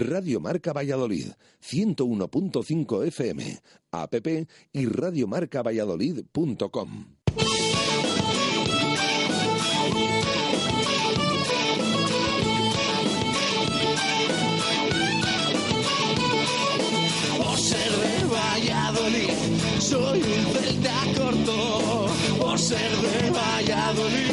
[0.00, 4.14] Radio Marca Valladolid, 101.5 FM, app
[4.72, 7.16] y radiomarcavalladolid.com.
[19.78, 22.08] Soy un celta corto.
[22.40, 24.32] Por ser de Valladolid,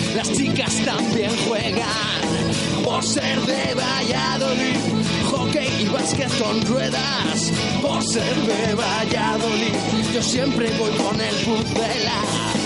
[0.15, 2.83] las chicas también juegan.
[2.83, 4.77] Por ser de Valladolid,
[5.25, 7.51] hockey y básquet con ruedas.
[7.81, 9.75] Por ser de Valladolid,
[10.13, 12.60] yo siempre voy con el pucela.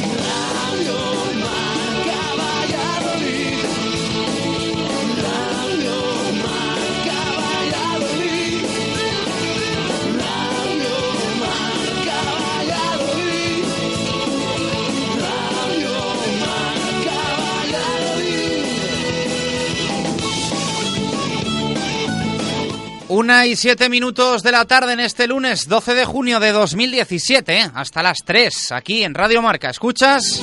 [23.08, 27.60] Una y siete minutos de la tarde en este lunes 12 de junio de 2017,
[27.60, 27.72] ¿eh?
[27.76, 29.70] hasta las 3, aquí en Radio Marca.
[29.70, 30.42] ¿Escuchas?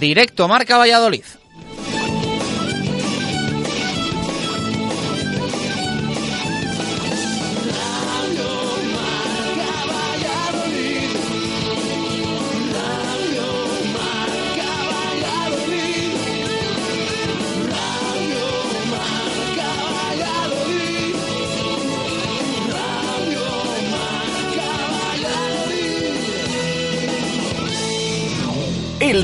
[0.00, 1.24] Directo Marca Valladolid.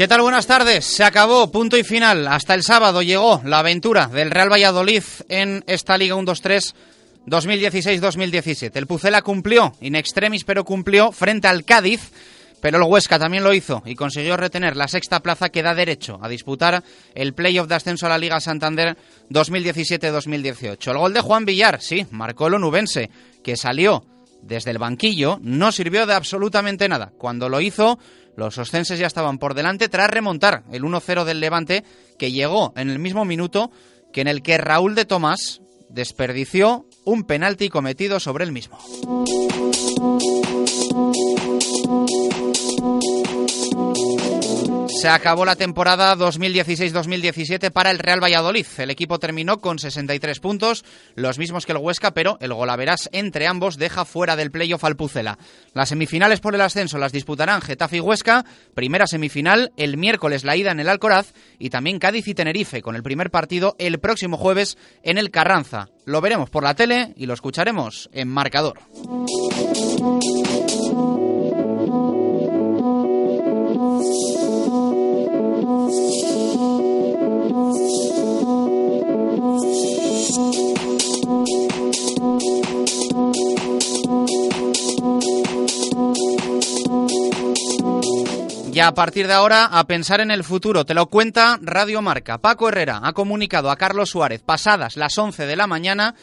[0.00, 0.22] ¿Qué tal?
[0.22, 0.86] Buenas tardes.
[0.86, 2.26] Se acabó, punto y final.
[2.26, 6.72] Hasta el sábado llegó la aventura del Real Valladolid en esta Liga 1-2-3
[7.26, 8.70] 2016-2017.
[8.76, 12.12] El Pucela cumplió, in extremis, pero cumplió frente al Cádiz,
[12.62, 16.18] Pero el Huesca también lo hizo y consiguió retener la sexta plaza que da derecho
[16.22, 16.82] a disputar
[17.14, 18.96] el playoff de ascenso a la Liga Santander
[19.28, 20.92] 2017-2018.
[20.92, 23.10] El gol de Juan Villar, sí, marcó el onubense,
[23.44, 24.06] que salió
[24.42, 27.12] desde el banquillo, no sirvió de absolutamente nada.
[27.18, 27.98] Cuando lo hizo,
[28.36, 31.84] los oscenses ya estaban por delante tras remontar el 1-0 del Levante,
[32.18, 33.70] que llegó en el mismo minuto
[34.12, 38.78] que en el que Raúl de Tomás desperdició un penalti cometido sobre el mismo.
[45.00, 48.66] Se acabó la temporada 2016-2017 para el Real Valladolid.
[48.76, 53.46] El equipo terminó con 63 puntos, los mismos que el Huesca, pero el golaveras entre
[53.46, 54.98] ambos deja fuera del playoff al.
[55.72, 58.44] Las semifinales por el ascenso las disputarán Getafe y Huesca,
[58.74, 62.94] primera semifinal el miércoles la ida en el Alcoraz y también Cádiz y Tenerife con
[62.94, 65.88] el primer partido el próximo jueves en el Carranza.
[66.04, 68.80] Lo veremos por la tele y lo escucharemos en marcador.
[88.82, 90.86] A partir de ahora, a pensar en el futuro.
[90.86, 92.38] Te lo cuenta Radio Marca.
[92.38, 96.14] Paco Herrera ha comunicado a Carlos Suárez, pasadas las 11 de la mañana,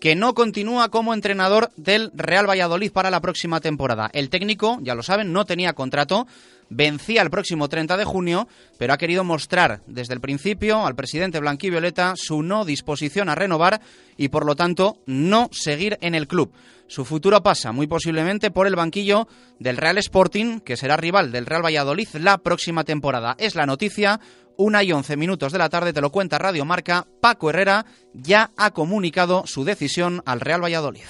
[0.00, 4.10] que no continúa como entrenador del Real Valladolid para la próxima temporada.
[4.12, 6.28] El técnico, ya lo saben, no tenía contrato,
[6.68, 11.40] vencía el próximo 30 de junio, pero ha querido mostrar desde el principio al presidente
[11.40, 13.80] Blanquivioleta su no disposición a renovar
[14.16, 16.52] y por lo tanto no seguir en el club.
[16.86, 19.26] Su futuro pasa muy posiblemente por el banquillo
[19.58, 23.34] del Real Sporting, que será rival del Real Valladolid la próxima temporada.
[23.38, 24.20] Es la noticia,
[24.56, 27.06] una y once minutos de la tarde, te lo cuenta Radio Marca.
[27.20, 31.04] Paco Herrera ya ha comunicado su decisión al Real Valladolid.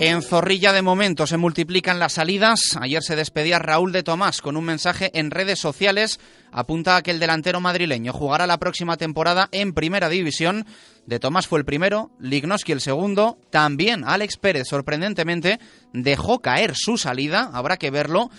[0.00, 2.78] En Zorrilla de momento se multiplican las salidas.
[2.80, 6.20] Ayer se despedía Raúl de Tomás con un mensaje en redes sociales.
[6.52, 10.66] Apunta a que el delantero madrileño jugará la próxima temporada en Primera División.
[11.04, 13.38] De Tomás fue el primero, Lignoski el segundo.
[13.50, 15.58] También Alex Pérez, sorprendentemente,
[15.92, 17.50] dejó caer su salida.
[17.52, 18.30] Habrá que verlo.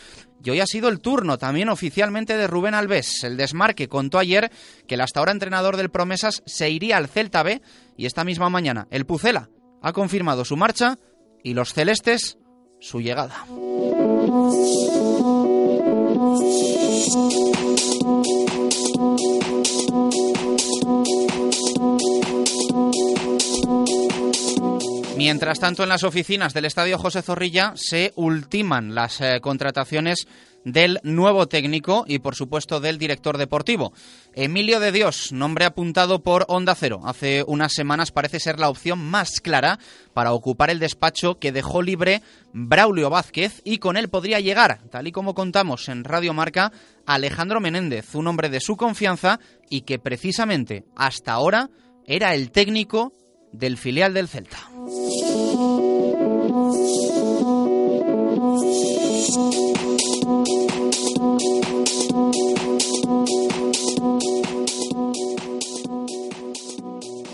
[0.41, 3.25] Y hoy ha sido el turno también oficialmente de Rubén Alves.
[3.25, 4.49] El desmarque contó ayer
[4.87, 7.61] que el hasta ahora entrenador del Promesas se iría al Celta B
[7.97, 9.49] y esta misma mañana el Pucela
[9.81, 10.97] ha confirmado su marcha
[11.43, 12.37] y los celestes
[12.79, 13.45] su llegada.
[25.29, 30.27] Mientras tanto, en las oficinas del Estadio José Zorrilla se ultiman las eh, contrataciones
[30.65, 33.93] del nuevo técnico y, por supuesto, del director deportivo.
[34.33, 37.01] Emilio de Dios, nombre apuntado por Onda Cero.
[37.03, 39.77] Hace unas semanas parece ser la opción más clara
[40.15, 45.05] para ocupar el despacho que dejó libre Braulio Vázquez y con él podría llegar, tal
[45.05, 46.71] y como contamos en Radio Marca,
[47.05, 49.39] Alejandro Menéndez, un hombre de su confianza
[49.69, 51.69] y que precisamente hasta ahora
[52.07, 53.13] era el técnico
[53.51, 54.59] del filial del Celta.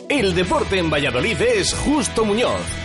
[0.09, 2.84] El deporte en Valladolid es Justo Muñoz.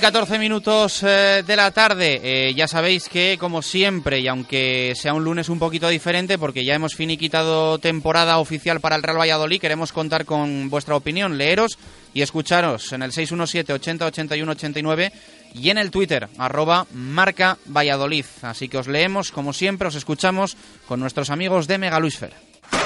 [0.00, 2.20] Y 14 minutos eh, de la tarde.
[2.22, 6.64] Eh, ya sabéis que, como siempre, y aunque sea un lunes un poquito diferente, porque
[6.64, 11.78] ya hemos finiquitado temporada oficial para el Real Valladolid, queremos contar con vuestra opinión, leeros
[12.14, 15.12] y escucharos en el 617 80 81 89
[15.54, 18.24] y en el Twitter, arroba marca Valladolid.
[18.40, 20.56] Así que os leemos, como siempre, os escuchamos
[20.88, 22.32] con nuestros amigos de Megaluisfer.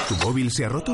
[0.09, 0.93] ¿Tu móvil se ha roto?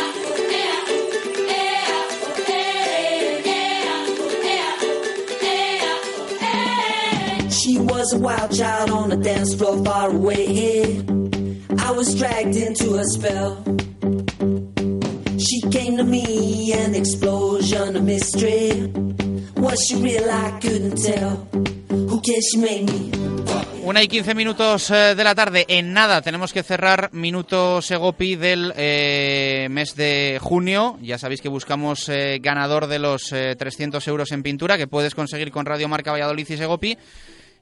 [23.83, 25.65] Una y 15 minutos eh, de la tarde.
[25.67, 30.97] En nada tenemos que cerrar minuto Segopi del eh, mes de junio.
[31.01, 35.13] Ya sabéis que buscamos eh, ganador de los eh, 300 euros en pintura que puedes
[35.13, 36.97] conseguir con Radio Marca Valladolid y Segopi.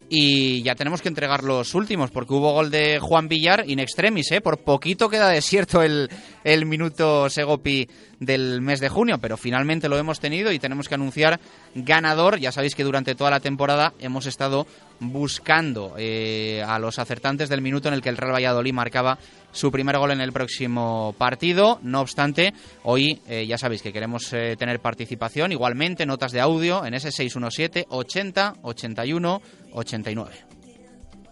[0.09, 4.31] Y ya tenemos que entregar los últimos, porque hubo gol de Juan Villar in extremis,
[4.31, 4.41] ¿eh?
[4.41, 6.09] Por poquito queda desierto el,
[6.43, 7.87] el minuto Segopi
[8.19, 11.39] del mes de junio, pero finalmente lo hemos tenido y tenemos que anunciar
[11.75, 12.39] ganador.
[12.39, 14.67] Ya sabéis que durante toda la temporada hemos estado
[14.99, 19.17] buscando eh, a los acertantes del minuto en el que el Real Valladolid marcaba
[19.51, 21.79] su primer gol en el próximo partido.
[21.81, 26.85] No obstante, hoy eh, ya sabéis que queremos eh, tener participación, igualmente notas de audio
[26.85, 30.31] en ese 617 80 81 89.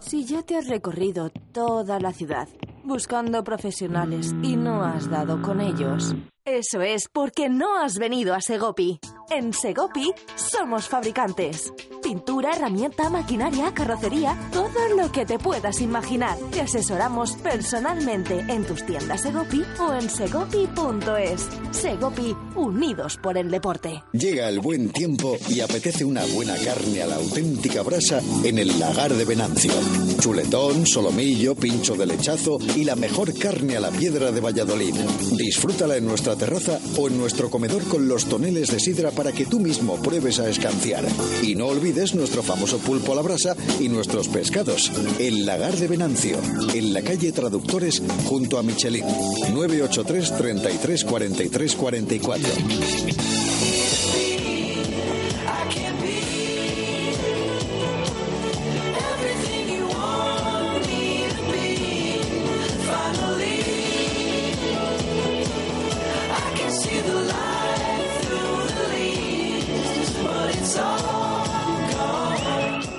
[0.00, 2.48] Si ya te has recorrido toda la ciudad
[2.88, 6.16] buscando profesionales y no has dado con ellos,
[6.50, 8.98] eso es porque no has venido a Segopi.
[9.28, 11.70] En Segopi somos fabricantes.
[12.02, 16.38] Pintura, herramienta, maquinaria, carrocería, todo lo que te puedas imaginar.
[16.50, 21.48] Te asesoramos personalmente en tus tiendas Segopi o en segopi.es.
[21.72, 24.02] Segopi, unidos por el deporte.
[24.12, 28.78] Llega el buen tiempo y apetece una buena carne a la auténtica brasa en el
[28.80, 29.72] lagar de Venancio.
[30.18, 34.94] Chuletón, solomillo, pincho de lechazo y la mejor carne a la piedra de Valladolid.
[35.36, 39.46] Disfrútala en nuestra terraza o en nuestro comedor con los toneles de sidra para que
[39.46, 41.04] tú mismo pruebes a escanciar.
[41.42, 44.92] Y no olvides nuestro famoso pulpo a la brasa y nuestros pescados.
[45.18, 46.38] El lagar de Venancio,
[46.72, 49.04] en la calle Traductores junto a Michelin.
[49.52, 52.48] 983 33 43 44.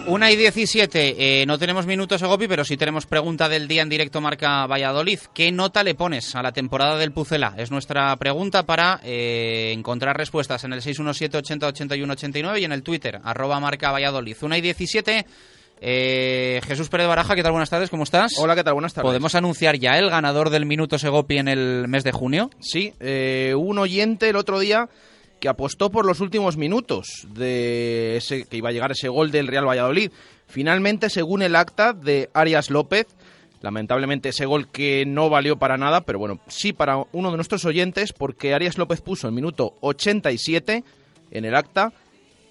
[0.09, 3.89] Una y 17, eh, no tenemos minutos Gopi, pero sí tenemos pregunta del día en
[3.89, 5.19] directo Marca Valladolid.
[5.35, 7.53] ¿Qué nota le pones a la temporada del Pucela?
[7.57, 12.71] Es nuestra pregunta para eh, encontrar respuestas en el 617 80 81 89 y en
[12.71, 14.35] el Twitter, arroba Marca Valladolid.
[14.41, 15.27] Una y 17,
[15.79, 17.51] eh, Jesús Pérez Baraja, ¿qué tal?
[17.51, 18.33] Buenas tardes, ¿cómo estás?
[18.39, 18.73] Hola, ¿qué tal?
[18.73, 19.07] Buenas tardes.
[19.07, 22.49] ¿Podemos anunciar ya el ganador del minuto Segopi en el mes de junio?
[22.59, 24.89] Sí, eh, un oyente el otro día
[25.39, 29.47] que apostó por los últimos minutos de ese que iba a llegar ese gol del
[29.47, 30.11] Real Valladolid.
[30.47, 33.07] Finalmente, según el acta de Arias López,
[33.61, 37.65] lamentablemente ese gol que no valió para nada, pero bueno, sí para uno de nuestros
[37.65, 40.83] oyentes, porque Arias López puso el minuto 87
[41.31, 41.93] en el acta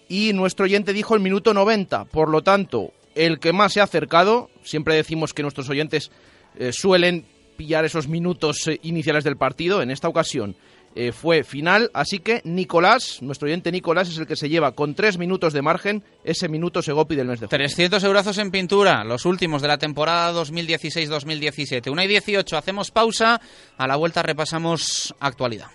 [0.08, 2.06] y nuestro oyente dijo el minuto 90.
[2.06, 6.10] Por lo tanto, el que más se ha acercado, siempre decimos que nuestros oyentes
[6.58, 7.26] eh, suelen
[7.56, 10.56] pillar esos minutos eh, iniciales del partido, en esta ocasión
[11.00, 14.96] eh, fue final, así que Nicolás, nuestro oyente Nicolás, es el que se lleva con
[14.96, 17.56] tres minutos de margen ese minuto Segopi del mes de junio.
[17.56, 21.88] 300 eurazos en pintura, los últimos de la temporada 2016-2017.
[21.92, 23.40] Una y 18, hacemos pausa,
[23.76, 25.68] a la vuelta repasamos actualidad.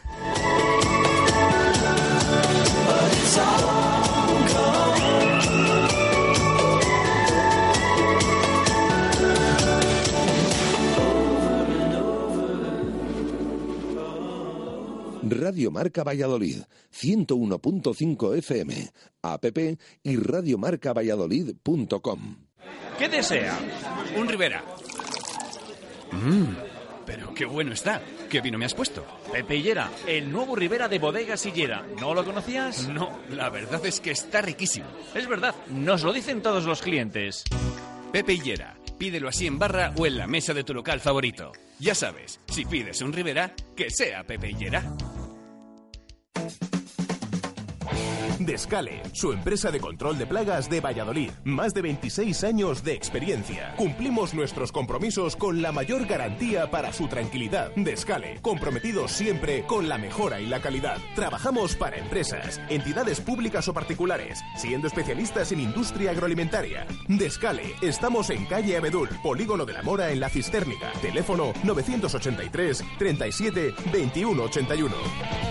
[15.29, 19.45] Radio Marca Valladolid, 101.5 FM, app
[20.03, 22.35] y radiomarcavalladolid.com.
[22.97, 23.57] ¿Qué desea?
[24.17, 24.61] Un Rivera.
[26.11, 26.47] Mmm,
[27.05, 28.01] pero qué bueno está.
[28.29, 29.05] ¿Qué vino me has puesto?
[29.31, 31.85] Pepe Hillera, el nuevo Rivera de Bodegas Sillera.
[32.01, 32.89] ¿No lo conocías?
[32.89, 34.87] No, la verdad es que está riquísimo.
[35.15, 37.45] Es verdad, nos lo dicen todos los clientes.
[38.11, 41.51] Pepe Hillera, pídelo así en barra o en la mesa de tu local favorito.
[41.79, 44.83] Ya sabes, si pides un Rivera, que sea Pepe Hillera.
[48.45, 51.31] Descale, su empresa de control de plagas de Valladolid.
[51.45, 53.73] Más de 26 años de experiencia.
[53.77, 57.71] Cumplimos nuestros compromisos con la mayor garantía para su tranquilidad.
[57.75, 60.97] Descale, comprometidos siempre con la mejora y la calidad.
[61.15, 66.85] Trabajamos para empresas, entidades públicas o particulares, siendo especialistas en industria agroalimentaria.
[67.07, 70.91] Descale, estamos en calle Abedul, Polígono de la Mora en La Cistérnica.
[71.01, 75.42] Teléfono 983 37 21 81.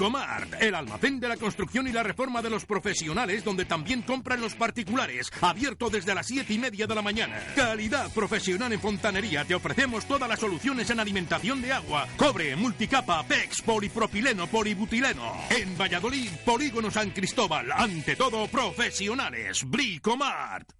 [0.00, 4.40] Bricomart, el almacén de la construcción y la reforma de los profesionales, donde también compran
[4.40, 5.30] los particulares.
[5.42, 7.38] Abierto desde las 7 y media de la mañana.
[7.54, 9.44] Calidad profesional en fontanería.
[9.44, 15.34] Te ofrecemos todas las soluciones en alimentación de agua, cobre, multicapa, PEX, polipropileno, polibutileno.
[15.50, 17.70] En Valladolid, Polígono San Cristóbal.
[17.70, 19.68] Ante todo, profesionales.
[19.68, 20.79] Bricomart.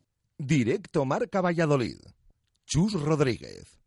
[0.43, 1.97] Directo Marca Valladolid.
[2.65, 3.79] Chus Rodríguez.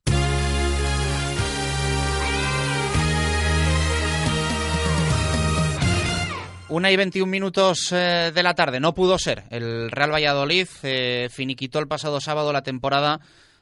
[6.69, 8.79] Una y 21 minutos eh, de la tarde.
[8.79, 9.43] No pudo ser.
[9.51, 13.19] El Real Valladolid eh, finiquitó el pasado sábado la temporada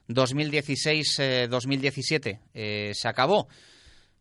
[0.09, 2.41] 2016-2017.
[2.53, 3.49] Eh, se acabó.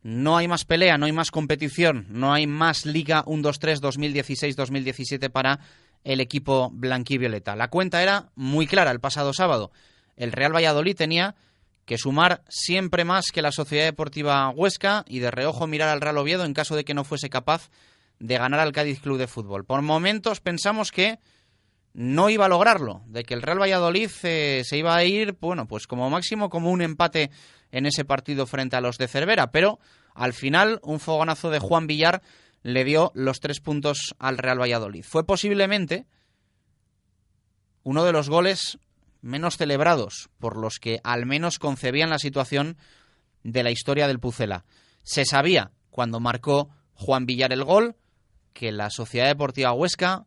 [0.01, 5.59] No hay más pelea, no hay más competición, no hay más Liga 1-2-3 2016-2017 para
[6.03, 7.55] el equipo blanquivioleta.
[7.55, 9.71] La cuenta era muy clara el pasado sábado.
[10.15, 11.35] El Real Valladolid tenía
[11.85, 16.17] que sumar siempre más que la Sociedad Deportiva Huesca y de reojo mirar al Real
[16.17, 17.69] Oviedo en caso de que no fuese capaz
[18.19, 19.65] de ganar al Cádiz Club de Fútbol.
[19.65, 21.19] Por momentos pensamos que
[21.93, 25.67] no iba a lograrlo, de que el Real Valladolid eh, se iba a ir, bueno,
[25.67, 27.31] pues como máximo como un empate
[27.71, 29.79] en ese partido frente a los de Cervera, pero
[30.13, 32.21] al final un fogonazo de Juan Villar
[32.63, 35.03] le dio los tres puntos al Real Valladolid.
[35.03, 36.05] Fue posiblemente
[37.83, 38.77] uno de los goles
[39.21, 42.77] menos celebrados por los que al menos concebían la situación
[43.43, 44.65] de la historia del Pucela.
[45.03, 47.95] Se sabía cuando marcó Juan Villar el gol
[48.53, 50.25] que la Sociedad Deportiva Huesca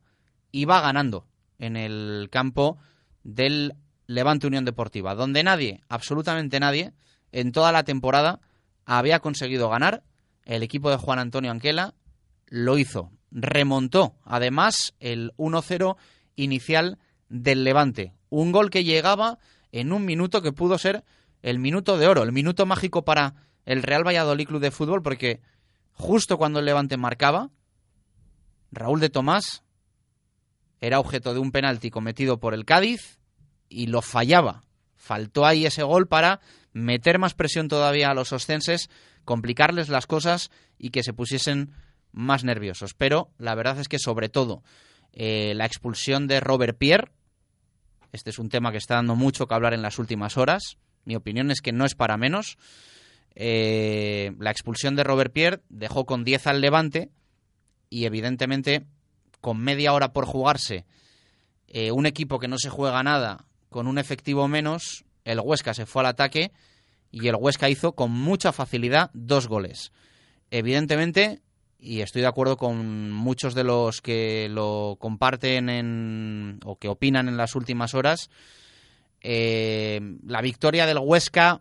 [0.51, 1.27] iba ganando
[1.59, 2.79] en el campo
[3.23, 3.75] del
[4.07, 6.93] Levante Unión Deportiva, donde nadie, absolutamente nadie,
[7.33, 8.41] en toda la temporada
[8.85, 10.03] había conseguido ganar.
[10.45, 11.95] El equipo de Juan Antonio Anquela
[12.47, 13.11] lo hizo.
[13.31, 15.97] Remontó, además, el 1-0
[16.37, 18.15] inicial del Levante.
[18.29, 19.39] Un gol que llegaba
[19.73, 21.05] en un minuto que pudo ser
[21.43, 25.41] el minuto de oro, el minuto mágico para el Real Valladolid Club de Fútbol, porque
[25.93, 27.51] justo cuando el Levante marcaba,
[28.71, 29.63] Raúl de Tomás
[30.81, 33.19] era objeto de un penalti cometido por el Cádiz
[33.69, 34.65] y lo fallaba.
[34.97, 36.41] Faltó ahí ese gol para
[36.73, 38.91] meter más presión todavía a los ostenses,
[39.25, 41.73] complicarles las cosas y que se pusiesen
[42.15, 42.95] más nerviosos.
[42.95, 44.63] Pero la verdad es que sobre todo
[45.13, 47.11] eh, la expulsión de Robert Pierre,
[48.13, 51.17] este es un tema que está dando mucho que hablar en las últimas horas, mi
[51.17, 52.57] opinión es que no es para menos.
[53.35, 57.11] Eh, la expulsión de Robert Pierre dejó con 10 al Levante,
[57.91, 58.87] y evidentemente
[59.41, 60.85] con media hora por jugarse
[61.69, 65.87] eh, un equipo que no se juega nada con un efectivo menos, el Huesca se
[65.87, 66.53] fue al ataque
[67.11, 69.93] y el Huesca hizo con mucha facilidad dos goles.
[70.51, 71.41] Evidentemente,
[71.85, 77.29] y estoy de acuerdo con muchos de los que lo comparten en, o que opinan
[77.29, 78.31] en las últimas horas,
[79.21, 81.61] eh, la victoria del Huesca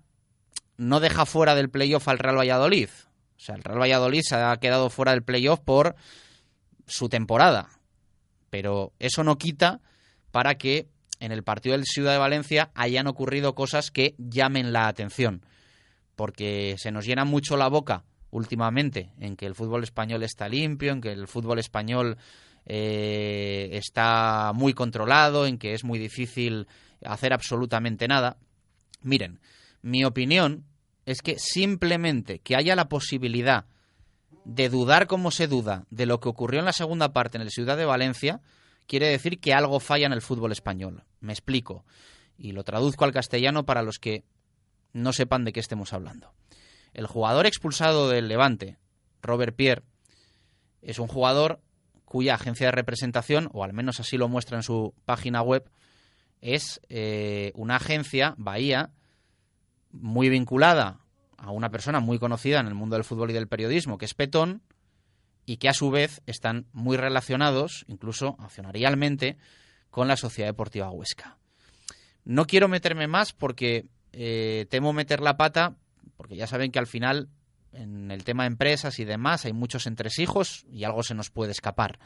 [0.77, 2.87] no deja fuera del playoff al Real Valladolid.
[3.35, 5.95] O sea, el Real Valladolid se ha quedado fuera del playoff por
[6.87, 7.67] su temporada.
[8.49, 9.81] Pero eso no quita
[10.31, 10.87] para que
[11.19, 15.45] en el partido del Ciudad de Valencia hayan ocurrido cosas que llamen la atención.
[16.15, 20.91] Porque se nos llena mucho la boca últimamente en que el fútbol español está limpio,
[20.91, 22.17] en que el fútbol español
[22.65, 26.67] eh, está muy controlado, en que es muy difícil
[27.05, 28.37] hacer absolutamente nada.
[29.01, 29.39] Miren,
[29.83, 30.65] mi opinión
[31.05, 33.65] es que simplemente que haya la posibilidad
[34.45, 37.51] de dudar como se duda de lo que ocurrió en la segunda parte en el
[37.51, 38.41] Ciudad de Valencia,
[38.87, 41.03] quiere decir que algo falla en el fútbol español.
[41.19, 41.85] Me explico.
[42.37, 44.23] Y lo traduzco al castellano para los que
[44.91, 46.33] no sepan de qué estemos hablando.
[46.93, 48.77] El jugador expulsado del Levante,
[49.21, 49.83] Robert Pierre,
[50.81, 51.61] es un jugador
[52.05, 55.69] cuya agencia de representación, o al menos así lo muestra en su página web,
[56.41, 58.91] es eh, una agencia, Bahía,
[59.91, 60.99] muy vinculada
[61.37, 64.13] a una persona muy conocida en el mundo del fútbol y del periodismo, que es
[64.13, 64.61] Petón,
[65.45, 69.37] y que a su vez están muy relacionados, incluso accionarialmente,
[69.89, 71.37] con la Sociedad Deportiva Huesca.
[72.25, 75.75] No quiero meterme más porque eh, temo meter la pata,
[76.17, 77.29] porque ya saben que al final
[77.73, 81.51] en el tema de empresas y demás hay muchos entresijos y algo se nos puede
[81.51, 81.99] escapar.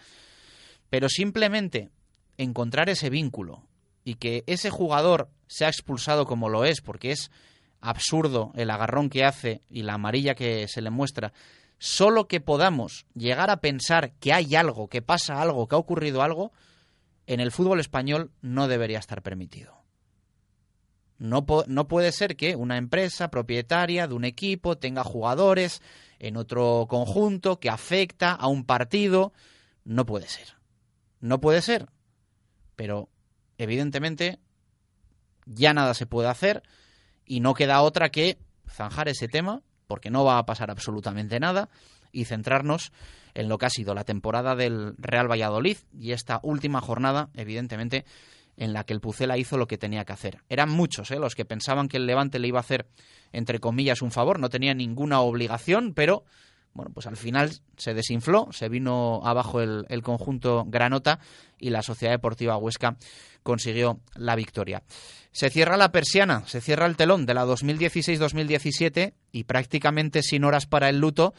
[0.90, 1.90] Pero simplemente
[2.38, 3.68] encontrar ese vínculo
[4.04, 7.32] y que ese jugador sea expulsado como lo es, porque es
[7.82, 11.34] absurdo el agarrón que hace y la amarilla que se le muestra,
[11.78, 16.22] solo que podamos llegar a pensar que hay algo, que pasa algo, que ha ocurrido
[16.22, 16.52] algo,
[17.28, 19.77] en el fútbol español no debería estar permitido.
[21.20, 25.82] No, no, puede ser que una empresa propietaria de un equipo tenga jugadores
[26.20, 29.34] en otro conjunto que afecta a un partido.
[29.84, 30.56] No puede ser.
[31.20, 31.88] No puede ser.
[32.76, 33.10] Pero
[33.58, 34.40] evidentemente
[35.46, 36.62] ya nada se puede hacer
[37.26, 38.38] y no queda otra que
[38.70, 41.70] zanjar ese tema, porque no va a pasar absolutamente nada,
[42.12, 42.92] y centrarnos
[43.34, 48.06] en lo que ha sido la temporada del Real Valladolid y esta última jornada, evidentemente,
[48.58, 50.40] en la que el Pucela hizo lo que tenía que hacer.
[50.50, 51.20] Eran muchos ¿eh?
[51.20, 52.88] los que pensaban que el Levante le iba a hacer,
[53.32, 56.26] entre comillas, un favor, no tenía ninguna obligación, pero
[56.74, 61.20] bueno, pues al final se desinfló, se vino abajo el, el, conjunto Granota
[61.58, 62.98] y la Sociedad Deportiva Huesca
[63.42, 64.84] consiguió la victoria.
[65.32, 70.66] Se cierra la persiana, se cierra el telón de la 2016-2017 y prácticamente sin horas
[70.66, 71.34] para el luto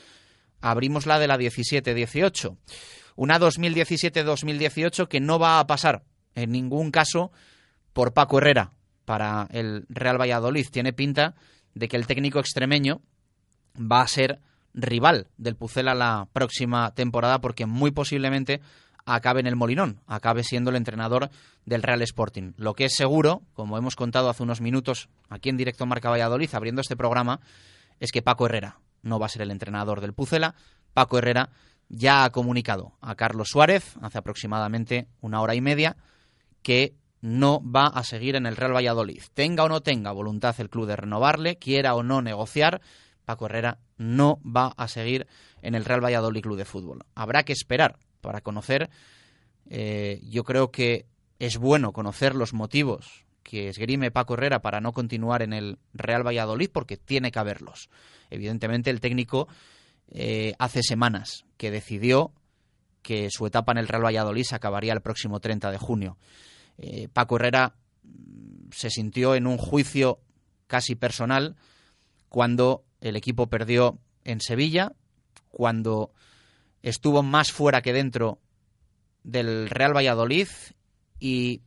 [0.60, 2.56] abrimos la de la 17-18.
[3.16, 6.02] Una 2017-2018 que no va a pasar
[6.42, 7.30] en ningún caso
[7.92, 8.72] por Paco Herrera
[9.04, 10.66] para el Real Valladolid.
[10.70, 11.34] Tiene pinta
[11.74, 13.00] de que el técnico extremeño
[13.76, 14.40] va a ser
[14.74, 18.60] rival del Pucela la próxima temporada porque muy posiblemente
[19.04, 21.30] acabe en el Molinón, acabe siendo el entrenador
[21.64, 22.52] del Real Sporting.
[22.56, 26.50] Lo que es seguro, como hemos contado hace unos minutos aquí en directo Marca Valladolid,
[26.52, 27.40] abriendo este programa,
[28.00, 30.54] es que Paco Herrera no va a ser el entrenador del Pucela.
[30.92, 31.50] Paco Herrera
[31.88, 35.96] ya ha comunicado a Carlos Suárez hace aproximadamente una hora y media
[36.62, 39.22] que no va a seguir en el Real Valladolid.
[39.34, 42.80] Tenga o no tenga voluntad el club de renovarle, quiera o no negociar,
[43.24, 45.26] Paco Herrera no va a seguir
[45.60, 47.04] en el Real Valladolid Club de Fútbol.
[47.14, 48.88] Habrá que esperar para conocer.
[49.68, 51.06] Eh, yo creo que
[51.38, 56.26] es bueno conocer los motivos que esgrime Paco Herrera para no continuar en el Real
[56.26, 57.88] Valladolid, porque tiene que haberlos.
[58.30, 59.48] Evidentemente, el técnico
[60.10, 62.32] eh, hace semanas que decidió
[63.02, 66.18] que su etapa en el Real Valladolid se acabaría el próximo 30 de junio.
[66.78, 70.20] Eh, Paco Herrera mm, se sintió en un juicio
[70.66, 71.56] casi personal
[72.28, 74.92] cuando el equipo perdió en Sevilla,
[75.50, 76.12] cuando
[76.82, 78.38] estuvo más fuera que dentro
[79.22, 80.48] del Real Valladolid
[81.18, 81.62] y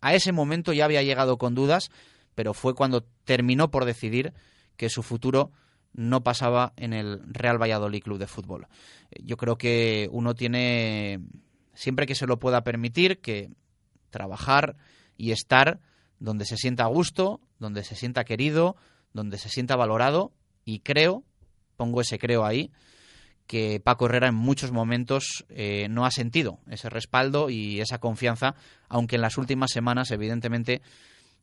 [0.00, 1.90] a ese momento ya había llegado con dudas,
[2.34, 4.34] pero fue cuando terminó por decidir
[4.76, 5.52] que su futuro
[5.92, 8.66] no pasaba en el Real Valladolid Club de Fútbol.
[9.22, 11.20] Yo creo que uno tiene,
[11.72, 13.50] siempre que se lo pueda permitir, que
[14.14, 14.76] trabajar
[15.16, 15.80] y estar
[16.20, 18.76] donde se sienta a gusto, donde se sienta querido,
[19.12, 20.32] donde se sienta valorado.
[20.64, 21.24] Y creo,
[21.76, 22.70] pongo ese creo ahí,
[23.48, 28.54] que Paco Herrera en muchos momentos eh, no ha sentido ese respaldo y esa confianza,
[28.88, 30.80] aunque en las últimas semanas, evidentemente,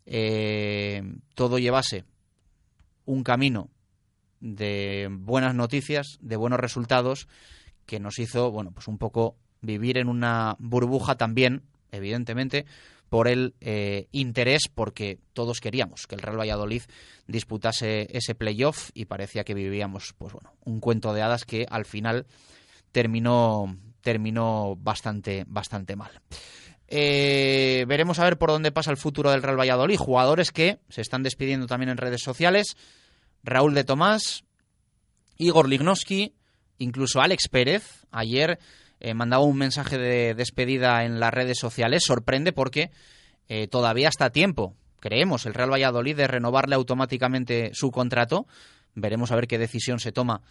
[0.06, 1.04] eh,
[1.36, 2.06] todo llevase
[3.06, 3.70] un camino
[4.40, 7.28] de buenas noticias, de buenos resultados,
[7.86, 12.66] que nos hizo, bueno, pues un poco vivir en una burbuja también, evidentemente,
[13.10, 16.84] por el eh, interés, porque todos queríamos que el Real Valladolid
[17.28, 21.86] disputase ese playoff y parecía que vivíamos, pues bueno, un cuento de hadas que al
[21.86, 22.26] final
[22.94, 26.22] terminó, terminó bastante, bastante mal.
[26.88, 29.98] Eh, veremos a ver por dónde pasa el futuro del Real Valladolid.
[29.98, 32.76] Jugadores que se están despidiendo también en redes sociales.
[33.44, 34.44] Raúl de Tomás,
[35.38, 36.34] Igor Lignoski,
[36.78, 38.06] incluso Alex Pérez.
[38.12, 38.60] Ayer
[39.02, 42.04] eh, mandaba un mensaje de despedida en las redes sociales.
[42.06, 42.92] Sorprende porque
[43.50, 48.46] eh, todavía está a tiempo, creemos, el Real Valladolid de renovarle automáticamente su contrato.
[48.94, 50.42] Veremos a ver qué decisión se toma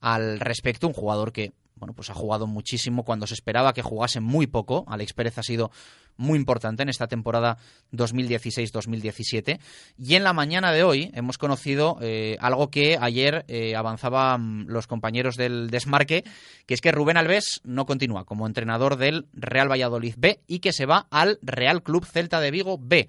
[0.00, 0.86] al respecto.
[0.86, 4.84] Un jugador que, bueno, pues ha jugado muchísimo cuando se esperaba que jugase muy poco.
[4.88, 5.70] Alex Pérez ha sido
[6.16, 7.56] muy importante en esta temporada
[7.92, 9.58] 2016-2017.
[9.96, 14.86] Y en la mañana de hoy hemos conocido eh, algo que ayer eh, avanzaban los
[14.86, 16.24] compañeros del Desmarque,
[16.66, 20.72] que es que Rubén Alves no continúa como entrenador del Real Valladolid B y que
[20.72, 23.08] se va al Real Club Celta de Vigo B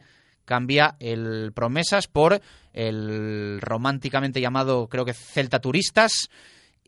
[0.50, 2.42] cambia el Promesas por
[2.74, 6.28] el románticamente llamado, creo que Celta Turistas,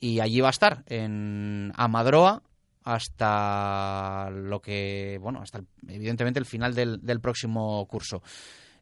[0.01, 2.41] y allí va a estar, en Amadroa,
[2.83, 8.23] hasta lo que, bueno, hasta evidentemente el final del, próximo curso.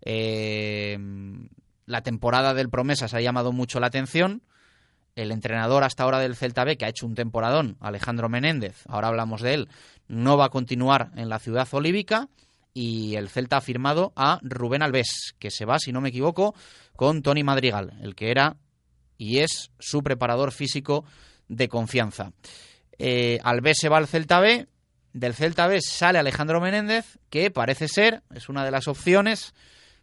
[0.01, 0.97] Eh,
[1.86, 4.41] la temporada del Promesas ha llamado mucho la atención.
[5.15, 9.10] El entrenador hasta ahora del Celta B, que ha hecho un temporadón, Alejandro Menéndez, ahora
[9.10, 9.69] hablamos de él,
[10.08, 12.29] no va a continuar en la ciudad olívica
[12.73, 16.55] y el Celta ha firmado a Rubén Alves, que se va, si no me equivoco,
[16.95, 18.55] con Tony Madrigal, el que era
[19.19, 21.05] y es su preparador físico
[21.47, 22.32] de confianza.
[22.97, 24.67] Eh, Alves se va al Celta B,
[25.13, 29.53] del Celta B sale Alejandro Menéndez, que parece ser, es una de las opciones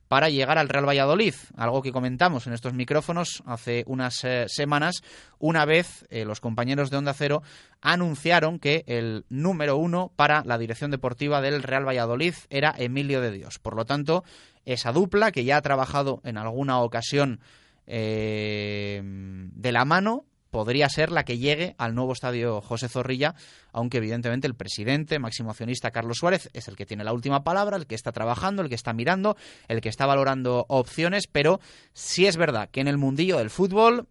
[0.08, 5.02] para llegar al Real Valladolid, algo que comentamos en estos micrófonos hace unas eh, semanas,
[5.38, 7.42] una vez eh, los compañeros de Onda Cero
[7.80, 13.32] anunciaron que el número uno para la dirección deportiva del Real Valladolid era Emilio de
[13.32, 13.58] Dios.
[13.58, 14.24] Por lo tanto,
[14.64, 17.40] esa dupla que ya ha trabajado en alguna ocasión
[17.86, 23.34] eh, de la mano podría ser la que llegue al nuevo estadio José Zorrilla,
[23.72, 27.76] aunque evidentemente el presidente, máximo accionista Carlos Suárez, es el que tiene la última palabra,
[27.76, 29.36] el que está trabajando, el que está mirando,
[29.68, 31.60] el que está valorando opciones, pero
[31.92, 34.08] sí es verdad que en el mundillo del fútbol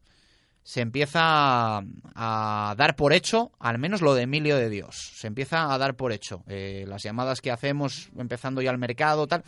[0.61, 1.81] se empieza
[2.15, 5.95] a dar por hecho, al menos lo de Emilio de Dios, se empieza a dar
[5.95, 6.43] por hecho.
[6.47, 9.43] Eh, las llamadas que hacemos empezando ya al mercado, tal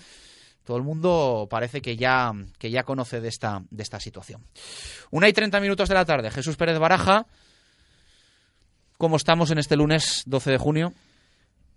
[0.67, 4.43] todo el mundo parece que ya, que ya conoce de esta, de esta situación.
[5.11, 6.29] Una y treinta minutos de la tarde.
[6.29, 7.25] Jesús Pérez Baraja,
[8.97, 10.93] ¿cómo estamos en este lunes 12 de junio?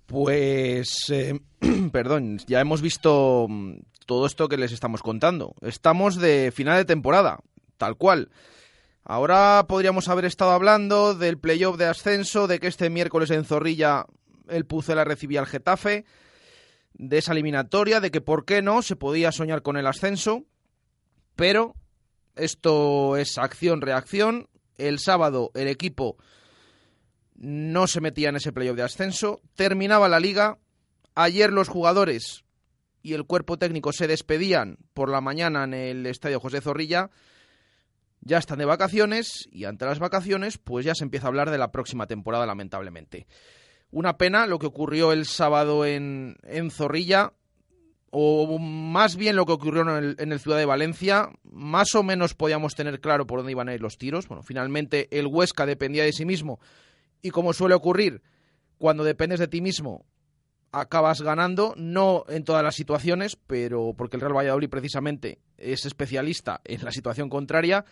[0.07, 1.39] Pues, eh,
[1.93, 3.75] perdón, ya hemos visto mm,
[4.07, 5.55] todo esto que les estamos contando.
[5.61, 7.39] Estamos de final de temporada,
[7.79, 8.31] tal cual.
[9.05, 14.07] Ahora podríamos haber estado hablando del playoff de ascenso, de que este miércoles en Zorrilla
[14.49, 16.07] el Pucela recibía al Getafe
[16.95, 20.45] de esa eliminatoria, de que por qué no se podía soñar con el ascenso,
[21.37, 21.75] pero
[22.37, 24.49] esto es acción-reacción.
[24.77, 26.17] El sábado el equipo
[27.35, 30.59] no se metía en ese playoff de ascenso, terminaba la liga,
[31.15, 32.45] ayer los jugadores
[33.03, 37.11] y el cuerpo técnico se despedían por la mañana en el estadio José Zorrilla,
[38.21, 41.59] ya están de vacaciones y ante las vacaciones pues ya se empieza a hablar de
[41.59, 43.27] la próxima temporada lamentablemente.
[43.91, 47.33] Una pena lo que ocurrió el sábado en, en Zorrilla,
[48.11, 51.31] o más bien lo que ocurrió en el, en el, Ciudad de Valencia.
[51.45, 54.29] Más o menos podíamos tener claro por dónde iban a ir los tiros.
[54.29, 56.61] Bueno, finalmente el Huesca dependía de sí mismo
[57.23, 58.23] y como suele ocurrir,
[58.79, 60.07] cuando dependes de ti mismo
[60.73, 66.61] acabas ganando, no en todas las situaciones, pero porque el Real Valladolid precisamente es especialista
[66.65, 67.85] en la situación contraria,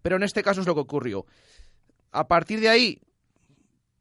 [0.00, 1.26] pero en este caso es lo que ocurrió.
[2.12, 3.02] A partir de ahí,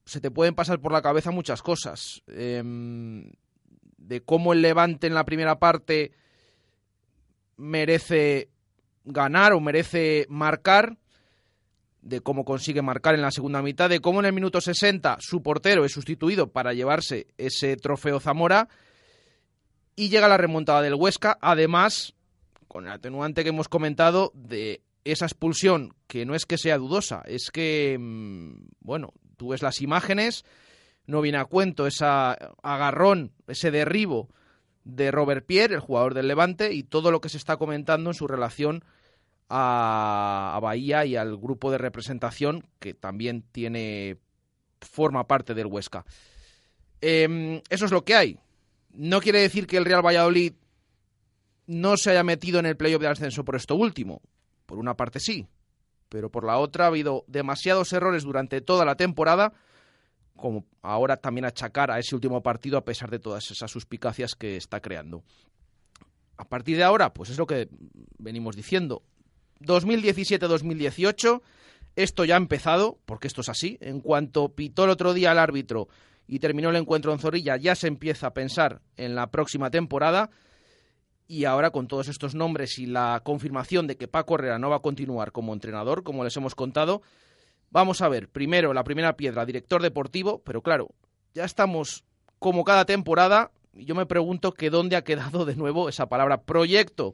[0.10, 2.24] se te pueden pasar por la cabeza muchas cosas.
[2.28, 3.32] Em,
[3.98, 6.12] de cómo el Levante en la primera parte
[7.58, 8.50] merece
[9.06, 10.98] ganar o merece marcar,
[12.02, 15.44] de cómo consigue marcar en la segunda mitad, de cómo en el minuto 60 su
[15.44, 18.68] portero es sustituido para llevarse ese trofeo Zamora
[19.96, 22.16] y llega la remontada del Huesca, además
[22.68, 27.22] con el atenuante que hemos comentado de esa expulsión que no es que sea dudosa,
[27.26, 30.44] es que, mm, bueno, Tú ves las imágenes,
[31.08, 34.28] no viene a cuento ese agarrón, ese derribo
[34.84, 38.16] de Robert Pierre, el jugador del Levante, y todo lo que se está comentando en
[38.16, 38.84] su relación
[39.48, 44.18] a, Bahía y al grupo de representación que también tiene
[44.82, 46.06] forma parte del Huesca.
[47.00, 48.40] Em, eso es lo que hay.
[48.92, 50.52] No quiere decir que el Real Valladolid
[51.66, 54.22] no se haya metido en el playoff de ascenso por esto último.
[54.66, 55.48] Por una parte sí,
[56.10, 59.54] pero por la otra ha habido demasiados errores durante toda la temporada,
[60.36, 64.58] como ahora también achacar a ese último partido a pesar de todas esas suspicacias que
[64.58, 65.24] está creando.
[66.38, 67.70] A partir de ahora, pues es lo que
[68.18, 69.04] venimos diciendo.
[69.62, 71.42] 2017-2018,
[71.96, 73.78] esto ya ha empezado, porque esto es así.
[73.82, 75.90] En cuanto pitó el otro día el árbitro
[76.28, 80.30] y terminó el encuentro en Zorrilla, ya se empieza a pensar en la próxima temporada
[81.30, 84.78] y ahora con todos estos nombres y la confirmación de que Paco Herrera no va
[84.78, 87.04] a continuar como entrenador, como les hemos contado,
[87.70, 90.90] vamos a ver primero la primera piedra, director deportivo, pero claro,
[91.36, 92.04] ya estamos
[92.40, 96.42] como cada temporada, y yo me pregunto que dónde ha quedado de nuevo esa palabra
[96.42, 97.14] proyecto,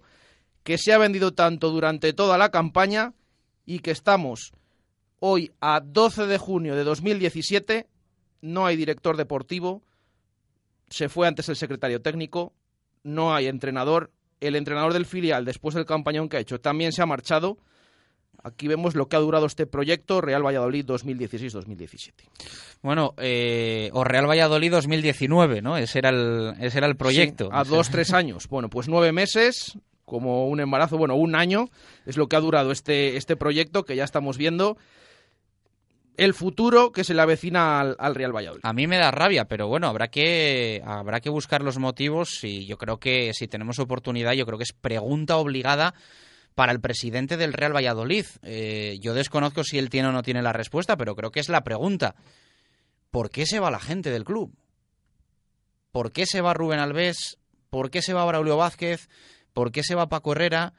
[0.63, 3.13] que se ha vendido tanto durante toda la campaña
[3.65, 4.53] y que estamos
[5.19, 7.89] hoy a 12 de junio de 2017
[8.39, 9.83] no hay director deportivo,
[10.89, 12.53] se fue antes el secretario técnico,
[13.05, 17.01] no hay entrenador, el entrenador del filial, después del campañón que ha hecho, también se
[17.01, 17.57] ha marchado.
[18.43, 22.11] Aquí vemos lo que ha durado este proyecto Real Valladolid 2016-2017.
[22.83, 25.77] Bueno, eh, o Real Valladolid 2019, ¿no?
[25.77, 27.45] Ese era el, ese era el proyecto.
[27.45, 28.47] Sí, a dos, tres años.
[28.47, 31.69] Bueno, pues nueve meses, como un embarazo, bueno, un año
[32.05, 34.77] es lo que ha durado este, este proyecto que ya estamos viendo.
[36.17, 38.61] El futuro que se le avecina al, al Real Valladolid.
[38.63, 42.65] A mí me da rabia, pero bueno, habrá que, habrá que buscar los motivos y
[42.65, 45.93] yo creo que si tenemos oportunidad, yo creo que es pregunta obligada
[46.55, 48.25] para el presidente del Real Valladolid.
[48.41, 51.49] Eh, yo desconozco si él tiene o no tiene la respuesta, pero creo que es
[51.49, 52.15] la pregunta.
[53.11, 54.55] ¿Por qué se va la gente del club?
[55.91, 57.37] ¿Por qué se va Rubén Alves?
[57.69, 59.09] ¿Por qué se va Braulio Vázquez?
[59.53, 60.73] ¿Por qué se va Paco Herrera?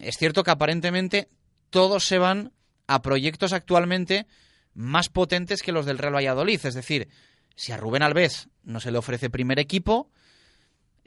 [0.00, 1.28] Es cierto que aparentemente
[1.70, 2.52] todos se van
[2.86, 4.26] a proyectos actualmente
[4.74, 6.60] más potentes que los del Real Valladolid.
[6.64, 7.08] Es decir,
[7.54, 10.10] si a Rubén Alves no se le ofrece primer equipo,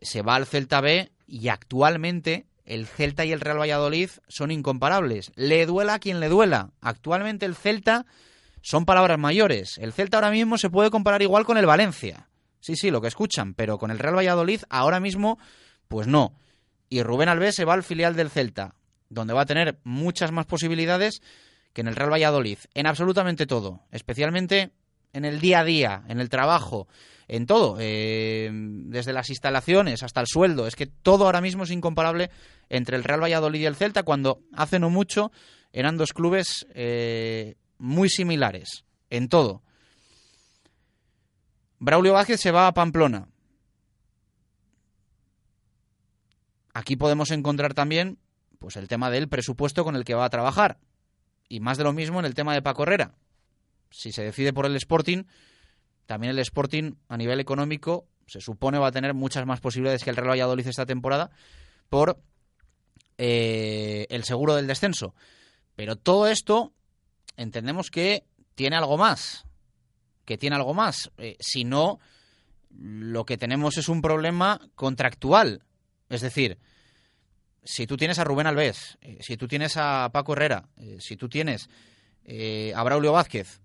[0.02, 5.32] se va al Celta B y actualmente el Celta y el Real Valladolid son incomparables.
[5.36, 6.72] Le duela a quien le duela.
[6.82, 8.06] Actualmente el Celta
[8.62, 9.78] son palabras mayores.
[9.78, 12.30] El Celta ahora mismo se puede comparar igual con el Valencia.
[12.60, 15.39] Sí, sí, lo que escuchan, pero con el Real Valladolid ahora mismo,
[15.88, 16.34] pues no.
[16.89, 18.76] Y Rubén Alves se va al filial del Celta,
[19.10, 21.22] donde va a tener muchas más posibilidades
[21.73, 24.71] que en el Real Valladolid, en absolutamente todo, especialmente
[25.13, 26.88] en el día a día, en el trabajo,
[27.27, 30.67] en todo, eh, desde las instalaciones hasta el sueldo.
[30.67, 32.32] Es que todo ahora mismo es incomparable
[32.69, 35.32] entre el Real Valladolid y el Celta, cuando hace no mucho
[35.71, 39.62] eran dos clubes eh, muy similares en todo.
[41.77, 43.29] Braulio Vázquez se va a Pamplona.
[46.73, 48.19] Aquí podemos encontrar también
[48.58, 50.77] pues el tema del presupuesto con el que va a trabajar.
[51.50, 53.16] Y más de lo mismo en el tema de Paco Herrera.
[53.92, 55.24] Si se decide por el Sporting,
[56.06, 60.12] también el Sporting a nivel económico se supone va a tener muchas más posibilidades que
[60.12, 61.32] el Real Valladolid esta temporada
[61.90, 62.22] por
[63.18, 65.16] eh, el seguro del descenso.
[65.76, 66.74] Pero todo esto
[67.36, 69.46] entendemos que tiene algo más,
[70.26, 71.12] que tiene algo más.
[71.18, 72.00] Eh, si no,
[72.70, 75.64] lo que tenemos es un problema contractual.
[76.10, 76.60] Es decir,
[77.63, 81.15] si tú tienes a Rubén Alves, eh, si tú tienes a Paco Herrera, eh, si
[81.15, 81.69] tú tienes
[82.26, 83.62] eh, a Braulio Vázquez,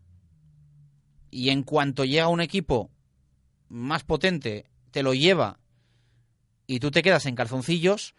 [1.30, 2.90] y en cuanto llega un equipo
[3.68, 5.59] más potente, te lo lleva
[6.66, 8.14] y tú te quedas en calzoncillos,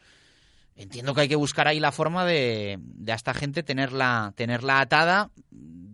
[0.76, 4.82] entiendo que hay que buscar ahí la forma de, de a esta gente tenerla, tenerla
[4.82, 5.32] atada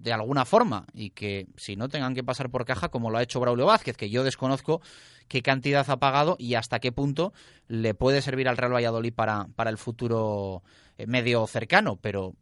[0.01, 3.23] de alguna forma y que si no tengan que pasar por caja como lo ha
[3.23, 4.81] hecho Braulio Vázquez, que yo desconozco
[5.27, 7.33] qué cantidad ha pagado y hasta qué punto
[7.67, 10.63] le puede servir al Real Valladolid para, para el futuro
[10.97, 12.35] eh, medio cercano, pero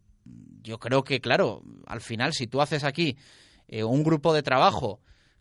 [0.62, 3.16] yo creo que, claro, al final si tú haces aquí
[3.68, 5.00] eh, un grupo de trabajo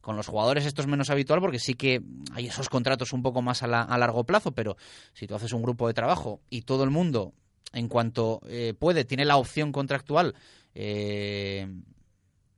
[0.09, 2.01] con los jugadores esto es menos habitual porque sí que
[2.33, 4.75] hay esos contratos un poco más a, la- a largo plazo, pero
[5.13, 7.35] si tú haces un grupo de trabajo y todo el mundo,
[7.73, 10.33] en cuanto eh, puede, tiene la opción contractual
[10.73, 11.67] eh,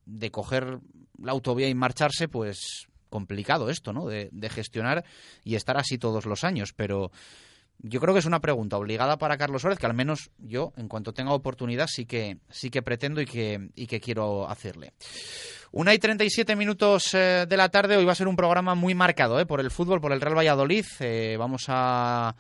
[0.06, 0.80] de coger
[1.22, 4.08] la autovía y marcharse, pues complicado esto, ¿no?
[4.08, 5.04] De, de gestionar
[5.44, 7.12] y estar así todos los años, pero
[7.84, 10.88] yo creo que es una pregunta obligada para Carlos Suárez, que al menos yo, en
[10.88, 14.94] cuanto tenga oportunidad, sí que, sí que pretendo y que, y que quiero hacerle.
[15.72, 18.94] Una y 37 minutos eh, de la tarde, hoy va a ser un programa muy
[18.94, 20.86] marcado eh, por el fútbol, por el Real Valladolid.
[21.00, 22.36] Eh, vamos a,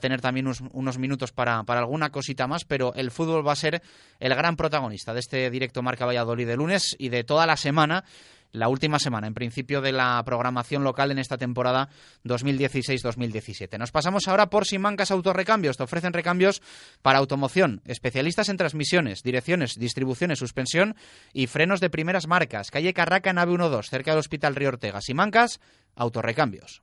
[0.00, 3.56] tener también unos, unos minutos para, para alguna cosita más, pero el fútbol va a
[3.56, 3.82] ser
[4.18, 8.04] el gran protagonista de este directo Marca Valladolid de lunes y de toda la semana
[8.52, 11.88] la última semana, en principio, de la programación local en esta temporada
[12.24, 13.78] 2016-2017.
[13.78, 15.76] Nos pasamos ahora por Simancas Autorrecambios.
[15.76, 16.62] Te ofrecen recambios
[17.02, 20.94] para automoción, especialistas en transmisiones, direcciones, distribuciones, suspensión
[21.32, 22.70] y frenos de primeras marcas.
[22.70, 25.00] Calle Carraca, nave 12, cerca del Hospital Río Ortega.
[25.00, 25.60] Simancas
[25.94, 26.82] Autorrecambios.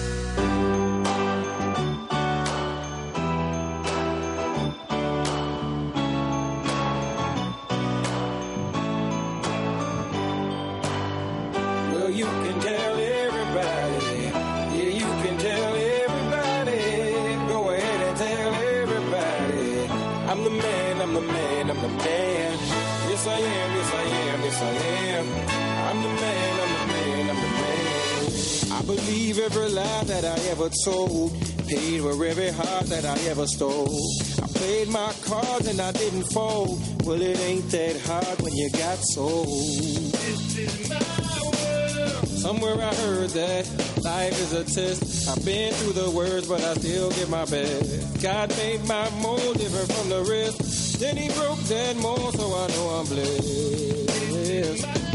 [30.71, 31.31] I ever.
[31.67, 33.97] Paid for every heart that I ever stole.
[34.41, 36.81] I played my cards and I didn't fold.
[37.05, 39.47] Well, it ain't that hard when you got sold.
[39.47, 42.27] This is my world.
[42.27, 43.69] Somewhere I heard that
[44.03, 45.29] life is a test.
[45.29, 48.21] I've been through the worst, but I still give my best.
[48.21, 50.99] God made my mold different from the rest.
[50.99, 55.10] Then he broke that mold, so I know I'm blessed.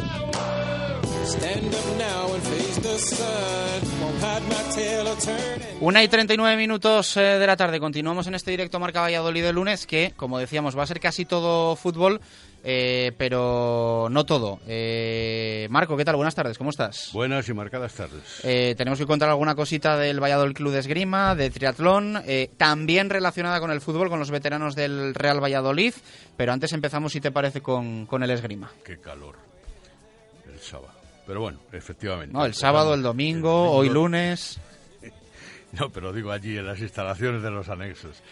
[5.80, 7.80] Una y 39 minutos eh, de la tarde.
[7.80, 11.24] Continuamos en este directo Marca Valladolid de lunes que, como decíamos, va a ser casi
[11.24, 12.20] todo fútbol,
[12.64, 14.59] eh, pero no todo.
[14.66, 16.16] Eh, Marco, ¿qué tal?
[16.16, 17.11] Buenas tardes, ¿cómo estás?
[17.12, 18.41] Buenas y marcadas tardes.
[18.43, 23.09] Eh, tenemos que contar alguna cosita del Valladolid Club de Esgrima, de triatlón, eh, también
[23.09, 25.95] relacionada con el fútbol, con los veteranos del Real Valladolid,
[26.37, 28.70] pero antes empezamos, si te parece, con, con el esgrima.
[28.84, 29.37] Qué calor.
[30.53, 30.95] El sábado.
[31.27, 32.33] Pero bueno, efectivamente.
[32.33, 34.61] No, el sábado, el domingo, hoy lunes.
[35.72, 38.22] No, pero digo allí en las instalaciones de los anexos.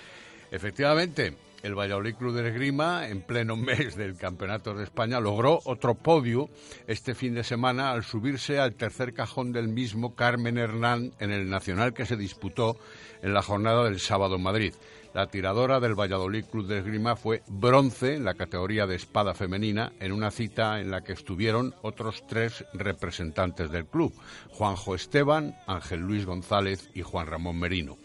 [0.51, 5.95] Efectivamente, el Valladolid Club de Esgrima, en pleno mes del Campeonato de España, logró otro
[5.95, 6.49] podio
[6.87, 11.51] este fin de semana al subirse al tercer cajón del mismo Carmen Hernán en el
[11.51, 12.79] Nacional que se disputó
[13.21, 14.75] en la jornada del sábado en Madrid.
[15.15, 19.93] La tiradora del Valladolid Club de Esgrima fue bronce en la categoría de espada femenina
[20.01, 24.13] en una cita en la que estuvieron otros tres representantes del club,
[24.51, 27.97] Juanjo Esteban, Ángel Luis González y Juan Ramón Merino.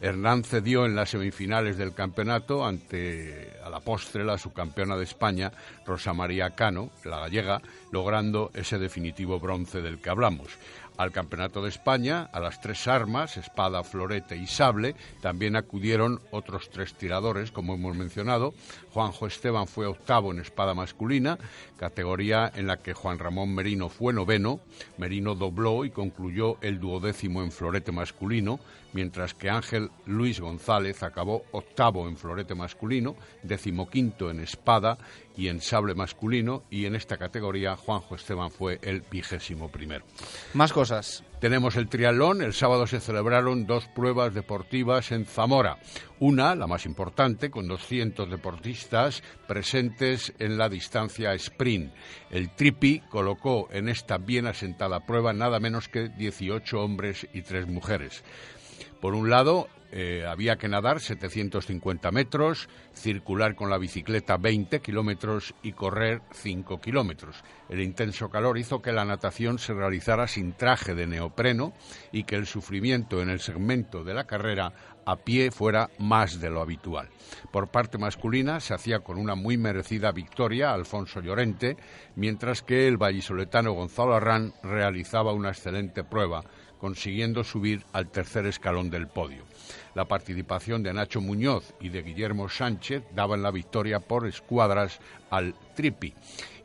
[0.00, 5.52] Hernán cedió en las semifinales del campeonato ante a la postre la subcampeona de España,
[5.86, 10.48] Rosa María Cano, la gallega, logrando ese definitivo bronce del que hablamos.
[10.96, 16.70] Al Campeonato de España, a las tres armas, espada, florete y sable, también acudieron otros
[16.70, 18.54] tres tiradores, como hemos mencionado.
[18.92, 21.38] Juanjo Esteban fue octavo en espada masculina,
[21.78, 24.60] categoría en la que Juan Ramón Merino fue noveno.
[24.98, 28.60] Merino dobló y concluyó el duodécimo en florete masculino,
[28.92, 34.98] mientras que Ángel Luis González acabó octavo en florete masculino, decimoquinto en espada
[35.36, 40.04] y en sable masculino, y en esta categoría Juanjo Esteban fue el vigésimo primero.
[40.52, 41.24] Más cosas.
[41.42, 42.40] Tenemos el triatlón.
[42.40, 45.76] El sábado se celebraron dos pruebas deportivas en Zamora.
[46.20, 51.92] Una, la más importante, con 200 deportistas presentes en la distancia sprint.
[52.30, 57.66] El Tripi colocó en esta bien asentada prueba nada menos que 18 hombres y 3
[57.66, 58.22] mujeres.
[59.02, 65.56] Por un lado, eh, había que nadar 750 metros, circular con la bicicleta 20 kilómetros
[65.60, 67.42] y correr 5 kilómetros.
[67.68, 71.72] El intenso calor hizo que la natación se realizara sin traje de neopreno
[72.12, 74.72] y que el sufrimiento en el segmento de la carrera
[75.04, 77.08] a pie fuera más de lo habitual.
[77.50, 81.76] Por parte masculina se hacía con una muy merecida victoria Alfonso Llorente,
[82.14, 86.44] mientras que el vallisoletano Gonzalo Arrán realizaba una excelente prueba
[86.82, 89.44] consiguiendo subir al tercer escalón del podio.
[89.94, 94.98] La participación de Nacho Muñoz y de Guillermo Sánchez daban la victoria por escuadras
[95.30, 96.12] al Tripi.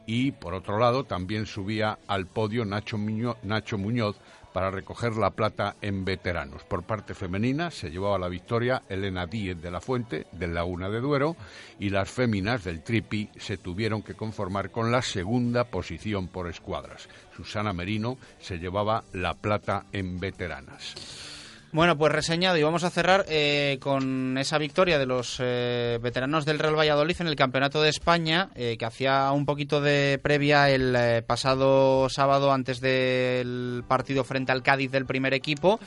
[0.08, 4.16] Y por otro lado, también subía al podio Nacho, Muñoz, Nacho Muñoz
[4.54, 6.64] para recoger la plata en veteranos.
[6.64, 11.02] Por parte femenina se llevaba la victoria Elena Díez de la Fuente, del Laguna de
[11.02, 11.36] Duero,
[11.80, 17.10] y las féminas del Tripi se tuvieron que conformar con la segunda posición por escuadras.
[17.36, 21.27] Susana Merino se llevaba la plata en veteranas.
[21.74, 26.46] Bueno, pues reseñado y vamos a cerrar eh, con esa victoria de los eh, veteranos
[26.46, 30.70] del Real Valladolid en el Campeonato de España, eh, que hacía un poquito de previa
[30.70, 35.82] el eh, pasado sábado antes del partido frente al Cádiz del primer equipo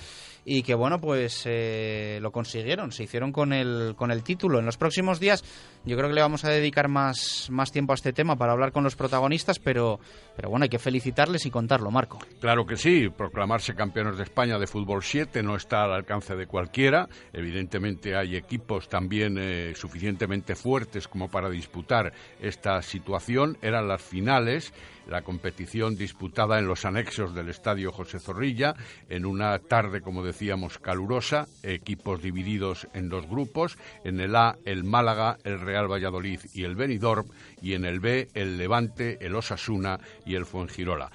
[0.52, 4.66] y que bueno pues eh, lo consiguieron se hicieron con el con el título en
[4.66, 5.44] los próximos días
[5.84, 8.72] yo creo que le vamos a dedicar más más tiempo a este tema para hablar
[8.72, 10.00] con los protagonistas pero
[10.34, 14.58] pero bueno hay que felicitarles y contarlo Marco Claro que sí, proclamarse campeones de España
[14.58, 17.06] de fútbol 7 no está al alcance de cualquiera.
[17.34, 23.58] Evidentemente hay equipos también eh, suficientemente fuertes como para disputar esta situación.
[23.60, 24.72] Eran las finales,
[25.10, 28.74] la competición disputada en los anexos del Estadio José Zorrilla,
[29.08, 33.76] en una tarde, como decíamos, calurosa, equipos divididos en dos grupos.
[34.04, 37.26] En el A, el Málaga, el Real Valladolid y el Benidorm,
[37.60, 41.10] y en el B, el Levante, el Osasuna y el Fuengirola.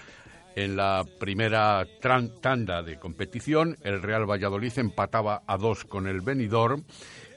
[0.56, 6.84] En la primera tanda de competición, el Real Valladolid empataba a dos con el Benidorm.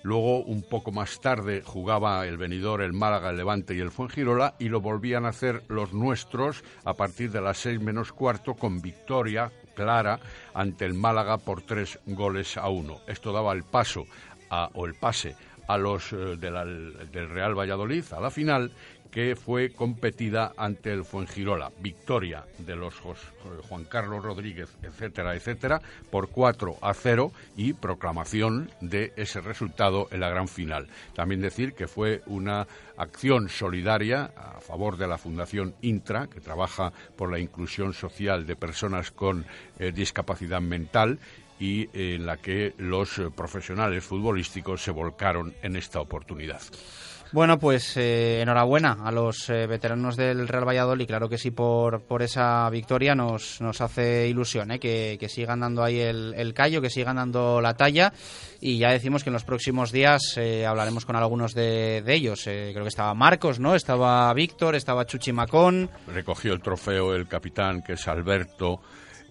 [0.09, 4.55] Luego, un poco más tarde, jugaba el Benidorm, el Málaga, el Levante y el Fuengirola
[4.59, 8.81] y lo volvían a hacer los nuestros a partir de las seis menos cuarto con
[8.81, 10.19] victoria clara
[10.55, 13.01] ante el Málaga por tres goles a uno.
[13.07, 14.07] Esto daba el paso
[14.49, 15.37] a- o el pase
[15.69, 18.73] a los eh, del Real Valladolid a la final
[19.11, 21.73] que fue competida ante el Fuengirola.
[21.81, 23.33] Victoria de los Jos-
[23.69, 25.81] Juan Carlos Rodríguez, etcétera, etcétera,
[26.11, 30.89] por 4 a 0 y proclamación de ese resultado en la gran final.
[31.15, 36.93] También decir que fue una acción solidaria a favor de la Fundación Intra, que trabaja
[37.17, 39.47] por la inclusión social de personas con
[39.79, 41.19] eh, discapacidad mental
[41.61, 46.61] y en la que los eh, profesionales futbolísticos se volcaron en esta oportunidad.
[47.31, 51.07] Bueno, pues eh, enhorabuena a los eh, veteranos del Real Valladolid.
[51.07, 54.79] Claro que sí, por, por esa victoria nos, nos hace ilusión ¿eh?
[54.79, 58.13] que, que sigan dando ahí el, el callo, que sigan dando la talla.
[58.61, 62.43] Y ya decimos que en los próximos días hablaremos con algunos de, de ellos.
[62.45, 63.75] Creo que estaba Marcos, ¿no?
[63.75, 65.91] Estaba Víctor, estaba Chuchi Macón.
[66.13, 68.81] Recogió el trofeo el capitán, que es Alberto,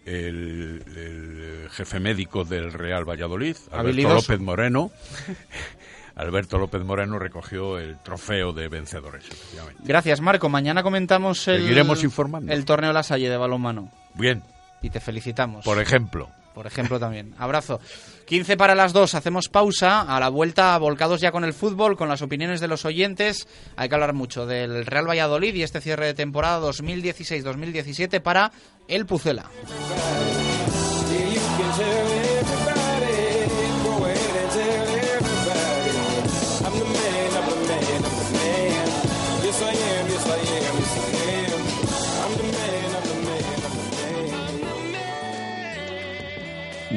[0.05, 4.15] el, el jefe médico del Real Valladolid, Alberto Habilidoso.
[4.15, 4.91] López Moreno.
[6.17, 9.23] Alberto López Moreno recogió el trofeo de vencedores.
[9.79, 10.49] Gracias, Marco.
[10.49, 12.51] Mañana comentamos el, Seguiremos informando.
[12.51, 13.91] el torneo La Salle de balonmano.
[14.15, 14.43] Bien,
[14.81, 15.63] Y te felicitamos.
[15.63, 16.29] por ejemplo.
[16.55, 17.35] Por ejemplo, también.
[17.37, 17.79] Abrazo.
[18.25, 20.01] 15 para las 2, hacemos pausa.
[20.01, 23.47] A la vuelta, volcados ya con el fútbol, con las opiniones de los oyentes.
[23.75, 28.51] Hay que hablar mucho del Real Valladolid y este cierre de temporada 2016-2017 para
[28.87, 29.45] el Pucela.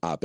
[0.00, 0.24] app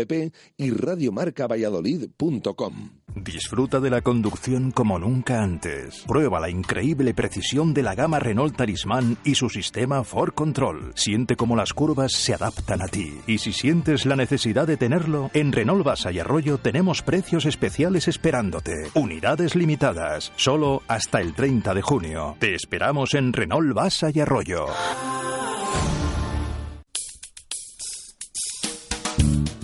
[0.57, 3.03] y radiomarcavalladolid.com.
[3.15, 6.03] Disfruta de la conducción como nunca antes.
[6.07, 10.93] Prueba la increíble precisión de la gama Renault Talismán y su sistema For Control.
[10.95, 13.19] Siente cómo las curvas se adaptan a ti.
[13.27, 18.07] Y si sientes la necesidad de tenerlo, en Renault Basa y Arroyo tenemos precios especiales
[18.07, 18.73] esperándote.
[18.95, 22.35] Unidades limitadas, solo hasta el 30 de junio.
[22.39, 24.65] Te esperamos en Renault Basa y Arroyo.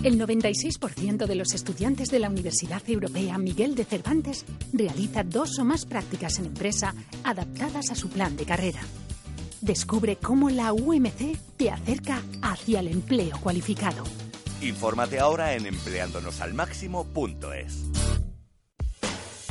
[0.02, 5.64] El 96% de los estudiantes de la Universidad Europea Miguel de Cervantes realiza dos o
[5.66, 8.80] más prácticas en empresa adaptadas a su plan de carrera.
[9.60, 14.04] Descubre cómo la UMC te acerca hacia el empleo cualificado.
[14.62, 18.29] Infórmate ahora en empleándonosalmáximo.es.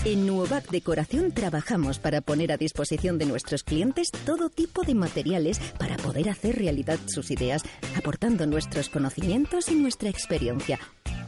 [0.05, 5.59] En Nuovac Decoración trabajamos para poner a disposición de nuestros clientes todo tipo de materiales
[5.77, 7.63] para poder hacer realidad sus ideas,
[7.97, 10.79] aportando nuestros conocimientos y nuestra experiencia.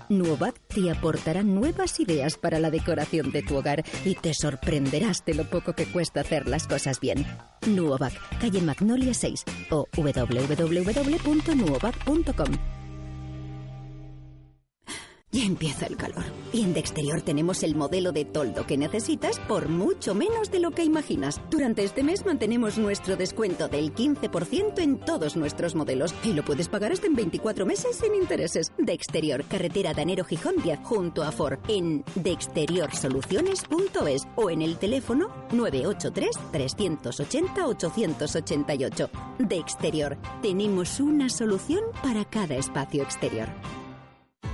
[0.08, 5.34] Nuovac te aportará nuevas ideas para la decoración de tu hogar y te sorprenderás de
[5.34, 7.26] lo poco que cuesta hacer las cosas bien.
[7.68, 10.42] Nuovac, calle Magnolia 6 o www.nuovac.com.
[15.34, 16.26] Ya empieza el calor.
[16.52, 20.60] Y en de exterior tenemos el modelo de toldo que necesitas por mucho menos de
[20.60, 21.40] lo que imaginas.
[21.50, 26.68] Durante este mes mantenemos nuestro descuento del 15% en todos nuestros modelos y lo puedes
[26.68, 28.74] pagar hasta en 24 meses sin intereses.
[28.78, 35.30] De exterior, carretera Danero Gijón 10 junto a Ford en deexteriorsoluciones.es o en el teléfono
[35.54, 39.10] 983 380 888.
[39.40, 43.48] De exterior, tenemos una solución para cada espacio exterior.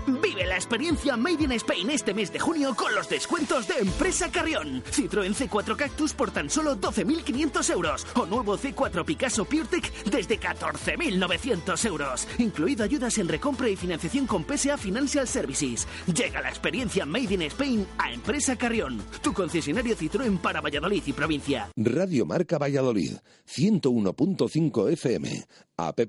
[0.08, 4.32] Vive la experiencia Made in Spain este mes de junio con los descuentos de Empresa
[4.32, 4.82] Carrión.
[4.84, 8.08] Citroën C4 Cactus por tan solo 12.500 euros.
[8.16, 12.26] O nuevo C4 Picasso PureTech desde 14.900 euros.
[12.38, 15.86] Incluido ayudas en recompra y financiación con PSA Financial Services.
[16.05, 19.03] Llega la experiencia Made in Spain a Empresa Carrión.
[19.22, 21.70] Tu concesionario Citroën para Valladolid y provincia.
[21.76, 25.45] Radio Marca Valladolid, 101.5 FM,
[25.76, 25.99] app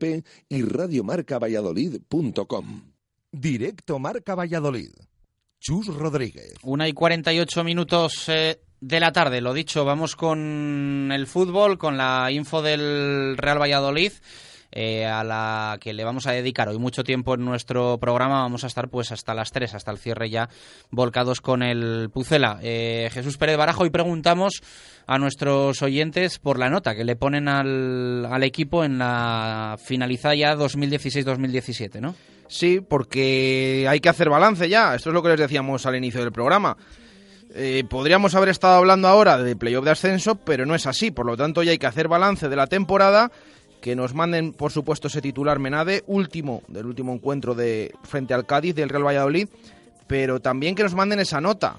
[0.48, 2.87] y radiomarcavalladolid.com.
[3.32, 4.90] Directo Marca Valladolid.
[5.60, 6.54] Chus Rodríguez.
[6.62, 11.96] Una y 48 minutos eh, de la tarde, lo dicho, vamos con el fútbol, con
[11.96, 14.12] la info del Real Valladolid.
[14.70, 18.40] eh, a la que le vamos a dedicar hoy mucho tiempo en nuestro programa.
[18.42, 20.48] Vamos a estar pues hasta las 3, hasta el cierre ya,
[20.90, 22.58] volcados con el Pucela.
[22.62, 24.62] Eh, Jesús Pérez Barajo, y preguntamos
[25.06, 30.34] a nuestros oyentes por la nota que le ponen al, al equipo en la finalizada
[30.34, 32.14] ya 2016-2017, ¿no?
[32.48, 34.94] Sí, porque hay que hacer balance ya.
[34.94, 36.76] Esto es lo que les decíamos al inicio del programa.
[37.54, 41.10] Eh, podríamos haber estado hablando ahora de playoff de ascenso, pero no es así.
[41.10, 43.30] Por lo tanto, ya hay que hacer balance de la temporada.
[43.80, 48.44] Que nos manden, por supuesto, ese titular Menade, último del último encuentro de frente al
[48.44, 49.48] Cádiz del Real Valladolid.
[50.06, 51.76] Pero también que nos manden esa nota.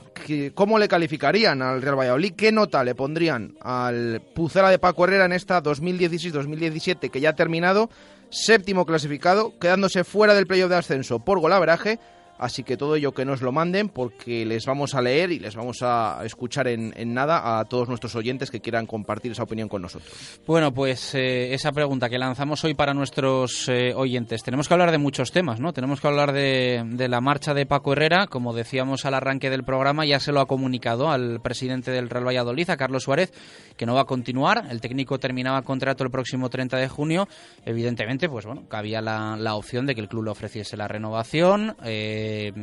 [0.54, 2.34] ¿Cómo le calificarían al Real Valladolid?
[2.36, 7.36] ¿Qué nota le pondrían al Pucela de Paco Herrera en esta 2016-2017 que ya ha
[7.36, 7.90] terminado?
[8.30, 12.00] Séptimo clasificado, quedándose fuera del playoff de ascenso por golaveraje
[12.40, 15.56] Así que todo ello que nos lo manden porque les vamos a leer y les
[15.56, 19.68] vamos a escuchar en, en nada a todos nuestros oyentes que quieran compartir esa opinión
[19.68, 20.40] con nosotros.
[20.48, 24.42] Bueno, pues eh, esa pregunta que lanzamos hoy para nuestros eh, oyentes.
[24.44, 25.74] Tenemos que hablar de muchos temas, ¿no?
[25.74, 30.06] Tenemos que hablar de, la marcha de Paco Herrera, como decíamos al arranque del programa,
[30.06, 33.34] ya se lo ha comunicado al presidente del Real Valladolid, a Carlos Suárez,
[33.76, 34.68] que no va a continuar.
[34.70, 37.28] El técnico terminaba contrato el próximo 30 de junio.
[37.66, 41.76] Evidentemente, pues bueno, cabía la, la opción de que el club le ofreciese la renovación.
[41.84, 42.54] Eh, eh,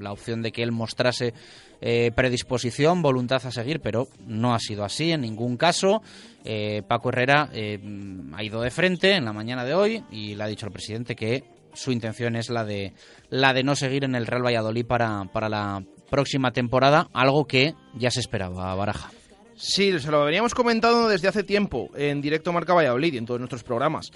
[0.00, 1.34] la opción de que él mostrase
[1.80, 6.02] eh, predisposición, voluntad a seguir, pero no ha sido así en ningún caso.
[6.44, 10.46] Eh, Paco Herrera ha ido de frente en la mañana de hoy y le ha
[10.46, 11.44] dicho al presidente que
[11.74, 12.92] su intención es la de
[13.30, 17.74] la de no seguir en el Real Valladolid para, para la próxima temporada, algo que
[17.94, 19.10] ya se esperaba, Baraja.
[19.56, 23.40] Sí, se lo veníamos comentado desde hace tiempo en directo Marca Valladolid y en todos
[23.40, 24.10] nuestros programas.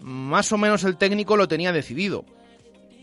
[0.00, 2.24] Más o menos el técnico lo tenía decidido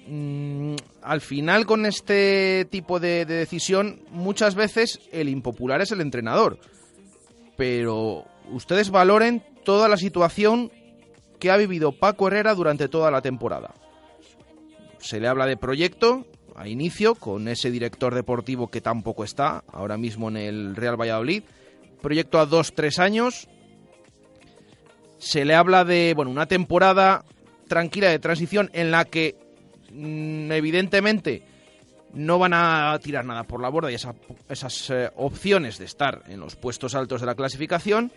[0.07, 6.01] Mm, al final con este tipo de, de, decisión muchas veces el impopular es el
[6.01, 6.59] entrenador.
[7.57, 10.71] Pero ustedes valoren toda la situación
[11.39, 13.73] que ha vivido Paco Herrera durante toda la temporada.
[14.99, 19.97] Se le habla de proyecto a inicio con ese director deportivo que tampoco está ahora
[19.97, 21.43] mismo en el Real Valladolid.
[22.01, 23.47] Proyecto a dos, tres años.
[25.19, 27.25] Se le habla de bueno, una temporada
[27.67, 29.35] tranquila de transición en la que
[29.91, 31.43] Mm, evidentemente
[32.13, 36.39] no van a tirar nada por la borda y esas eh, opciones de estar en
[36.39, 38.11] los puestos altos de la clasificación.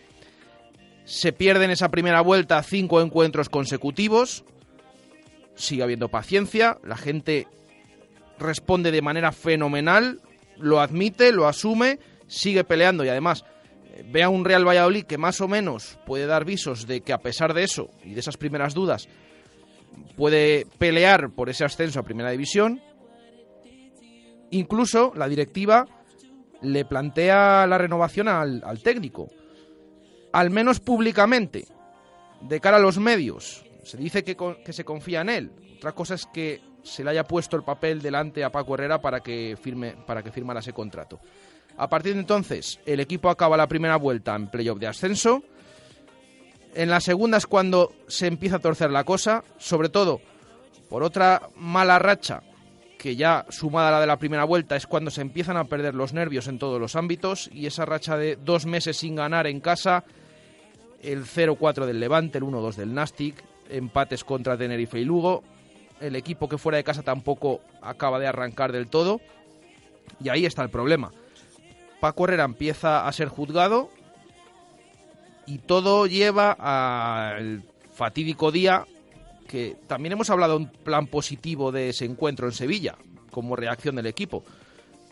[1.04, 4.44] Se pierden esa primera vuelta cinco encuentros consecutivos.
[5.54, 6.78] Sigue habiendo paciencia.
[6.84, 7.48] La gente
[8.38, 10.20] responde de manera fenomenal.
[10.56, 13.44] Lo admite, lo asume, sigue peleando y además
[13.92, 17.12] eh, ve a un Real Valladolid que más o menos puede dar visos de que
[17.12, 19.08] a pesar de eso y de esas primeras dudas
[20.16, 22.80] puede pelear por ese ascenso a Primera División.
[24.50, 25.86] Incluso la directiva
[26.62, 29.28] le plantea la renovación al, técnico,
[30.32, 31.66] al menos públicamente,
[32.42, 33.64] de cara a los medios.
[33.84, 35.50] Se dice que, que, se confía en él.
[35.76, 39.20] Otra cosa es que se le haya puesto el papel delante a Paco Herrera para
[39.20, 41.20] que firme para que firmara ese contrato.
[41.76, 45.42] A partir de entonces, el equipo acaba la primera vuelta en playoff de ascenso
[46.74, 50.20] en la segunda es cuando se empieza a torcer la cosa, sobre todo
[50.88, 52.42] por otra mala racha
[52.98, 55.94] que ya sumada a la de la primera vuelta es cuando se empiezan a perder
[55.94, 59.60] los nervios en todos los ámbitos y esa racha de dos meses sin ganar en
[59.60, 60.04] casa,
[61.00, 65.42] el 0-4 del Levante, el 1-2 del Nastic, empates contra Tenerife y Lugo,
[66.00, 69.20] el equipo que fuera de casa tampoco acaba de arrancar del todo
[70.22, 71.10] y ahí está el problema.
[72.00, 73.90] Paco Herrera empieza a ser juzgado
[75.50, 78.86] y todo lleva al fatídico día
[79.48, 82.94] que también hemos hablado en plan positivo de ese encuentro en Sevilla
[83.32, 84.44] como reacción del equipo.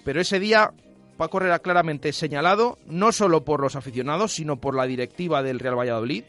[0.04, 0.72] Pero ese día
[1.16, 5.76] Paco Herrera claramente señalado, no solo por los aficionados, sino por la directiva del Real
[5.76, 6.22] Valladolid.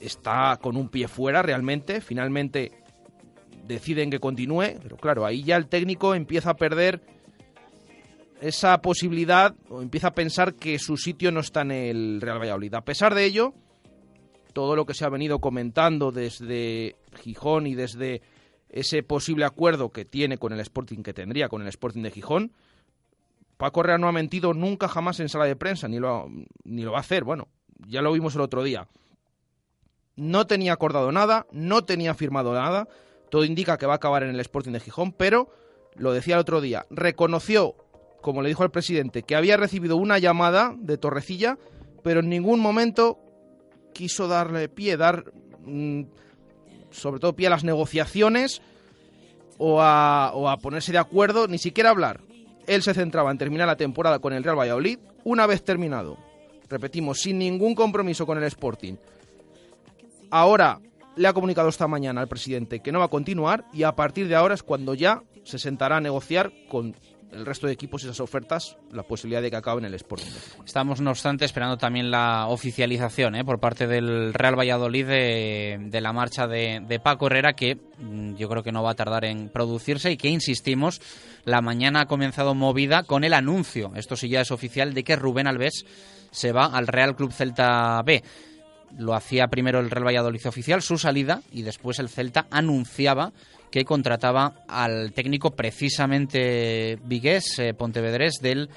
[0.00, 2.72] Está con un pie fuera realmente, finalmente
[3.66, 7.02] deciden que continúe, pero claro, ahí ya el técnico empieza a perder
[8.40, 12.74] esa posibilidad o empieza a pensar que su sitio no está en el Real Valladolid.
[12.74, 13.54] A pesar de ello,
[14.52, 18.22] todo lo que se ha venido comentando desde Gijón y desde
[18.68, 22.52] ese posible acuerdo que tiene con el Sporting, que tendría con el Sporting de Gijón,
[23.56, 26.28] Paco Real no ha mentido nunca jamás en sala de prensa, ni lo,
[26.64, 27.24] ni lo va a hacer.
[27.24, 27.48] Bueno,
[27.86, 28.88] ya lo vimos el otro día.
[30.16, 32.88] No tenía acordado nada, no tenía firmado nada.
[33.30, 35.50] Todo indica que va a acabar en el Sporting de Gijón, pero
[35.94, 37.76] lo decía el otro día, reconoció
[38.20, 41.58] como le dijo al presidente, que había recibido una llamada de Torrecilla,
[42.02, 43.18] pero en ningún momento
[43.92, 45.32] quiso darle pie, dar
[45.64, 46.02] mm,
[46.90, 48.62] sobre todo pie a las negociaciones
[49.58, 52.20] o a, o a ponerse de acuerdo, ni siquiera hablar.
[52.66, 54.98] Él se centraba en terminar la temporada con el Real Valladolid.
[55.24, 56.16] Una vez terminado,
[56.68, 58.94] repetimos, sin ningún compromiso con el Sporting.
[60.30, 60.80] Ahora
[61.16, 64.28] le ha comunicado esta mañana al presidente que no va a continuar y a partir
[64.28, 66.94] de ahora es cuando ya se sentará a negociar con
[67.32, 70.30] el resto de equipos esas ofertas la posibilidad de que acaben el Sporting.
[70.64, 73.44] Estamos, no obstante, esperando también la oficialización ¿eh?
[73.44, 78.62] por parte del Real Valladolid de, la marcha de, Paco Herrera, que mm, yo creo
[78.62, 81.00] que no va a tardar en producirse y que, insistimos,
[81.44, 85.16] la mañana ha comenzado movida con el anuncio, esto sí ya es oficial, de que
[85.16, 85.84] Rubén Alves
[86.30, 88.22] se va al Real Club Celta B
[88.98, 93.32] lo hacía primero el Real Valladolid oficial, su salida, y después el Celta anunciaba
[93.70, 98.68] que contrataba al técnico precisamente Vigués, eh, Pontevedrés, del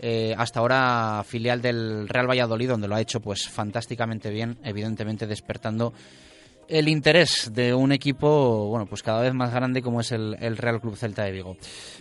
[0.00, 5.26] eh, hasta ahora filial del Real Valladolid, donde lo ha hecho pues fantásticamente bien, evidentemente
[5.26, 5.92] despertando
[6.68, 10.80] el interés de un equipo, bueno, pues cada vez más grande como es el, Real
[10.80, 11.56] Club Celta de Vigo.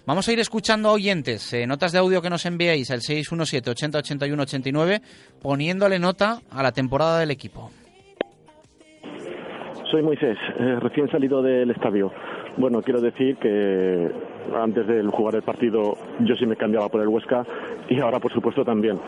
[0.05, 3.69] Vamos a ir escuchando a oyentes, eh, notas de audio que nos enviáis al 617
[3.69, 5.01] 80 81 89,
[5.41, 7.71] poniéndole nota a la temporada del equipo.
[9.91, 12.11] Soy Moisés, eh, recién salido del estadio.
[12.57, 14.11] Bueno, quiero decir que
[14.53, 17.45] antes de jugar el partido yo sí me cambiaba por el Huesca
[17.87, 18.99] y ahora por supuesto también.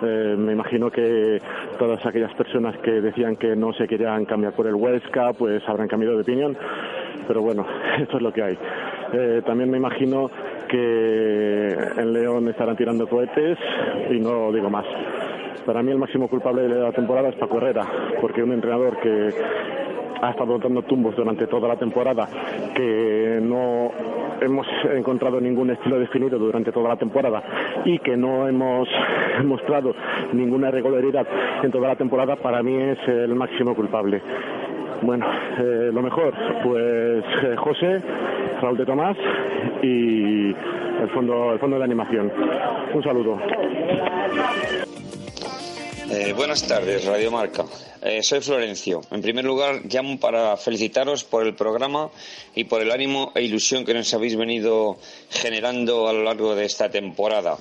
[0.00, 1.40] Eh, me imagino que
[1.76, 5.88] todas aquellas personas que decían que no se querían cambiar por el Huesca pues habrán
[5.88, 6.56] cambiado de opinión,
[7.26, 7.66] pero bueno,
[7.98, 8.58] esto es lo que hay.
[9.12, 10.30] Eh, también me imagino
[10.68, 13.58] que en León estarán tirando cohetes
[14.08, 14.86] y no digo más.
[15.64, 17.86] Para mí el máximo culpable de la temporada es Paco Herrera,
[18.20, 19.34] porque un entrenador que
[20.20, 22.28] ha estado dando tumbos durante toda la temporada,
[22.74, 23.90] que no
[24.40, 27.42] hemos encontrado ningún estilo definido durante toda la temporada
[27.84, 28.88] y que no hemos
[29.44, 29.94] mostrado
[30.32, 31.26] ninguna regularidad
[31.62, 34.22] en toda la temporada, para mí es el máximo culpable.
[35.02, 35.26] Bueno,
[35.58, 36.34] eh, lo mejor,
[36.64, 38.02] pues eh, José,
[38.60, 39.16] Raúl de Tomás
[39.82, 42.32] y el fondo, el fondo de animación.
[42.92, 43.38] Un saludo.
[46.10, 47.66] Eh, buenas tardes, Radio Marca.
[48.00, 49.02] Eh, soy Florencio.
[49.10, 52.10] En primer lugar, llamo para felicitaros por el programa
[52.54, 54.96] y por el ánimo e ilusión que nos habéis venido
[55.28, 57.58] generando a lo largo de esta temporada.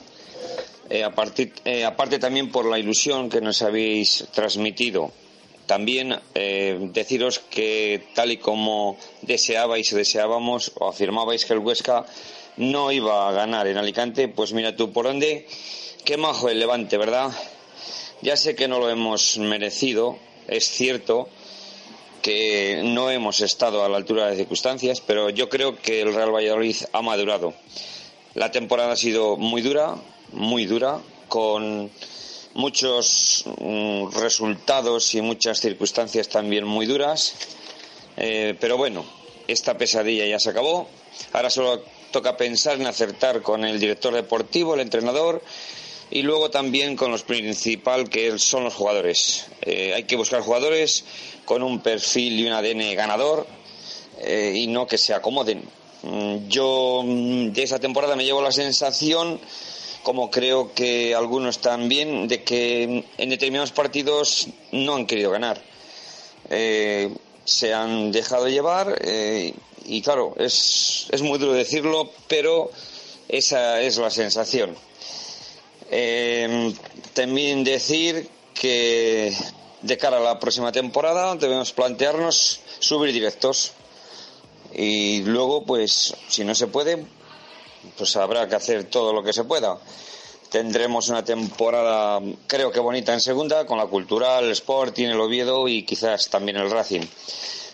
[0.90, 5.12] Eh, aparte también por la ilusión que nos habéis transmitido.
[5.66, 12.06] También deciros que tal y como deseabais o deseábamos o afirmabais que el Huesca
[12.56, 15.46] no iba a ganar en Alicante, pues mira tú por dónde.
[16.06, 17.34] Qué majo el Levante, ¿verdad?
[18.22, 21.30] Ya sé que no lo hemos merecido, es cierto
[22.24, 26.16] que no hemos estado a la altura de las circunstancias, pero yo creo que el
[26.16, 27.54] Real Valladolid ha madurado.
[28.34, 29.96] La temporada ha sido muy dura,
[30.32, 31.92] muy dura, con
[32.56, 37.36] muchos mm, resultados y muchas circunstancias también muy duras.
[38.18, 39.06] Eh, pero bueno,
[39.48, 40.90] esta pesadilla ya se acabó.
[41.34, 45.44] Ahora solo toca pensar en acertar con el director deportivo, el entrenador
[46.10, 49.48] y luego también con lo principal que son los jugadores.
[49.62, 51.04] Eh, hay que buscar jugadores
[51.46, 53.46] con un perfil y un ADN ganador
[54.20, 55.64] eh, y no que se acomoden.
[56.04, 59.40] Mm, yo mm, de esa temporada me llevo la sensación,
[60.04, 65.62] como creo que algunos también, de que en determinados partidos no han querido ganar.
[66.50, 67.10] Eh,
[67.44, 69.00] se han dejado llevar
[69.86, 72.72] y claro, es, es muy duro decirlo, pero
[73.30, 74.76] esa es la sensación.
[75.90, 76.74] Eh,
[77.14, 79.34] también decir que
[79.82, 83.74] de cara a la próxima temporada debemos plantearnos subir directos.
[84.74, 87.06] Y luego pues si no se puede
[87.98, 89.78] pues habrá que hacer todo lo que se pueda.
[90.50, 95.68] Tendremos una temporada creo que bonita en segunda con la cultural el Sporting el Oviedo
[95.68, 97.06] y quizás también el Racing.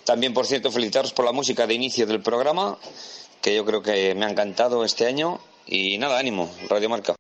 [0.04, 2.78] También por cierto felicitaros por la música de inicio del programa
[3.42, 5.40] que yo creo que me ha encantado este año.
[5.66, 7.16] Y nada ánimo Radio Marca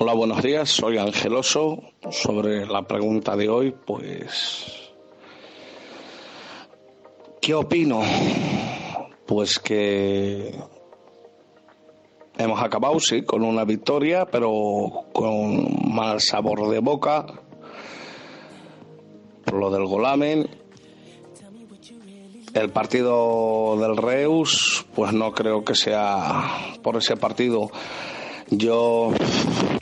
[0.00, 0.70] Hola, buenos días.
[0.70, 1.82] Soy Angeloso.
[2.08, 4.92] Sobre la pregunta de hoy, pues.
[7.40, 8.02] ¿Qué opino?
[9.26, 10.54] Pues que
[12.36, 17.26] hemos acabado, sí, con una victoria, pero con mal sabor de boca
[19.46, 20.48] por lo del Golamen.
[22.54, 27.72] El partido del Reus, pues no creo que sea por ese partido
[28.50, 29.10] yo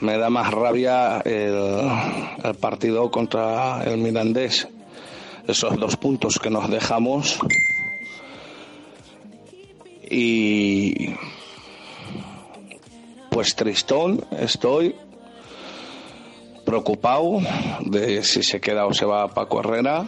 [0.01, 4.69] me da más rabia el, partido contra el Mirandés.
[5.47, 7.39] Esos dos puntos que nos dejamos.
[10.11, 11.15] Y
[13.31, 14.95] pues tristón estoy
[16.65, 17.39] preocupado
[17.81, 20.07] de si se queda o se va Paco Herrera.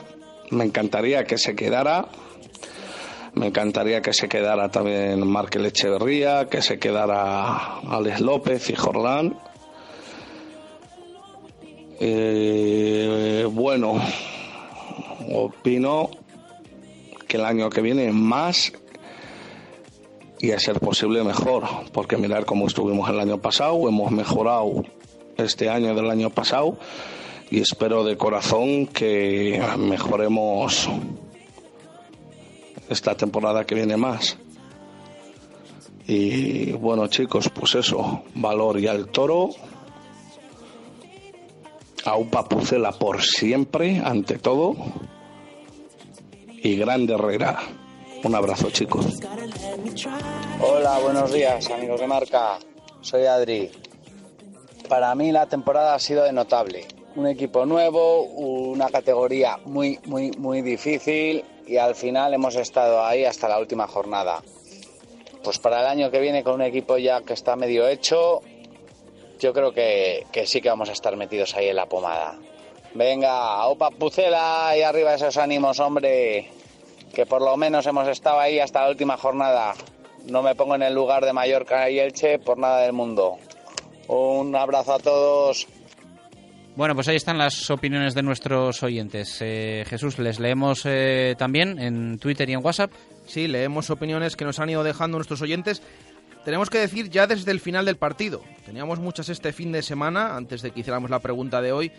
[0.51, 2.09] Me encantaría que se quedara
[3.35, 9.39] me encantaría que se quedara también Markel Echeverría, que se quedara Alex López y Jordán.
[12.01, 14.01] Eh, bueno,
[15.33, 16.11] opino
[17.27, 18.73] que el año que viene más
[20.41, 24.85] y a ser posible mejor, porque mirar cómo estuvimos el año pasado, hemos mejorado
[25.37, 26.79] este año del año pasado
[27.51, 30.89] y espero de corazón que mejoremos
[32.89, 34.39] esta temporada que viene más.
[36.07, 39.51] Y bueno chicos, pues eso, valor y al toro.
[42.09, 44.75] A un papucela por siempre, ante todo.
[46.63, 47.59] Y grande Herrera.
[48.25, 49.05] Un abrazo chicos.
[50.59, 52.61] Hola, buenos días amigos de marca.
[53.03, 53.71] Soy Adri.
[54.89, 56.87] Para mí la temporada ha sido de notable.
[57.15, 63.27] un equipo nuevo, una categoría muy, muy, muy difícil y al final hemos estado ahí
[63.27, 64.43] hasta la última jornada.
[65.45, 68.41] Pues para el año que viene con un equipo ya que está medio hecho,
[69.39, 72.37] yo creo que, que sí que vamos a estar metidos ahí en la pomada.
[72.95, 76.51] Venga, opa pucela y arriba esos ánimos, hombre,
[77.13, 79.75] que por lo menos hemos estado ahí hasta la última jornada.
[80.27, 83.39] No me pongo en el lugar de Mallorca y Elche por nada del mundo.
[84.09, 85.67] Un abrazo a todos.
[86.77, 89.39] Bueno, pues ahí están las opiniones de nuestros oyentes.
[89.41, 92.93] Eh, Jesús, ¿les leemos eh, también en Twitter y en WhatsApp?
[93.27, 95.83] Sí, leemos opiniones que nos han ido dejando nuestros oyentes.
[96.49, 98.41] Tenemos que decir ya desde el final del partido.
[98.65, 101.93] Teníamos muchas este fin de semana, antes de que hiciéramos la pregunta de hoy,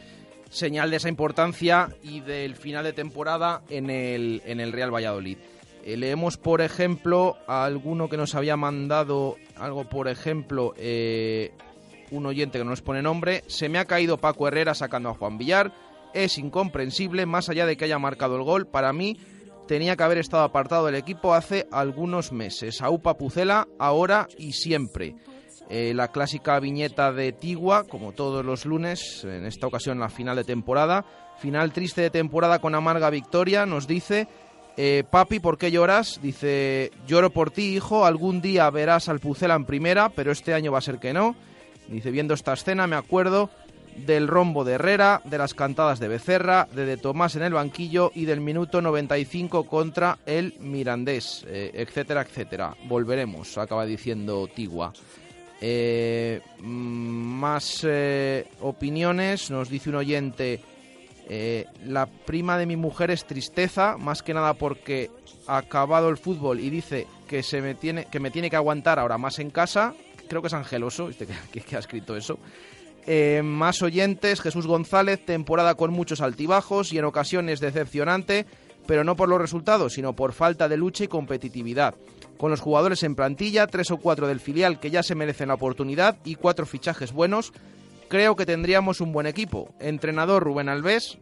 [0.49, 5.37] señal de esa importancia y del final de temporada en el, en el Real Valladolid.
[5.85, 11.51] Eh, leemos, por ejemplo, a alguno que nos había mandado algo, por ejemplo, eh,
[12.09, 13.43] un oyente que no nos pone nombre.
[13.45, 15.71] Se me ha caído Paco Herrera sacando a Juan Villar.
[16.15, 18.65] Es incomprensible, más allá de que haya marcado el gol.
[18.65, 19.19] Para mí,
[19.69, 22.81] tenía que haber estado apartado del equipo hace algunos meses.
[22.81, 25.15] Aupa Pucela, ahora y siempre.
[25.69, 30.37] Eh, la clásica viñeta de Tigua, como todos los lunes, en esta ocasión la final
[30.37, 31.05] de temporada.
[31.37, 34.27] Final triste de temporada con amarga victoria, nos dice.
[34.75, 36.19] Eh, papi, ¿por qué lloras?
[36.19, 40.71] Dice, lloro por ti, hijo, algún día verás al Pucela en primera, pero este año
[40.71, 41.35] va a ser que no.
[41.89, 43.51] Dice, viendo esta escena me acuerdo
[44.05, 48.11] del rombo de Herrera, de las cantadas de Becerra, de De Tomás en el banquillo
[48.13, 52.75] y del minuto 95 contra el Mirandés, eh, etcétera, etcétera.
[52.85, 54.93] Volveremos, acaba diciendo Tigua.
[55.61, 60.61] Eh, mm, más eh, opiniones, nos dice un oyente,
[61.85, 65.11] la prima de mi mujer es tristeza, más que nada porque
[65.45, 68.97] ha acabado el fútbol y dice que, se me, tiene, que me tiene que aguantar
[68.97, 69.93] ahora más en casa,
[70.27, 72.39] creo que es Angeloso, este que, que ha escrito eso.
[73.05, 78.45] Eh, más oyentes, Jesús González, temporada con muchos altibajos y en ocasiones decepcionante,
[78.85, 81.95] pero no por los resultados, sino por falta de lucha y competitividad.
[82.37, 85.55] Con los jugadores en plantilla, tres o cuatro del filial que ya se merecen la
[85.55, 87.53] oportunidad y cuatro fichajes buenos,
[88.07, 89.73] creo que tendríamos un buen equipo.
[89.79, 91.17] Entrenador Rubén Alves,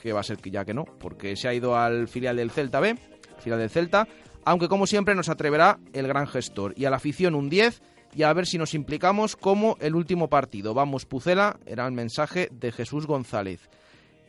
[0.00, 2.50] que va a ser que ya que no, porque se ha ido al filial del
[2.50, 2.96] Celta B,
[3.38, 4.08] filial del Celta,
[4.44, 6.74] aunque como siempre nos atreverá el gran gestor.
[6.76, 7.82] Y a la afición un 10
[8.14, 10.74] y a ver si nos implicamos como el último partido.
[10.74, 13.68] Vamos, Pucela, era el mensaje de Jesús González.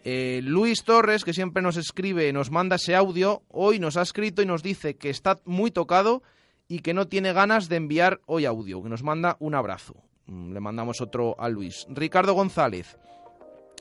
[0.04, 4.42] Eh, Luis Torres, que siempre nos escribe, nos manda ese audio, hoy nos ha escrito
[4.42, 6.24] y nos dice que está muy tocado
[6.68, 9.96] y que no tiene ganas de enviar hoy audio, que nos manda un abrazo.
[10.26, 11.86] Mm, le mandamos otro a Luis.
[11.90, 12.98] Ricardo González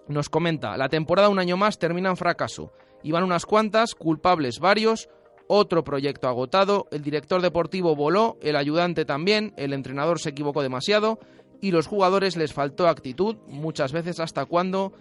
[0.09, 2.73] nos comenta, la temporada un año más termina en fracaso.
[3.03, 5.09] Iban unas cuantas, culpables varios,
[5.53, 11.19] otro proyecto agotado, el director deportivo voló, el ayudante también, el entrenador se equivocó demasiado
[11.61, 14.93] y los jugadores les faltó actitud, muchas veces hasta cuando,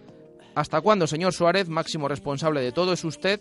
[0.56, 3.40] hasta cuando, señor Suárez, máximo responsable de todo es usted,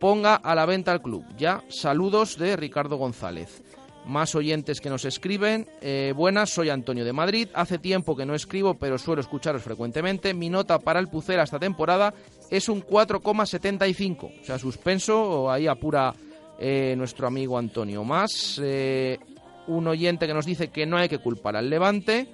[0.00, 1.26] ponga a la venta al club.
[1.36, 3.62] Ya, saludos de Ricardo González.
[4.06, 5.68] Más oyentes que nos escriben.
[5.82, 7.48] Eh, buenas, soy Antonio de Madrid.
[7.52, 10.32] Hace tiempo que no escribo, pero suelo escucharos frecuentemente.
[10.32, 12.14] Mi nota para el Pucera esta temporada
[12.48, 14.40] es un 4,75.
[14.40, 16.14] O sea, suspenso ahí apura
[16.58, 18.60] eh, nuestro amigo Antonio Más.
[18.62, 19.18] Eh,
[19.66, 22.26] un oyente que nos dice que no hay que culpar al Levante.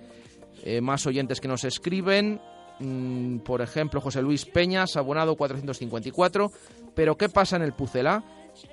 [0.64, 2.40] Eh, más oyentes que nos escriben.
[2.78, 6.50] Mm, por ejemplo, José Luis Peñas, abonado 454.
[6.94, 8.22] Pero ¿qué pasa en el Pucela?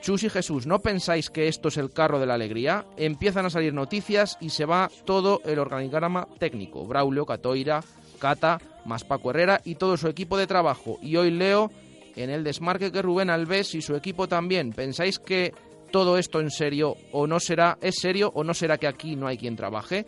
[0.01, 2.85] Chus y Jesús, ¿no pensáis que esto es el carro de la alegría?
[2.97, 6.85] Empiezan a salir noticias y se va todo el organigrama técnico.
[6.85, 7.81] Braulio, Catoira,
[8.19, 10.99] Cata, más Paco Herrera y todo su equipo de trabajo.
[11.01, 11.71] Y hoy leo
[12.15, 14.71] en el desmarque que Rubén Alves y su equipo también.
[14.71, 15.53] ¿Pensáis que
[15.91, 19.27] todo esto en serio o no será es serio o no será que aquí no
[19.27, 20.05] hay quien trabaje?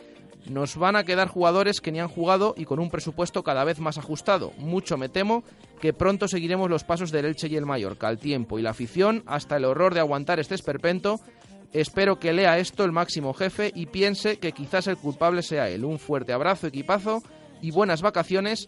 [0.49, 3.79] Nos van a quedar jugadores que ni han jugado y con un presupuesto cada vez
[3.79, 4.53] más ajustado.
[4.57, 5.43] Mucho me temo
[5.79, 9.23] que pronto seguiremos los pasos del Elche y el Mallorca, el tiempo y la afición,
[9.27, 11.19] hasta el horror de aguantar este esperpento.
[11.73, 15.85] Espero que lea esto el máximo jefe y piense que quizás el culpable sea él.
[15.85, 17.21] Un fuerte abrazo, equipazo
[17.61, 18.67] y buenas vacaciones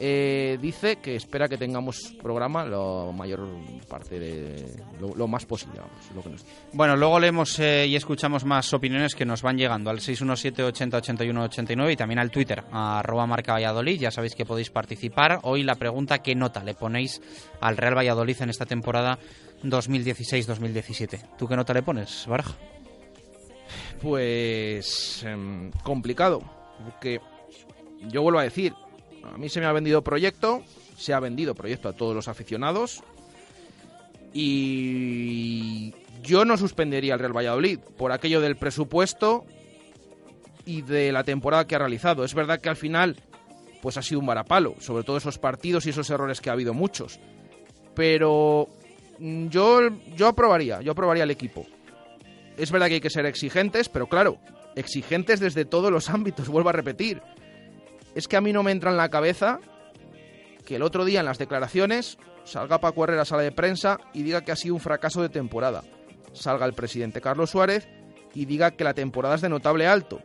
[0.00, 3.48] eh, dice que espera que tengamos programa lo mayor
[3.88, 4.64] parte de
[5.00, 5.80] lo, más posible.
[6.72, 10.96] Bueno, luego leemos eh, y escuchamos más opiniones que nos van llegando al 617 80
[10.98, 13.98] 81 89 y también al Twitter, a arroba marca Valladolid.
[13.98, 15.40] Ya sabéis que podéis participar.
[15.42, 17.20] Hoy la pregunta, ¿qué nota le ponéis
[17.60, 19.18] al Real Valladolid en esta temporada
[19.64, 21.36] 2016-2017?
[21.36, 22.54] ¿Tú qué nota le pones, Baraja?
[24.00, 26.40] Pues em, complicado,
[26.84, 27.20] porque
[28.08, 28.72] yo vuelvo a decir,
[29.22, 30.62] a mí se me ha vendido proyecto,
[30.96, 33.02] se ha vendido proyecto a todos los aficionados
[34.32, 39.44] y yo no suspendería al Real Valladolid por aquello del presupuesto
[40.66, 42.24] y de la temporada que ha realizado.
[42.24, 43.16] Es verdad que al final
[43.80, 46.74] pues ha sido un varapalo, sobre todo esos partidos y esos errores que ha habido
[46.74, 47.18] muchos.
[47.94, 48.68] Pero
[49.18, 49.80] mm, yo,
[50.16, 51.66] yo aprobaría, yo aprobaría el equipo.
[52.56, 54.38] Es verdad que hay que ser exigentes, pero claro,
[54.74, 57.22] exigentes desde todos los ámbitos, vuelvo a repetir.
[58.18, 59.60] Es que a mí no me entra en la cabeza
[60.66, 64.24] que el otro día en las declaraciones salga Paco Herrera a sala de prensa y
[64.24, 65.84] diga que ha sido un fracaso de temporada.
[66.32, 67.86] Salga el presidente Carlos Suárez
[68.34, 70.20] y diga que la temporada es de notable alto.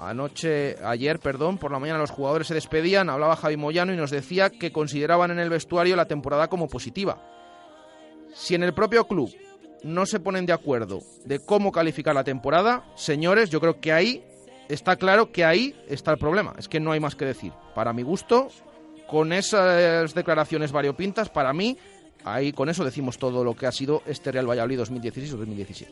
[0.00, 4.10] Anoche, ayer, perdón, por la mañana los jugadores se despedían, hablaba Javi Moyano y nos
[4.10, 7.22] decía que consideraban en el vestuario la temporada como positiva.
[8.34, 9.32] Si en el propio club
[9.84, 14.24] no se ponen de acuerdo de cómo calificar la temporada, señores, yo creo que ahí
[14.68, 16.54] está claro que ahí está el problema.
[16.58, 17.52] Es que no hay más que decir.
[17.74, 18.48] Para mi gusto,
[19.06, 21.76] con esas declaraciones variopintas, para mí,
[22.24, 25.86] ahí con eso decimos todo lo que ha sido este Real Valladolid 2016-2017.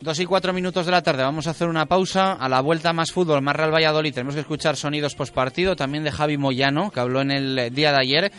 [0.00, 2.32] Dos y cuatro minutos de la tarde, vamos a hacer una pausa.
[2.32, 6.10] A la vuelta más fútbol, más Real Valladolid, tenemos que escuchar sonidos postpartido, también de
[6.10, 8.32] Javi Moyano, que habló en el día de ayer.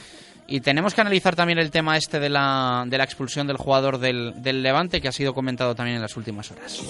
[0.46, 3.98] Y tenemos que analizar también el tema este de la, de la expulsión del jugador
[3.98, 6.84] del, del Levante, que ha sido comentado también en las últimas horas.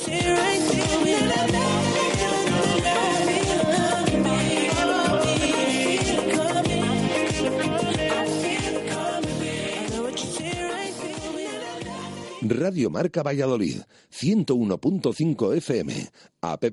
[12.50, 13.82] Radio Marca Valladolid,
[14.12, 16.64] 101.5 FM, app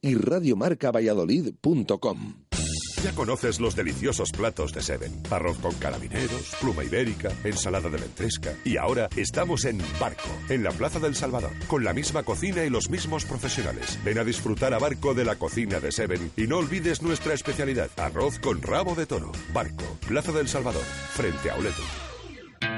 [0.00, 2.34] y radiomarcavalladolid.com.
[3.02, 5.10] Ya conoces los deliciosos platos de Seven.
[5.28, 8.54] Arroz con carabineros, pluma ibérica, ensalada de ventresca.
[8.64, 12.70] Y ahora estamos en Barco, en la Plaza del Salvador, con la misma cocina y
[12.70, 13.98] los mismos profesionales.
[14.04, 17.90] Ven a disfrutar a Barco de la cocina de Seven y no olvides nuestra especialidad,
[17.96, 19.32] arroz con rabo de toro.
[19.52, 22.11] Barco, Plaza del Salvador, frente a Oleto.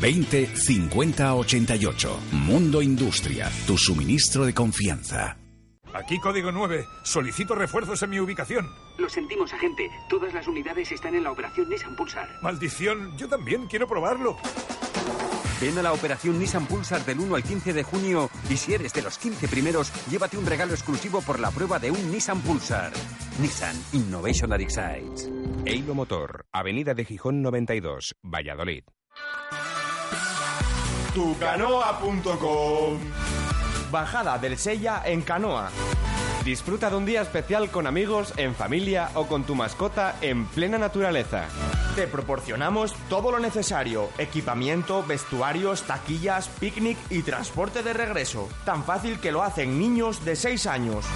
[0.00, 2.20] 20 50 88.
[2.32, 5.36] Mundo Industria, tu suministro de confianza.
[5.94, 6.84] Aquí código 9.
[7.04, 8.68] Solicito refuerzos en mi ubicación.
[8.98, 9.88] Lo sentimos, agente.
[10.08, 12.28] Todas las unidades están en la operación Nissan Pulsar.
[12.42, 14.36] Maldición, yo también quiero probarlo.
[15.60, 18.92] Ven a la operación Nissan Pulsar del 1 al 15 de junio y si eres
[18.92, 22.92] de los 15 primeros, llévate un regalo exclusivo por la prueba de un Nissan Pulsar.
[23.40, 25.30] Nissan Innovation that excites.
[25.64, 28.82] Eilo Motor, Avenida de Gijón 92, Valladolid.
[31.14, 32.98] Tucanoa.com
[33.92, 35.70] Bajada del Sella en canoa.
[36.44, 40.76] Disfruta de un día especial con amigos, en familia o con tu mascota en plena
[40.76, 41.46] naturaleza.
[41.96, 48.50] Te proporcionamos todo lo necesario: equipamiento, vestuarios, taquillas, picnic y transporte de regreso.
[48.66, 51.06] Tan fácil que lo hacen niños de 6 años.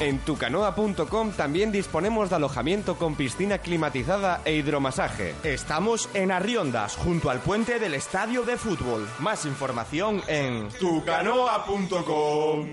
[0.00, 5.36] En tucanoa.com también disponemos de alojamiento con piscina climatizada e hidromasaje.
[5.44, 9.08] Estamos en Arriondas, junto al puente del estadio de fútbol.
[9.20, 12.66] Más información en tucanoa.com.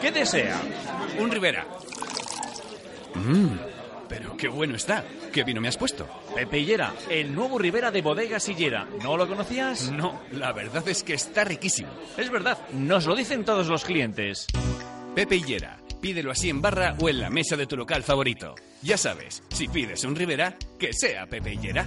[0.00, 0.60] ¿Qué desea?
[1.18, 1.66] Un Rivera.
[3.14, 3.48] Mmm,
[4.08, 5.04] pero qué bueno está.
[5.32, 6.08] ¿Qué vino me has puesto?
[6.34, 8.86] Pepe Hillera, el nuevo Rivera de Bodega Sillera.
[9.02, 9.90] ¿No lo conocías?
[9.92, 11.90] No, la verdad es que está riquísimo.
[12.16, 14.46] Es verdad, nos lo dicen todos los clientes.
[15.14, 18.54] Pepe Hillera, pídelo así en barra o en la mesa de tu local favorito.
[18.82, 21.86] Ya sabes, si pides un Rivera, que sea Pepe Hillera.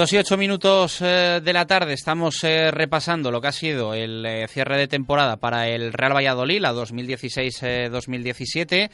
[0.00, 3.92] Dos y ocho minutos eh, de la tarde estamos eh, repasando lo que ha sido
[3.92, 8.88] el eh, cierre de temporada para el Real Valladolid, la 2016-2017,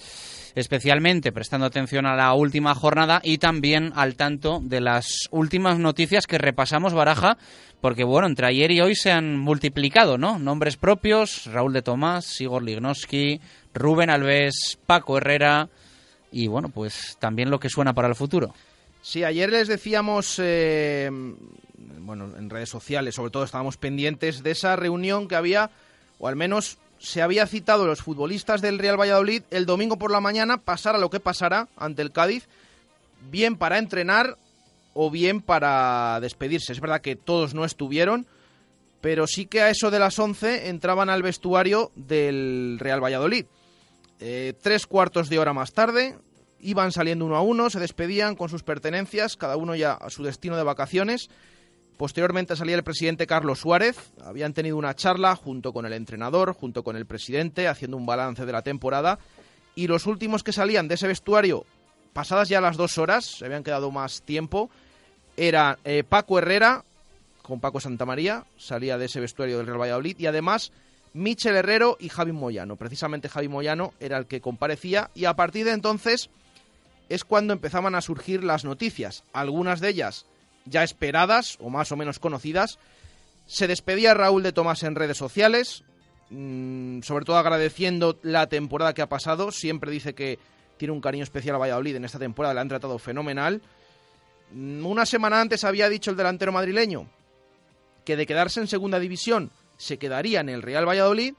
[0.57, 6.27] especialmente prestando atención a la última jornada y también al tanto de las últimas noticias
[6.27, 7.39] que repasamos Baraja,
[7.81, 10.41] porque bueno, entre ayer y hoy se han multiplicado, ¿no?
[10.41, 13.41] Nombres propios, Raúl de Tomás, Igor Lignoski,
[13.73, 15.69] Rubén Alves, Paco Herrera
[16.33, 18.53] y bueno, pues también lo que suena para el futuro.
[19.07, 21.09] Sí, ayer les decíamos, eh,
[22.01, 25.71] bueno, en redes sociales, sobre todo estábamos pendientes de esa reunión que había,
[26.19, 30.19] o al menos se había citado los futbolistas del Real Valladolid el domingo por la
[30.19, 32.49] mañana, pasara lo que pasara ante el Cádiz,
[33.31, 34.39] bien para entrenar
[34.93, 36.73] o bien para despedirse.
[36.73, 38.27] Es verdad que todos no estuvieron,
[39.01, 43.47] pero sí que a eso de las 11 entraban al vestuario del Real Valladolid.
[44.19, 46.17] Eh, tres cuartos de hora más tarde,
[46.67, 50.25] iban saliendo uno a uno, se despedían con sus pertenencias, cada uno ya a su
[50.25, 51.31] destino de vacaciones.
[51.97, 56.83] Posteriormente salía el presidente Carlos Suárez, habían tenido una charla junto con el entrenador, junto
[56.83, 59.21] con el presidente, haciendo un balance de la temporada.
[59.77, 61.64] Y los últimos que salían de ese vestuario,
[62.12, 64.69] pasadas ya las dos horas, se habían quedado más tiempo,
[65.37, 66.85] era eh, Paco Herrera,
[67.43, 70.73] con Paco Santamaría, salía de ese vestuario del Real Valladolid, y además
[71.14, 72.75] Michel Herrero y Javi Moyano.
[72.75, 76.29] Precisamente Javi Moyano era el que comparecía, y a partir de entonces
[77.09, 80.27] es cuando empezaban a surgir las noticias, algunas de ellas
[80.65, 82.79] ya esperadas o más o menos conocidas.
[83.47, 85.85] Se despedía Raúl de Tomás en redes sociales,
[86.31, 89.53] mm, sobre todo agradeciendo la temporada que ha pasado.
[89.53, 90.39] Siempre dice que
[90.77, 93.63] tiene un cariño especial a Valladolid en esta temporada, le han tratado fenomenal.
[94.51, 97.09] Mm, una semana antes había dicho el delantero madrileño
[98.05, 101.35] que de quedarse en segunda división se quedaría en el Real Valladolid.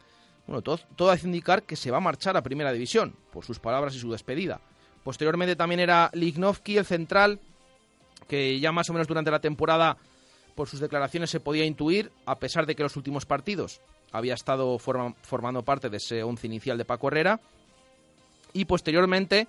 [0.46, 3.60] Bueno, todo, todo hace indicar que se va a marchar a primera división, por sus
[3.60, 4.62] palabras y su despedida.
[5.08, 7.40] Posteriormente también era Lignovsky, el central,
[8.28, 9.96] que ya más o menos durante la temporada,
[10.54, 13.80] por sus declaraciones, se podía intuir, a pesar de que los últimos partidos
[14.12, 17.40] había estado formando parte de ese once inicial de Paco Herrera.
[18.52, 19.48] Y posteriormente,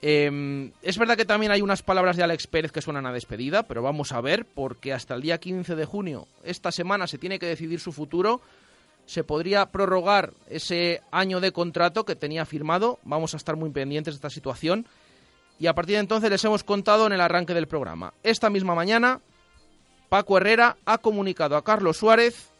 [0.00, 3.62] em, es verdad que también hay unas palabras de Alex Pérez que suenan a despedida,
[3.62, 7.38] pero vamos a ver, porque hasta el día 15 de junio, esta semana, se tiene
[7.38, 8.40] que decidir su futuro
[9.12, 12.98] se podría prorrogar ese año de contrato que tenía firmado.
[13.04, 14.86] Vamos a estar muy pendientes de esta situación.
[15.58, 18.14] Y a partir de entonces les hemos contado en el arranque del programa.
[18.22, 19.20] Esta misma mañana,
[20.08, 22.52] Paco Herrera ha comunicado a Carlos Suárez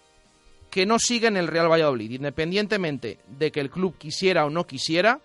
[0.70, 4.66] que no sigue en el Real Valladolid, independientemente de que el club quisiera o no
[4.66, 5.20] quisiera.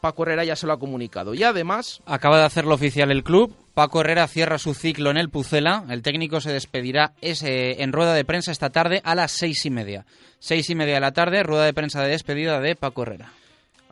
[0.00, 1.34] Paco Herrera ya se lo ha comunicado.
[1.34, 2.00] Y además...
[2.06, 3.54] Acaba de hacerlo oficial el club.
[3.74, 5.84] Paco Herrera cierra su ciclo en el Pucela.
[5.88, 9.70] El técnico se despedirá ese, en rueda de prensa esta tarde a las seis y
[9.70, 10.06] media.
[10.38, 13.32] Seis y media de la tarde, rueda de prensa de despedida de Paco Herrera.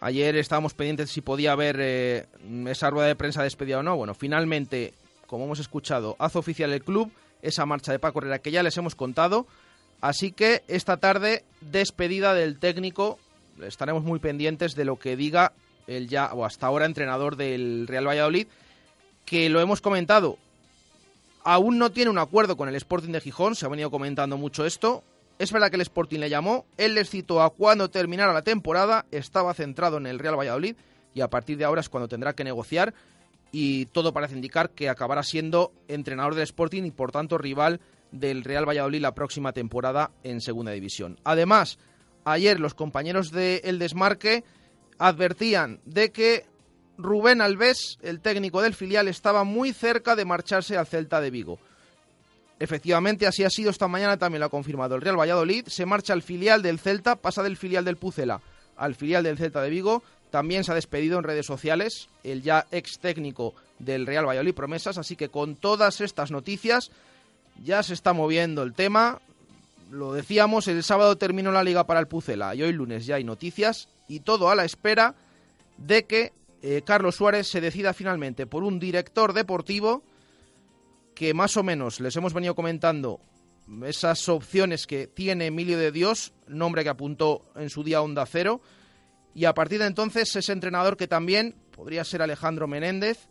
[0.00, 2.26] Ayer estábamos pendientes si podía haber eh,
[2.66, 3.96] esa rueda de prensa de despedida o no.
[3.96, 4.92] Bueno, finalmente,
[5.26, 7.10] como hemos escuchado, hace oficial el club
[7.42, 9.46] esa marcha de Paco Herrera que ya les hemos contado.
[10.00, 13.18] Así que esta tarde, despedida del técnico.
[13.62, 15.52] Estaremos muy pendientes de lo que diga
[15.86, 18.46] el ya, o hasta ahora, entrenador del Real Valladolid,
[19.24, 20.38] que lo hemos comentado.
[21.44, 24.64] Aún no tiene un acuerdo con el Sporting de Gijón, se ha venido comentando mucho
[24.64, 25.04] esto.
[25.38, 29.04] Es verdad que el Sporting le llamó, él les citó a cuando terminara la temporada,
[29.10, 30.76] estaba centrado en el Real Valladolid
[31.14, 32.94] y a partir de ahora es cuando tendrá que negociar
[33.52, 37.80] y todo parece indicar que acabará siendo entrenador del Sporting y por tanto rival
[38.12, 41.18] del Real Valladolid la próxima temporada en Segunda División.
[41.24, 41.78] Además,
[42.24, 44.44] ayer los compañeros de El Desmarque
[44.98, 46.44] advertían de que
[46.98, 51.58] Rubén Alves, el técnico del filial, estaba muy cerca de marcharse al Celta de Vigo.
[52.58, 55.66] Efectivamente, así ha sido esta mañana, también lo ha confirmado el Real Valladolid.
[55.66, 58.40] Se marcha al filial del Celta, pasa del filial del Pucela
[58.76, 60.02] al filial del Celta de Vigo.
[60.30, 64.98] También se ha despedido en redes sociales el ya ex técnico del Real Valladolid Promesas.
[64.98, 66.90] Así que con todas estas noticias
[67.64, 69.20] ya se está moviendo el tema.
[69.90, 73.24] Lo decíamos, el sábado terminó la liga para el Pucela y hoy lunes ya hay
[73.24, 75.14] noticias y todo a la espera
[75.78, 76.32] de que
[76.62, 80.02] eh, Carlos Suárez se decida finalmente por un director deportivo
[81.14, 83.20] que más o menos les hemos venido comentando
[83.84, 88.60] esas opciones que tiene Emilio de Dios, nombre que apuntó en su día Onda Cero,
[89.34, 93.28] y a partir de entonces ese entrenador que también podría ser Alejandro Menéndez,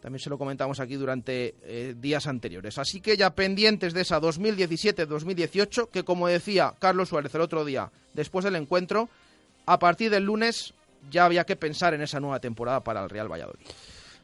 [0.00, 2.78] también se lo comentamos aquí durante eh, días anteriores.
[2.78, 7.90] Así que ya pendientes de esa 2017-2018, que como decía Carlos Suárez el otro día,
[8.14, 9.08] después del encuentro,
[9.68, 10.74] a partir del lunes
[11.10, 13.60] ya había que pensar en esa nueva temporada para el Real Valladolid.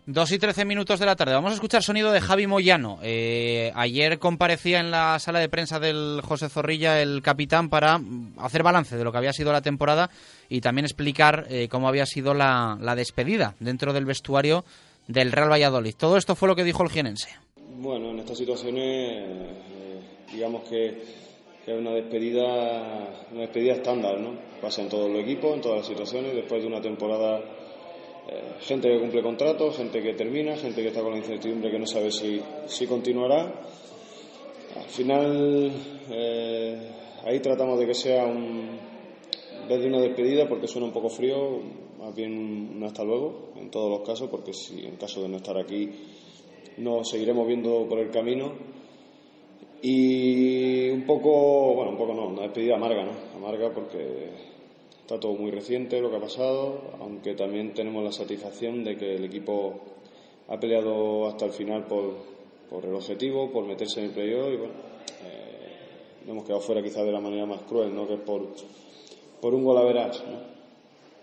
[0.07, 1.33] Dos y trece minutos de la tarde.
[1.33, 2.99] Vamos a escuchar sonido de Javi Moyano.
[3.03, 7.99] Eh, ayer comparecía en la sala de prensa del José Zorrilla el capitán para
[8.37, 10.11] hacer balance de lo que había sido la temporada
[10.51, 14.67] y también explicar eh, cómo había sido la, despedida dentro del vestuario
[15.09, 15.95] del Real Valladolid.
[15.97, 17.31] Todo esto fue lo que dijo el jienense.
[17.57, 20.01] Bueno, en estas situaciones, eh,
[20.33, 21.03] digamos que,
[21.65, 24.33] que es una despedida, una despedida estándar, ¿no?
[24.61, 27.41] Pasa en todos los equipos, en todas las situaciones, después de una temporada,
[28.29, 31.79] eh, gente que cumple contrato, gente que termina, gente que está con la incertidumbre que
[31.79, 33.53] no sabe si, si continuará.
[34.77, 35.73] Al final,
[36.11, 36.91] eh,
[37.25, 38.79] ahí tratamos de que sea un,
[39.63, 41.61] en vez de una despedida, porque suena un poco frío,
[41.99, 45.39] más bien un hasta luego, en todos los casos, porque si en caso de no
[45.39, 45.91] estar aquí
[46.77, 48.74] nos seguiremos viendo por el camino.
[49.87, 53.13] Y un poco, bueno, un poco no, una despedida amarga, ¿no?
[53.37, 54.31] Amarga porque
[55.03, 59.17] está todo muy reciente lo que ha pasado, aunque también tenemos la satisfacción de que
[59.17, 59.75] el equipo
[60.49, 62.15] ha peleado hasta el final por,
[62.71, 64.73] por el objetivo, por meterse en el playoff y bueno,
[65.23, 68.09] eh, hemos quedado fuera quizás de la manera más cruel, ¿no?
[68.09, 68.41] Que es por,
[69.43, 70.39] por un gol a verás, ¿no?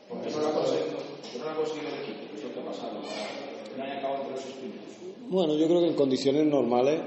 [0.07, 3.83] Porque no lo ha conseguido, el equipo, que es lo que ha pasado, que no
[3.83, 4.81] haya acabado entre los espíritus.
[5.29, 7.01] Bueno, yo creo que en condiciones normales,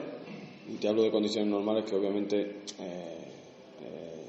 [0.80, 3.18] te hablo de condiciones normales que obviamente eh,
[3.82, 4.26] eh,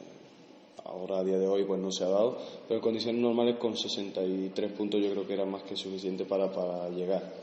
[0.86, 2.38] ahora a día de hoy pues no se ha dado,
[2.68, 6.90] pero condiciones normales con 63 puntos yo creo que era más que suficiente para, para
[6.90, 7.34] llegar.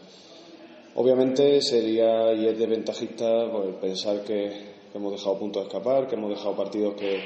[0.94, 6.30] Obviamente sería y es desventajista pues, pensar que, hemos dejado puntos de escapar, que hemos
[6.30, 7.20] dejado partidos que...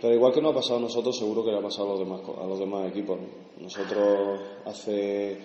[0.00, 1.98] Pero igual que no ha pasado a nosotros, seguro que le ha pasado a los
[2.00, 3.20] demás, a los demás equipos.
[3.20, 3.26] ¿no?
[3.64, 5.38] Nosotros hace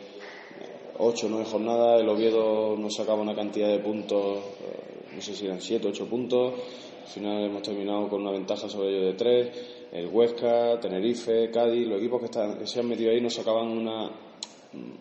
[0.98, 5.34] ocho o nueve jornadas, el Oviedo nos sacaba una cantidad de puntos, eh, no sé
[5.34, 6.54] si eran siete, ocho puntos.
[7.02, 9.50] Al final hemos terminado con una ventaja sobre ellos de tres.
[9.92, 13.68] El Huesca, Tenerife, Cádiz, los equipos que, están, que se han metido ahí nos sacaban
[13.68, 14.12] una,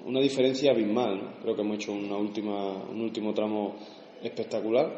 [0.06, 1.36] una diferencia abismal.
[1.42, 3.74] Creo que hemos hecho una última, un último tramo
[4.22, 4.90] espectacular.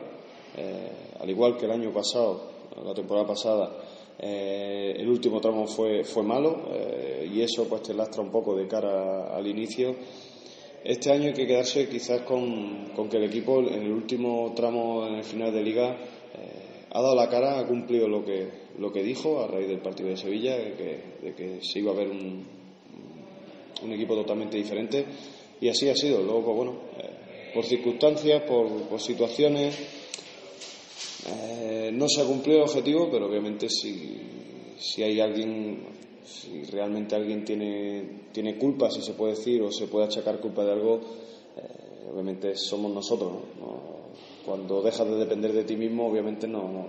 [0.56, 2.52] Eh, al igual que el año pasado,
[2.84, 3.76] la temporada pasada,
[4.20, 8.54] eh, el último tramo fue, fue malo eh, y eso pues te lastra un poco
[8.54, 9.96] de cara al inicio.
[10.88, 15.16] Este año hay que quedarse quizás con, que el equipo en el último tramo, en
[15.16, 18.48] el final de liga, eh, ha dado la cara, ha cumplido lo que,
[18.78, 22.08] lo que dijo a raíz del partido de Sevilla, de que, se iba a ver
[22.08, 22.42] un,
[23.82, 25.04] un, equipo totalmente diferente
[25.60, 26.22] y así ha sido.
[26.22, 29.78] Luego, pues bueno, eh, por circunstancias, por, por situaciones,
[31.28, 34.22] eh, no se ha cumplido el objetivo, pero obviamente si,
[34.78, 35.97] si hay alguien
[36.28, 40.64] si realmente alguien tiene, tiene culpa, si se puede decir, o se puede achacar culpa
[40.64, 41.00] de algo,
[41.56, 43.32] eh, obviamente somos nosotros.
[43.58, 43.66] ¿no?
[43.66, 43.98] No,
[44.44, 46.86] cuando dejas de depender de ti mismo, obviamente no, no,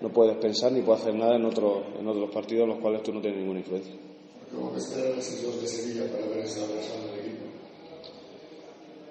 [0.00, 3.02] no, puedes pensar ni puedes hacer nada en, otro, en otros partidos en los cuales
[3.02, 3.94] tú no tienes ninguna influencia.
[4.54, 7.44] ¿Cómo de Sevilla para ver esa persona del equipo?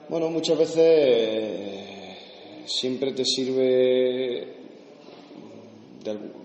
[0.09, 2.17] Bueno, muchas veces eh,
[2.65, 4.60] siempre te sirve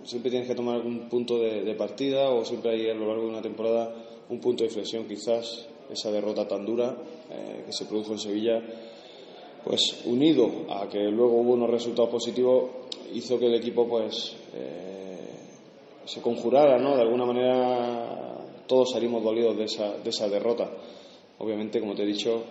[0.05, 3.29] siempre tienes que tomar algún punto de, partida o siempre hay a lo largo de
[3.29, 3.95] una temporada
[4.29, 6.97] un punto de inflexión quizás esa derrota tan dura
[7.31, 8.63] eh, que se produjo en Sevilla
[9.65, 12.71] pues unido a que luego hubo unos resultados positivos
[13.15, 15.17] hizo que el equipo pues eh,
[16.05, 18.17] se conjurara no de alguna manera
[18.67, 20.69] todos salimos dolidos de esa, de esa derrota.
[21.39, 22.43] Obviamente como te he dicho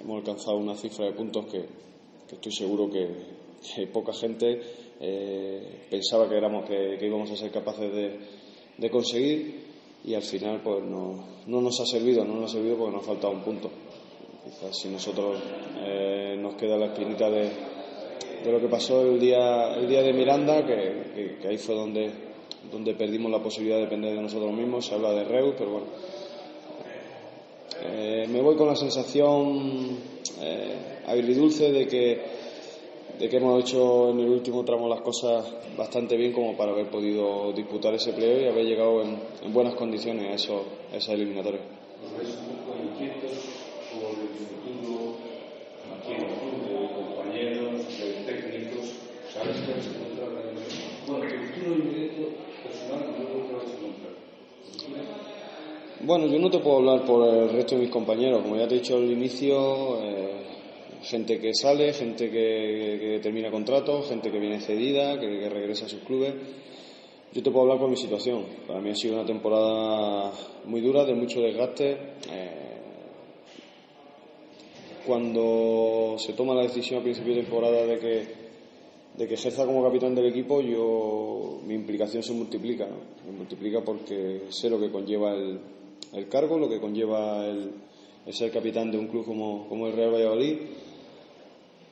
[0.00, 1.64] hemos alcanzado una cifra de puntos que,
[2.28, 3.08] que estoy seguro que,
[3.74, 4.60] que poca gente
[5.04, 8.18] eh, pensaba que, éramos, que, íbamos a ser capaces de,
[8.78, 9.64] de, conseguir
[10.04, 13.04] y al final pues no, no, nos ha servido, no nos ha servido porque nos
[13.04, 13.68] falta un punto.
[14.44, 15.42] Quizás si nosotros
[15.84, 17.50] eh, nos queda la espinita de,
[18.44, 22.08] de, lo que pasó el día, el día de Miranda, que, que, ahí fue donde,
[22.70, 25.86] donde perdimos la posibilidad de depender de nosotros mismos, se habla de Reus, pero bueno.
[27.84, 29.98] Eh, me voy con la sensación
[30.40, 32.41] eh, agridulce de que
[33.18, 35.44] de que hemos hecho en el último tramo las cosas
[35.76, 39.74] bastante bien como para haber podido disputar ese pleo y haber llegado en, en buenas
[39.74, 41.60] condiciones a, eso, a esa eliminatoria.
[56.04, 58.42] Bueno, yo no te puedo hablar por el resto de mis compañeros.
[58.42, 60.46] Como ya te he dicho al inicio, eh,
[61.02, 65.86] gente que sale, gente que, que, termina contrato, gente que viene cedida, que, que, regresa
[65.86, 66.34] a sus clubes.
[67.32, 68.44] Yo te puedo hablar por mi situación.
[68.66, 70.32] Para mí ha sido una temporada
[70.66, 71.92] muy dura, de mucho desgaste.
[72.30, 72.72] Eh,
[75.06, 78.26] cuando se toma la decisión a principio de temporada de que,
[79.16, 82.86] de que ejerza como capitán del equipo, yo mi implicación se multiplica.
[82.86, 83.32] ¿no?
[83.32, 85.58] Multiplica porque sé lo que conlleva el,
[86.12, 87.72] el cargo, lo que conlleva el,
[88.26, 90.58] el ser capitán de un club como, como el Real Valladolid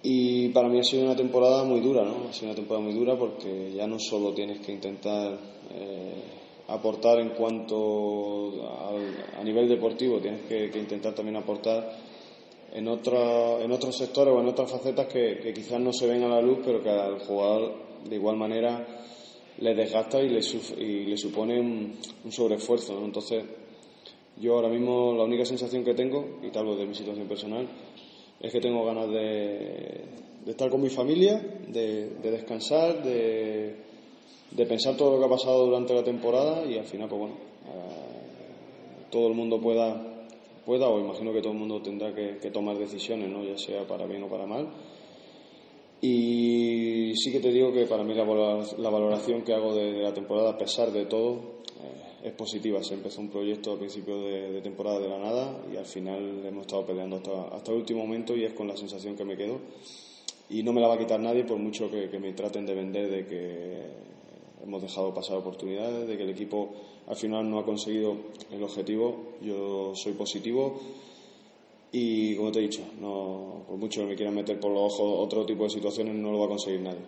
[0.02, 2.28] y para mí ha sido una temporada muy dura, ¿no?
[2.28, 5.38] Ha sido una temporada muy dura porque ya no solo tienes que intentar
[5.72, 6.22] eh,
[6.68, 11.90] aportar en cuanto a, a, nivel deportivo, tienes que, intentar también aportar
[12.72, 16.28] en, otro, en otros sectores o en otras facetas que, quizás no se ven a
[16.28, 17.74] la luz, pero que al jugador
[18.08, 18.86] de igual manera
[19.58, 20.40] le desgasta y le,
[20.78, 21.98] y le supone un,
[22.30, 23.04] sobreesfuerzo.
[23.04, 23.44] Entonces,
[24.38, 27.68] yo ahora mismo la única sensación que tengo, y te hablo de mi situación personal,
[28.40, 30.04] es que tengo ganas de,
[30.46, 33.76] estar con mi familia, de, descansar, de,
[34.66, 39.06] pensar todo lo que ha pasado durante la temporada y al final, pues bueno, eh,
[39.10, 40.10] todo el mundo pueda
[40.64, 43.42] pueda, o imagino que todo el mundo tendrá que, tomar decisiones, ¿no?
[43.42, 44.68] ya sea para bien o para mal.
[46.00, 50.50] Y sí que te digo que para mí la, valoración que hago de, la temporada,
[50.50, 52.82] a pesar de todo, eh, es positiva.
[52.82, 56.62] Se empezó un proyecto a principio de, temporada de la nada y al final hemos
[56.62, 59.58] estado peleando hasta, hasta el último momento y es con la sensación que me quedo.
[60.48, 62.74] Y no me la va a quitar nadie por mucho que, que me traten de
[62.74, 64.10] vender de que
[64.62, 66.70] hemos dejado pasar oportunidades, de que el equipo
[67.06, 68.16] al final no ha conseguido
[68.50, 69.34] el objetivo.
[69.40, 70.80] Yo soy positivo
[71.92, 75.26] y, como te he dicho, no, por mucho que me quieran meter por los ojos
[75.26, 77.00] otro tipo de situaciones, no lo va a conseguir nadie.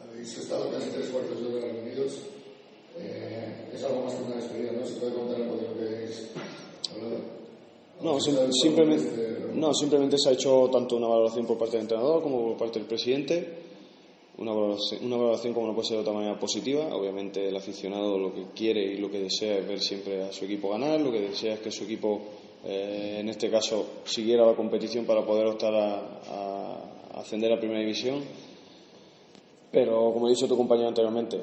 [0.00, 2.37] Habéis estado casi tres cuartos de hora reunidos.
[3.00, 4.86] Eh, es algo más que una despedida, ¿no?
[4.86, 6.10] ¿Se puede contar algo de lo que
[6.94, 7.38] hablado?
[8.00, 12.48] No, simplemente, no, simplemente se ha hecho tanto una valoración por parte del entrenador como
[12.48, 13.66] por parte del presidente
[14.38, 16.94] una valoración, una valoración como no puede ser de otra manera positiva.
[16.94, 20.44] Obviamente el aficionado lo que quiere y lo que desea es ver siempre a su
[20.44, 22.20] equipo ganar, lo que desea es que su equipo,
[22.64, 28.22] eh, en este caso, siguiera la competición para poder optar a, ascender a primera división.
[29.72, 31.40] Pero, como he dicho tu compañero anteriormente,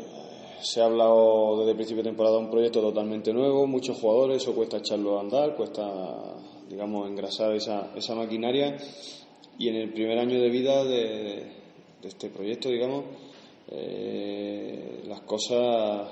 [0.61, 4.37] se ha hablado desde el principio de temporada de un proyecto totalmente nuevo, muchos jugadores,
[4.37, 6.35] eso cuesta echarlo a andar, cuesta,
[6.69, 8.77] digamos, engrasar esa, esa maquinaria.
[9.57, 11.43] Y en el primer año de vida de,
[12.03, 13.05] este proyecto, digamos,
[13.69, 16.07] eh, las cosas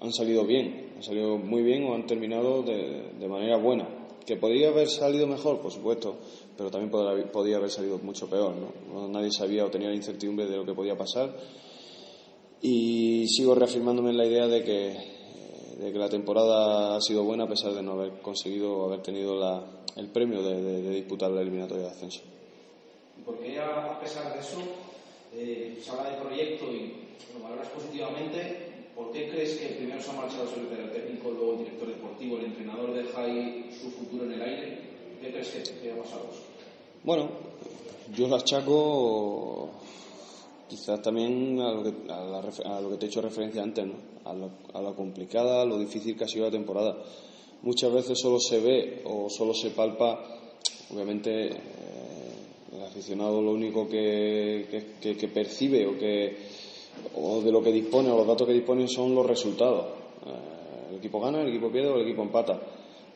[0.00, 3.88] han salido bien, han salido muy bien o han terminado de, manera buena.
[4.24, 5.60] ¿Que podría haber salido mejor?
[5.60, 6.16] Por supuesto,
[6.56, 8.54] pero también podría, haber salido mucho peor.
[9.10, 11.36] Nadie sabía o tenía la incertidumbre de lo que podía pasar.
[12.62, 14.96] Y sigo reafirmándome en la idea de que,
[15.78, 19.36] de que la temporada ha sido buena a pesar de no haber conseguido haber tenido
[19.36, 19.62] la,
[19.96, 22.20] el premio de, de disputar la eliminatoria de ascenso.
[23.24, 24.58] ¿Por qué a pesar de eso
[25.34, 26.92] eh, se habla de proyecto y
[27.34, 31.52] lo valoras positivamente, ¿por qué crees que primero se ha marchado el secretario técnico, luego
[31.52, 34.78] el director deportivo, el entrenador deja ahí su futuro en el aire?
[35.20, 36.26] ¿Qué crees que, ha pasado?
[37.04, 37.28] Bueno,
[38.14, 39.70] yo lo achaco
[40.68, 43.94] quizás también a lo que, a, lo que te he hecho referencia antes, ¿no?
[44.24, 46.96] a, lo, a complicada, a lo difícil que ha sido la temporada.
[47.62, 50.20] Muchas veces solo se ve o solo se palpa,
[50.92, 54.66] obviamente, el aficionado lo único que,
[55.32, 56.36] percibe o, que,
[57.44, 59.86] de lo que dispone o los datos que dispone son los resultados.
[60.26, 62.60] Eh, el equipo gana, el equipo pierde o el equipo empata.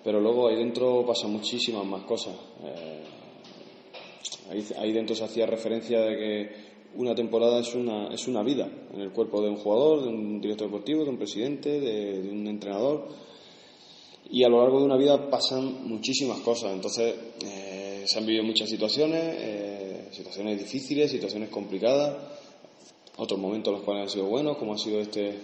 [0.02, 2.34] Pero luego ahí dentro pasan muchísimas más cosas.
[2.64, 3.04] Eh,
[4.78, 9.00] ahí, dentro se hacía referencia de que una temporada es una, es una vida en
[9.00, 13.08] el cuerpo de un jugador, de un director deportivo, de un presidente, de, un entrenador.
[14.30, 16.72] Y a lo largo de una vida pasan muchísimas cosas.
[16.72, 17.14] Entonces,
[17.44, 22.16] eh, se han vivido muchas situaciones, eh, situaciones difíciles, situaciones complicadas,
[23.16, 25.34] otros momentos en los cuales han sido buenos, como ha sido este, eh,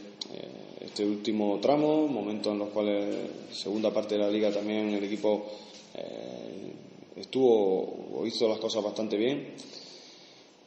[0.81, 3.16] este último tramo, momentos en los cuales,
[3.52, 5.47] segunda parte de la liga también el equipo
[5.94, 6.73] eh,
[7.16, 9.55] estuvo o hizo las cosas bastante bien.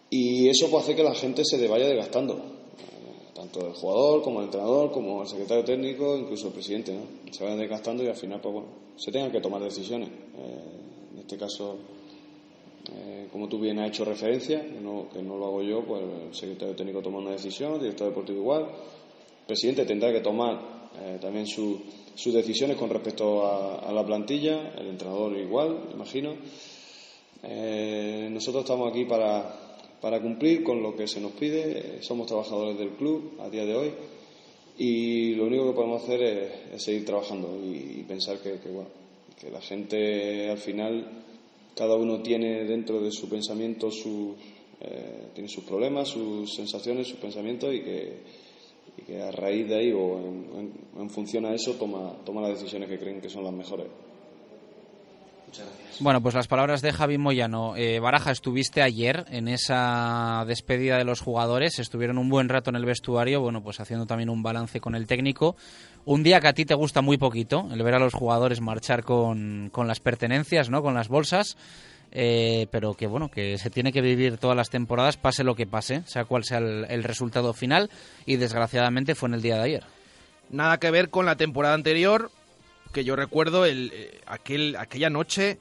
[0.09, 2.41] Y eso puede hacer que la gente se vaya desgastando,
[3.35, 7.31] tanto el jugador como el entrenador, como el secretario técnico, incluso el presidente, ¿no?
[7.31, 10.09] se vayan desgastando y al final pues, bueno, se tengan que tomar decisiones
[11.29, 11.77] este caso,
[12.91, 16.75] eh, como tú bien has hecho referencia, que no, lo hago yo, pues el secretario
[16.75, 21.45] técnico toma una decisión, el director deportivo igual, el presidente tendrá que tomar eh, también
[21.45, 26.33] sus decisiones con respecto a, la plantilla, el entrenador igual, imagino.
[27.43, 29.68] Eh, nosotros estamos aquí para,
[30.01, 33.75] para cumplir con lo que se nos pide, somos trabajadores del club a día de
[33.75, 33.91] hoy
[34.77, 36.21] y lo único que podemos hacer
[36.73, 38.89] es, seguir trabajando y, pensar que, que, bueno,
[39.39, 41.23] que la gente al final,
[41.75, 44.35] cada uno tiene dentro de su pensamiento sus,
[44.81, 48.39] eh, tiene sus problemas, sus sensaciones, sus pensamientos y que,
[49.21, 53.21] a raíz de ahí o en, función a eso toma, toma las decisiones que creen
[53.21, 53.87] que son las mejores.
[56.01, 57.75] Bueno, pues las palabras de Javi Moyano.
[57.75, 62.77] Eh, Baraja, estuviste ayer en esa despedida de los jugadores, estuvieron un buen rato en
[62.77, 65.57] el vestuario, bueno, pues haciendo también un balance con el técnico.
[66.05, 69.03] Un día que a ti te gusta muy poquito, el ver a los jugadores marchar
[69.03, 70.81] con, con las pertenencias, ¿no?
[70.81, 71.57] Con las bolsas.
[72.11, 75.67] Eh, pero que bueno, que se tiene que vivir todas las temporadas, pase lo que
[75.67, 77.91] pase, sea cual sea el resultado final,
[78.25, 79.83] y desgraciadamente fue en el día de ayer.
[80.49, 82.31] Nada que ver con la temporada anterior,
[82.91, 85.57] que yo recuerdo el, eh, aquel, aquella noche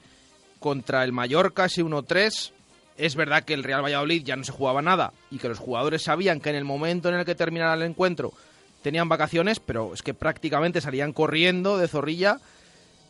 [0.59, 2.51] contra el Mallorca, ese 1-3.
[2.97, 6.03] Es verdad que el Real Valladolid ya no se jugaba nada y que los jugadores
[6.03, 8.33] sabían que en el momento en el que terminara el encuentro
[8.81, 12.39] tenían vacaciones, pero es que prácticamente salían corriendo de zorrilla.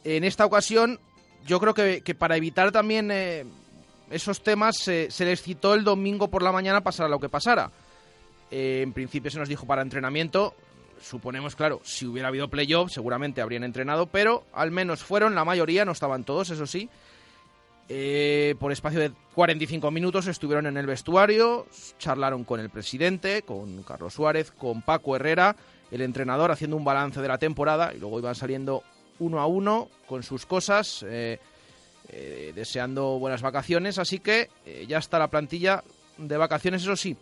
[0.04, 1.00] En esta ocasión,
[1.46, 3.46] yo creo que, para evitar también eh,
[4.10, 7.72] esos temas, se les citó el domingo por la mañana pasara lo que pasara.
[8.52, 10.54] Eh, en principio se nos dijo para entrenamiento.
[11.02, 15.86] Suponemos, claro, si hubiera habido playoff, seguramente habrían entrenado, pero al menos fueron, la mayoría,
[15.86, 16.90] no estaban todos, eso sí.
[17.92, 21.66] Eh, por espacio de 45 minutos estuvieron en el vestuario,
[21.98, 25.56] charlaron con el presidente, con Carlos Suárez, con Paco Herrera,
[25.90, 28.84] el entrenador, haciendo un balance de la temporada y luego iban saliendo
[29.18, 31.40] uno a uno con sus cosas, eh,
[32.10, 33.98] eh, deseando buenas vacaciones.
[33.98, 34.50] Así que
[34.88, 35.84] ya está la plantilla
[36.18, 37.18] de vacaciones, eso sí.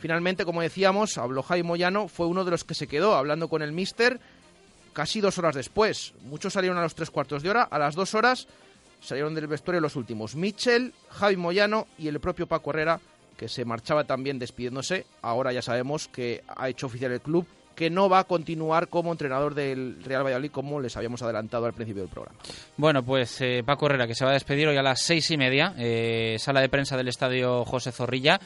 [0.00, 3.62] Finalmente, como decíamos, habló Jaime Moyano, fue uno de los que se quedó hablando con
[3.62, 4.18] el míster
[4.92, 6.14] casi dos horas después.
[6.22, 8.48] Muchos salieron a los tres cuartos de hora, a las dos horas
[9.00, 10.34] salieron del vestuario los últimos.
[10.36, 13.00] Michel, Javi Moyano y el propio Paco Herrera,
[13.36, 15.06] que se marchaba también despidiéndose.
[15.22, 19.10] Ahora ya sabemos que ha hecho oficial el club que no va a continuar como
[19.10, 22.38] entrenador del Real Valladolid como les habíamos adelantado al principio del programa.
[22.76, 25.38] Bueno, pues eh, Paco Herrera que se va a despedir hoy a las seis y
[25.38, 28.38] media, eh, sala de prensa del estadio José Zorrilla.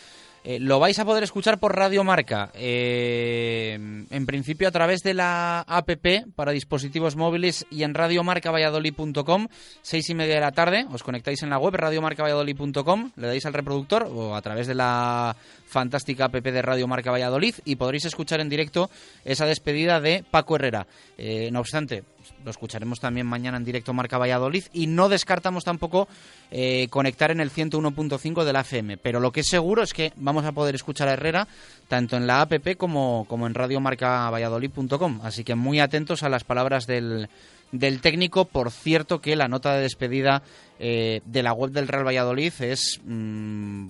[0.47, 3.73] Eh, lo vais a poder escuchar por Radio Marca, eh,
[4.11, 9.49] en principio a través de la APP para dispositivos móviles y en radiomarcavalladolid.com,
[9.81, 13.55] seis y media de la tarde, os conectáis en la web radiomarcavalladolid.com, le dais al
[13.55, 15.35] reproductor o a través de la
[15.67, 18.91] fantástica app de Radio Marca Valladolid y podréis escuchar en directo
[19.25, 20.87] esa despedida de Paco Herrera.
[21.17, 22.05] Eh, no obstante,
[22.45, 26.09] lo escucharemos también mañana en directo Marca Valladolid y no descartamos tampoco
[26.51, 28.97] eh, conectar en el 101.5 de la FM.
[28.99, 31.49] Pero lo que es seguro es que vamos a poder escuchar a Herrera
[31.89, 35.21] tanto en la app como, como en radiomarcavalladolid.com.
[35.23, 37.29] Así que muy atentos a las palabras del,
[37.73, 38.45] del técnico.
[38.45, 40.43] Por cierto que la nota de despedida
[40.79, 43.11] eh, de la web del Real Valladolid es mm,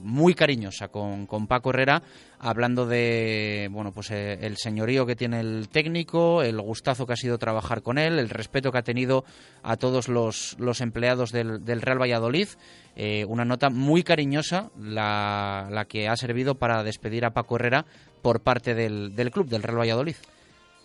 [0.03, 2.03] muy cariñosa con, con, Paco Herrera,
[2.39, 7.17] hablando de bueno pues eh, el señorío que tiene el técnico, el gustazo que ha
[7.17, 9.25] sido trabajar con él, el respeto que ha tenido
[9.63, 12.49] a todos los, los empleados del, del, Real Valladolid.
[12.97, 17.87] Eh, una nota muy cariñosa la, la, que ha servido para despedir a Paco Herrera
[18.21, 20.17] por parte del, del club, del Real Valladolid.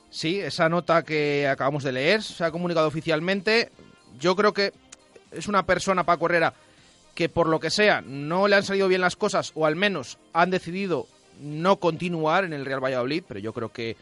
[0.10, 3.70] Sí, esa nota que acabamos de leer se ha comunicado oficialmente.
[4.18, 4.72] Yo creo que
[5.32, 6.54] es una persona, Paco Herrera,
[7.16, 10.18] que por lo que sea no le han salido bien las cosas o al menos
[10.34, 11.08] han decidido
[11.42, 13.96] no continuar en el Real Valladolid, pero yo creo que,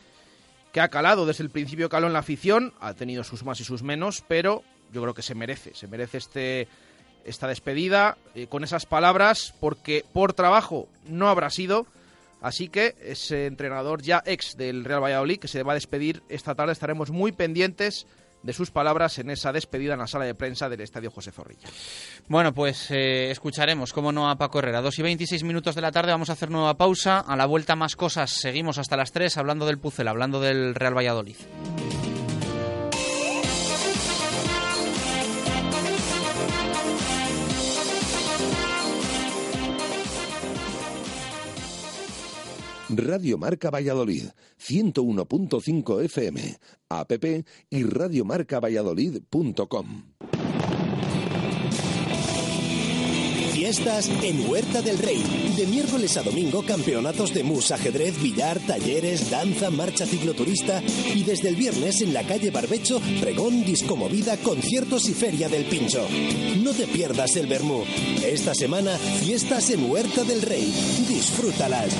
[0.71, 3.63] que ha calado desde el principio, caló en la afición, ha tenido sus más y
[3.63, 6.67] sus menos, pero yo creo que se merece, se merece este,
[7.25, 11.85] esta despedida eh, con esas palabras, porque por trabajo no habrá sido.
[12.39, 16.53] Así que ese entrenador ya ex del Real Valladolid que se va a despedir esta
[16.53, 18.05] tarde, estaremos muy pendientes
[18.47, 21.67] de sus palabras en esa despedida en la sala de prensa del Estadio José Zorrilla.
[22.29, 24.81] Bueno, pues eh, escucharemos, como no, a Paco Herrera.
[24.81, 27.19] Dos y 26 minutos de la tarde, vamos a hacer nueva pausa.
[27.19, 30.95] A la vuelta más cosas, seguimos hasta las 3 hablando del Pucel, hablando del Real
[30.95, 31.35] Valladolid.
[42.89, 46.57] Radio Marca Valladolid, 101.5 FM,
[46.89, 47.11] app
[47.69, 50.03] y radiomarcavalladolid.com.
[53.51, 55.21] Fiestas en Huerta del Rey.
[55.57, 60.81] De miércoles a domingo, campeonatos de mus, ajedrez, billar, talleres, danza, marcha cicloturista.
[61.13, 66.07] Y desde el viernes en la calle Barbecho, pregón, discomovida, conciertos y feria del pincho.
[66.63, 67.83] No te pierdas el Bermú.
[68.23, 70.73] Esta semana, fiestas en Huerta del Rey.
[71.09, 71.93] Disfrútalas.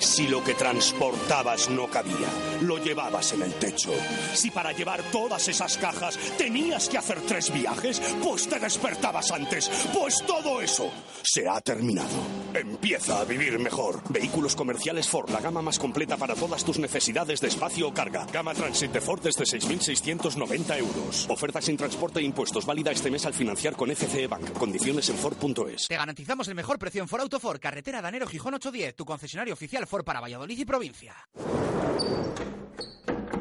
[0.00, 2.28] Si lo que transportabas no cabía,
[2.62, 3.90] lo llevabas en el techo.
[4.32, 9.68] Si para llevar todas esas cajas tenías que hacer tres viajes, pues te despertabas antes.
[9.92, 10.88] Pues todo eso
[11.22, 12.14] se ha terminado.
[12.54, 14.00] Empieza a vivir mejor.
[14.08, 18.24] Vehículos comerciales Ford, la gama más completa para todas tus necesidades de espacio o carga.
[18.32, 21.26] Gama Transit de Ford desde 6.690 euros.
[21.28, 24.52] Oferta sin transporte e impuestos válida este mes al financiar con FCE Bank.
[24.52, 25.88] Condiciones en Ford.es.
[25.88, 29.54] Te garantizamos el mejor precio en Ford Auto Ford, carretera Danero Gijón 810, tu concesionario
[29.54, 31.14] oficial Ford para Valladolid y provincia.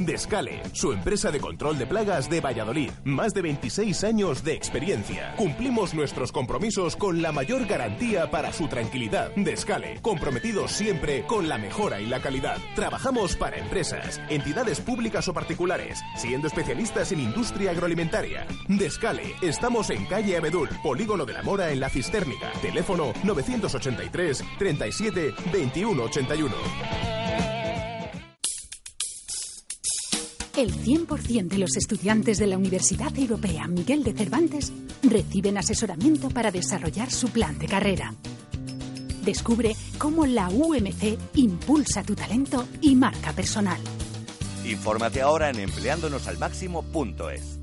[0.00, 2.90] Descale, su empresa de control de plagas de Valladolid.
[3.04, 5.34] Más de 26 años de experiencia.
[5.36, 9.30] Cumplimos nuestros compromisos con la mayor garantía para su tranquilidad.
[9.36, 12.56] Descale, comprometidos siempre con la mejora y la calidad.
[12.74, 18.46] Trabajamos para empresas, entidades públicas o particulares, siendo especialistas en industria agroalimentaria.
[18.68, 22.52] Descale, estamos en calle Abedul, Polígono de la Mora en la Cistérnica.
[22.62, 27.59] Teléfono 983 37 21 81.
[30.56, 34.72] El 100% de los estudiantes de la Universidad Europea Miguel de Cervantes
[35.02, 38.14] reciben asesoramiento para desarrollar su plan de carrera.
[39.24, 43.80] Descubre cómo la UMC impulsa tu talento y marca personal.
[44.64, 47.60] Infórmate ahora en empleándonosalmáximo.es.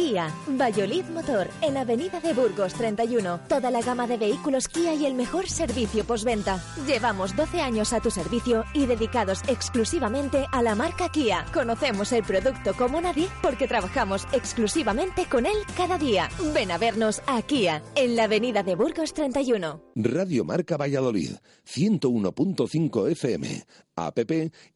[0.00, 3.40] Kia, Valladolid Motor, en Avenida de Burgos 31.
[3.48, 6.64] Toda la gama de vehículos Kia y el mejor servicio postventa.
[6.86, 11.44] Llevamos 12 años a tu servicio y dedicados exclusivamente a la marca Kia.
[11.52, 16.30] Conocemos el producto como nadie porque trabajamos exclusivamente con él cada día.
[16.54, 19.82] Ven a vernos a Kia, en la Avenida de Burgos 31.
[19.96, 21.32] Radio Marca Valladolid,
[21.66, 23.66] 101.5 FM,
[23.96, 24.18] app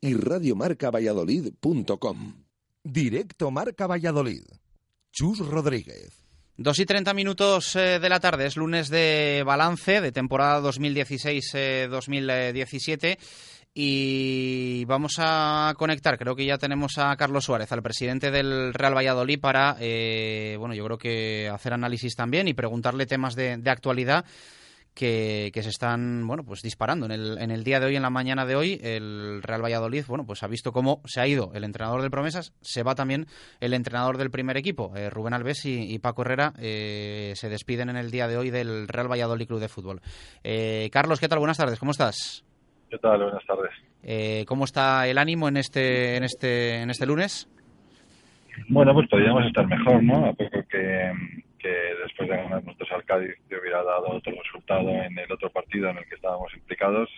[0.03, 2.45] y radiomarcavalladolid.com.
[2.85, 4.43] Directo Marca Valladolid.
[5.15, 6.13] Chus Rodríguez.
[6.57, 13.17] Dos y treinta minutos eh, de la tarde, es lunes de balance de temporada 2016-2017
[13.73, 18.97] y vamos a conectar, creo que ya tenemos a Carlos Suárez, al presidente del Real
[18.97, 24.25] Valladolid, para, eh, bueno, yo creo que hacer análisis también y preguntarle temas de actualidad
[24.95, 27.07] que, se están bueno pues disparando.
[27.07, 30.05] En el, en el día de hoy en la mañana de hoy el Real Valladolid
[30.07, 33.27] bueno pues ha visto cómo se ha ido el entrenador del Promesas se va también
[33.61, 37.97] el entrenador del primer equipo eh, Rubén Alves y, Paco Herrera eh, se despiden en
[37.97, 40.01] el día de hoy del Real Valladolid Club de Fútbol.
[40.43, 42.45] Eh, Carlos qué tal buenas tardes cómo estás
[42.91, 44.47] qué tal buenas tardes.
[44.47, 47.49] Cómo está el ánimo en este en este en este lunes
[48.69, 51.11] bueno pues podríamos estar mejor no a poco que
[51.65, 51.71] que
[52.03, 55.89] después de ganar nosotros al Cádiz te hubiera dado otro resultado en el otro partido
[55.89, 57.09] en el que estábamos implicados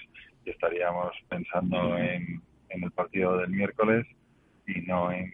[0.44, 4.06] y estaríamos pensando en, el partido del miércoles
[4.68, 5.32] y no en,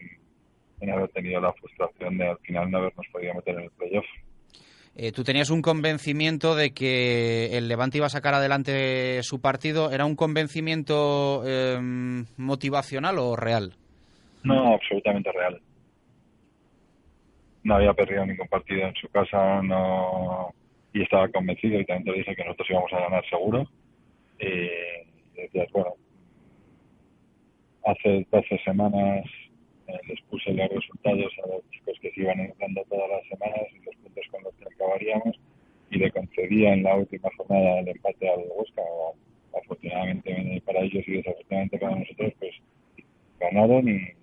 [0.91, 4.05] haber tenido la frustración de al final no habernos podido meter en el playoff.
[4.95, 9.91] Eh, tú tenías un convencimiento de que el Levante iba a sacar adelante su partido.
[9.91, 13.73] ¿Era un convencimiento em, motivacional o real?
[14.43, 15.61] No, absolutamente real
[17.63, 20.53] no había perdido ningún partido en su casa no
[20.93, 23.67] y estaba convencido y también te dije que nosotros íbamos a ganar seguro.
[24.39, 25.95] Y decías bueno
[27.85, 29.25] hace 12 semanas
[29.87, 33.67] eh, les puse los resultados a los chicos que se iban dando todas las semanas
[33.73, 35.39] y los puntos con los que acabaríamos
[35.89, 38.81] y le concedía en la última jornada el empate al Huesca
[39.57, 42.53] afortunadamente para ellos y desafortunadamente para nosotros pues
[43.39, 44.22] ganaron y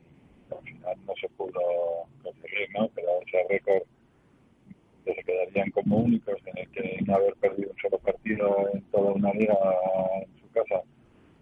[1.06, 1.60] no se pudo
[2.22, 2.88] conseguir, ¿no?
[2.94, 3.82] Pero ese récord
[5.04, 9.12] que se quedarían como únicos, tener que no haber perdido un solo partido en toda
[9.12, 9.56] una liga
[10.22, 10.82] en su casa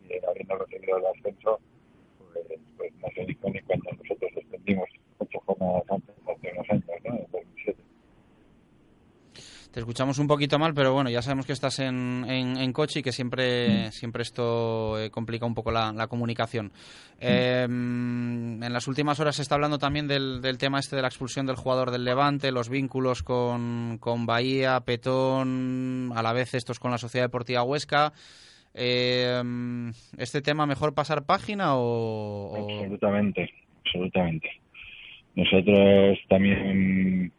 [0.09, 1.61] y habiendo recibido el ascenso,
[2.33, 2.47] pues,
[2.77, 4.89] pues no se dijo ni cuando nosotros extendimos
[5.19, 7.28] ocho jornadas antes, hace unos años, ¿no?
[9.69, 9.73] En 2007.
[9.73, 13.03] Te escuchamos un poquito mal, pero bueno, ya sabemos que estás en, en, coche y
[13.03, 13.93] que siempre, mm.
[13.93, 16.73] siempre esto eh, complica un poco la, comunicación.
[17.21, 21.09] Em, en las últimas horas se está hablando también del, del, tema este de la
[21.09, 26.79] expulsión del jugador del Levante, los vínculos con, con Bahía, Petón, a la vez estos
[26.79, 28.13] con la Sociedad Deportiva Huesca.
[28.75, 32.55] Em, ¿Este tema mejor pasar página o...?
[32.57, 33.51] Absolutamente,
[33.85, 34.49] absolutamente.
[35.35, 37.33] Nosotros también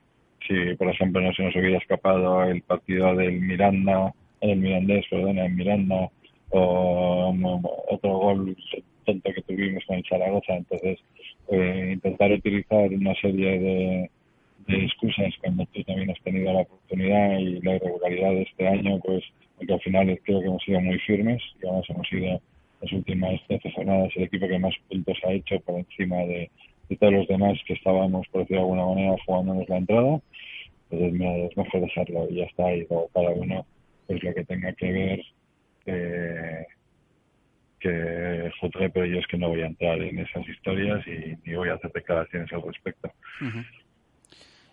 [0.49, 5.37] si por ejemplo no se nos hubiera escapado el partido del Miranda, el Mirandés, perdón,
[5.37, 6.09] en Miranda,
[6.49, 7.33] o
[7.89, 8.57] otro gol
[9.05, 10.99] tonto que tuvimos con el Zaragoza, entonces
[11.49, 14.09] eh, intentar utilizar una serie de,
[14.67, 18.99] de excusas cuando tú también has tenido la oportunidad y la irregularidad de este año,
[18.99, 19.23] pues
[19.55, 22.41] porque al final creo que hemos sido muy firmes y además hemos sido
[22.81, 26.49] las últimas 13 jornadas el equipo que más puntos ha hecho por encima de,
[26.89, 30.21] de todos los demás que estábamos, por decirlo de alguna manera, jugándonos la entrada.
[30.89, 32.73] Entonces, mira, es mejor dejarlo y ya está.
[32.73, 33.65] Y luego cada uno,
[34.07, 35.21] pues lo que tenga que ver,
[35.85, 36.65] eh,
[37.79, 41.55] que joder, pero yo es que no voy a entrar en esas historias y ni
[41.55, 43.11] voy a hacer declaraciones al respecto.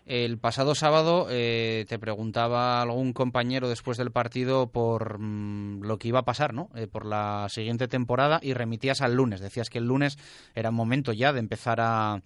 [0.05, 6.07] El pasado sábado eh, te preguntaba algún compañero después del partido por mm, lo que
[6.07, 6.69] iba a pasar, ¿no?
[6.75, 9.41] Eh, por la siguiente temporada y remitías al lunes.
[9.41, 10.17] Decías que el lunes
[10.55, 12.21] era momento ya de empezar a,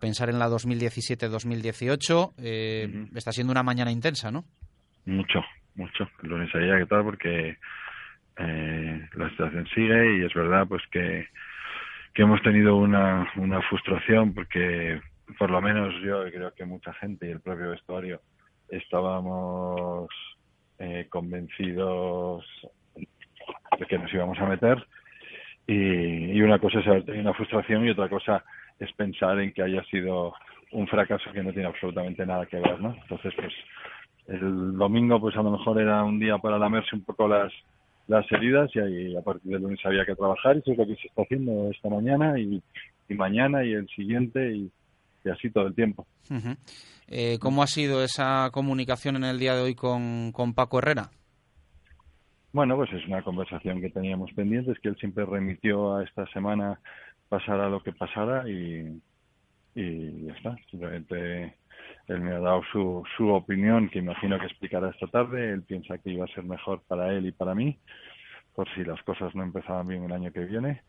[0.00, 2.32] pensar en la 2017-2018.
[2.38, 4.44] Eh, Está siendo una mañana intensa, ¿no?
[5.06, 5.40] Mucho,
[5.74, 6.08] mucho.
[6.22, 7.56] Lunes había que tal porque
[8.38, 11.26] eh, la situación sigue y es verdad pues que
[12.14, 15.00] que hemos tenido una, una frustración porque
[15.38, 18.20] por lo menos yo creo que mucha gente y el propio vestuario
[18.68, 20.08] estábamos
[20.78, 22.44] eh, convencidos
[22.96, 24.84] de que nos íbamos a meter
[25.66, 28.44] y, y una cosa es haber tenido una frustración y otra cosa
[28.78, 30.34] es pensar en que haya sido
[30.72, 32.94] un fracaso que no tiene absolutamente nada que ver, ¿no?
[33.02, 33.52] Entonces, pues
[34.26, 37.52] el domingo, pues a lo mejor era un día para lamerse un poco las
[38.08, 40.86] las heridas y ahí a partir del lunes había que trabajar y eso es lo
[40.86, 42.60] que se está haciendo esta mañana y,
[43.08, 44.70] y mañana y el siguiente y,
[45.24, 46.06] y así todo el tiempo.
[47.06, 51.10] Eh, ¿Cómo ha sido esa comunicación en el día de hoy con, con Paco Herrera?
[52.52, 56.80] Bueno, pues es una conversación que teníamos pendientes, que él siempre remitió a esta semana
[57.28, 59.00] pasara lo que pasara y,
[59.74, 60.56] y ya está.
[60.70, 61.56] Simplemente
[62.08, 65.52] él me ha dado su, su opinión, que imagino que explicará esta tarde.
[65.52, 67.78] Él piensa que iba a ser mejor para él y para mí,
[68.54, 70.82] por si las cosas no empezaban bien el año que viene.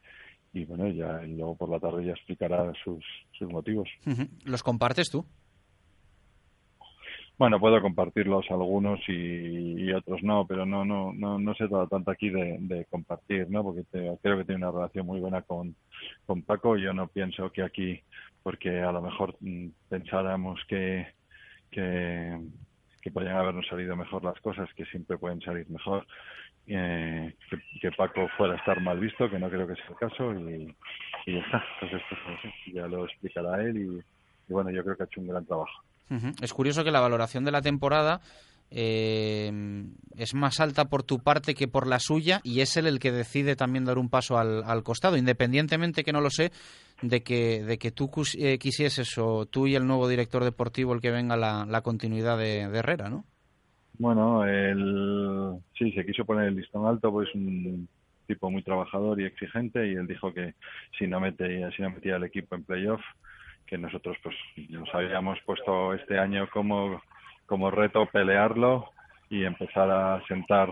[0.54, 3.06] Y bueno, ya y luego por la tarde ya explicará sus,
[3.38, 3.88] sus motivos.
[4.46, 5.26] ¿Los compartes tú?
[7.40, 12.12] Bueno, puedo compartirlos algunos y, otros no, pero no no no no se trata tanto
[12.12, 13.64] aquí de, compartir, ¿no?
[13.64, 15.74] Porque te- creo que tiene una relación muy buena con,
[16.26, 16.76] con Paco.
[16.78, 18.02] Yo no pienso que aquí,
[18.44, 21.08] porque a lo mejor mm, pensáramos que,
[21.72, 22.40] que,
[23.02, 26.06] que podrían habernos salido mejor las cosas, que siempre pueden salir mejor,
[26.68, 27.34] eh,
[27.82, 30.68] que, Paco fuera a estar mal visto, que no creo que sea el caso, y,
[31.28, 31.64] ya está.
[31.82, 34.04] Entonces, pues, ya lo explicará él
[34.48, 35.72] y bueno, yo creo que ha hecho un gran trabajo.
[36.42, 38.22] Es curioso que la valoración de la temporada
[38.72, 39.52] eh,
[40.16, 43.12] es más alta por tu parte que por la suya y es él el que
[43.12, 46.52] decide también dar un paso al, al costado, independientemente que no lo sé
[47.02, 51.02] de que, de que tú eh, quisieses o tú y el nuevo director deportivo el
[51.02, 53.26] que venga la, la continuidad de, de Herrera, ¿no?
[53.98, 57.88] Bueno, él sí se quiso poner el listón alto, pues un
[58.28, 60.54] tipo muy trabajador y exigente y él dijo que
[60.98, 63.02] si no metía, si no metía el equipo en playoff,
[63.70, 64.36] que nosotros pues
[64.70, 67.02] nos habíamos puesto este año como,
[67.46, 68.90] como reto pelearlo
[69.30, 70.72] y empezar a sentar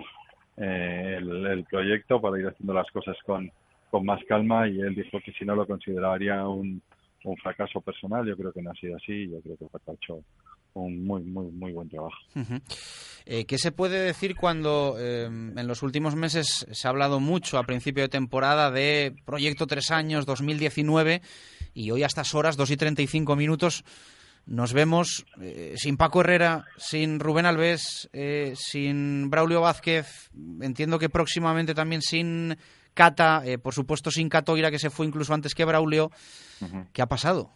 [0.58, 3.52] eh, el, proyecto para ir haciendo las cosas con,
[3.92, 4.68] con más calma.
[4.68, 6.82] Y él dijo que si no lo consideraría un,
[7.24, 10.24] un fracaso personal, yo creo que no ha sido así, yo creo que hecho
[10.82, 12.18] un muy, muy, muy buen trabajo.
[13.26, 17.58] Eh, ¿Qué se puede decir cuando eh, en los últimos meses se ha hablado mucho
[17.58, 21.22] a principio de temporada de proyecto tres años, 2019,
[21.74, 23.84] y hoy a estas horas, 2 y 35 minutos,
[24.46, 28.10] nos vemos eh, sin Paco Herrera, sin Rubén Alves,
[28.56, 30.30] sin Braulio Vázquez,
[30.62, 32.58] entiendo que próximamente también sin
[32.94, 36.12] Cata, por supuesto sin Catoira, que se fue incluso antes que Braulio.
[36.62, 36.88] Ujú.
[36.94, 37.52] ¿Qué ha pasado?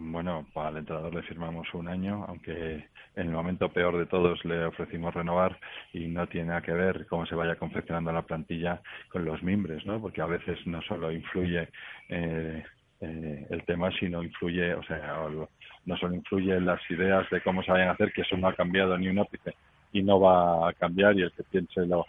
[0.00, 2.84] Bueno, el entrenador le firmamos un año, aunque
[3.16, 5.58] en el momento peor de todos le ofrecimos renovar
[5.92, 8.80] y no tiene nada que ver cómo se vaya confeccionando la plantilla
[9.10, 10.00] con los mimbres, ¿no?
[10.00, 11.68] Porque a veces no solo influye
[12.10, 12.62] eh,
[13.00, 15.26] eh, el tema, sino influye, o sea,
[15.84, 18.54] no solo influye las ideas de cómo se vayan a hacer, que eso no ha
[18.54, 19.54] cambiado ni un ápice
[19.92, 22.06] y no va a cambiar y el que piense lo,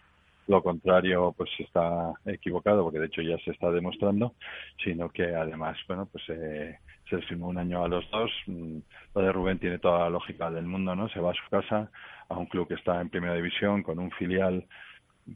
[0.48, 4.34] lo contrario pues está equivocado porque de hecho ya se está demostrando
[4.84, 6.78] sino que además bueno pues eh,
[7.10, 8.80] se les firmó un año a los dos Mm,
[9.15, 11.90] lo de Rubén tiene toda la lógica del mundo no se va a su casa
[12.30, 14.65] a un club que está en primera división con un filial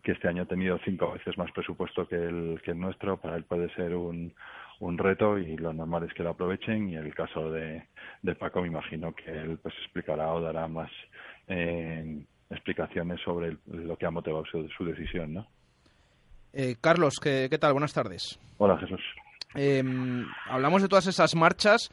[0.01, 3.35] que este año ha tenido cinco veces más presupuesto que el que el nuestro para
[3.35, 4.33] él puede ser un
[4.79, 7.83] un reto y lo normal es que lo aprovechen y el caso de,
[8.21, 10.91] de Paco me imagino que él pues explicará o dará más
[11.47, 15.47] eh, explicaciones sobre el- lo que ha motivado su, su decisión, ¿no?
[16.53, 17.73] Eh, Carlos, ¿qué, qué tal?
[17.73, 18.39] Buenas tardes.
[18.57, 19.01] Hola Jesús.
[19.55, 19.83] Eh,
[20.49, 21.89] hablamos de todas esas marchas.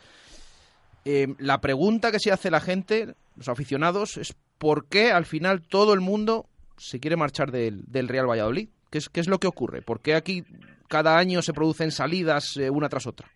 [1.05, 5.62] Eh, la pregunta que se hace la gente, los aficionados, es ¿por qué al final
[5.62, 6.47] todo el mundo
[6.77, 8.69] se quiere marchar del, Real Valladolid?
[8.91, 9.82] ¿Qué es, ¿Qué es lo que ocurre?
[9.82, 10.45] ¿Por qué aquí
[10.89, 13.28] cada año se producen salidas eh, una tras otra?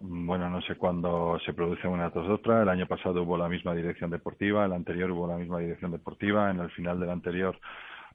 [0.00, 2.62] Bueno, no sé cuándo se produce una tras otra.
[2.62, 6.50] El año pasado hubo la misma dirección deportiva, el anterior hubo la misma dirección deportiva,
[6.50, 7.58] en el final del anterior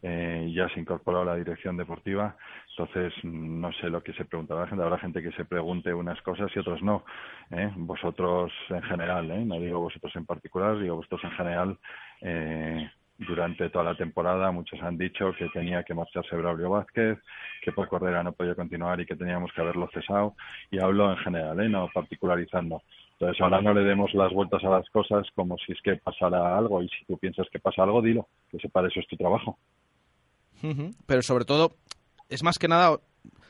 [0.02, 2.36] eh, ya se incorporó la dirección deportiva.
[2.70, 4.84] Entonces, no sé lo que se preguntará la gente.
[4.84, 7.04] Habrá gente que se pregunte unas cosas y otras no.
[7.52, 7.72] ¿eh?
[7.76, 9.46] Vosotros en general, ¿eh?
[9.46, 11.78] no digo vosotros en particular, digo vosotros en general.
[12.22, 17.18] Eh, durante toda la temporada muchos han dicho que tenía que marcharse Braulio Vázquez,
[17.64, 20.36] que por Cordera no podía continuar y que teníamos que haberlo cesado.
[20.70, 21.70] Y hablo en general, ¿eh?
[21.70, 22.84] no particularizando.
[23.14, 26.56] Entonces ahora no le demos las vueltas a las cosas como si es que pasara
[26.56, 29.18] algo y si tú piensas que pasa algo, dilo, que eso para eso es tu
[29.18, 29.58] trabajo.
[31.06, 31.76] Pero sobre todo,
[32.30, 32.98] es más que nada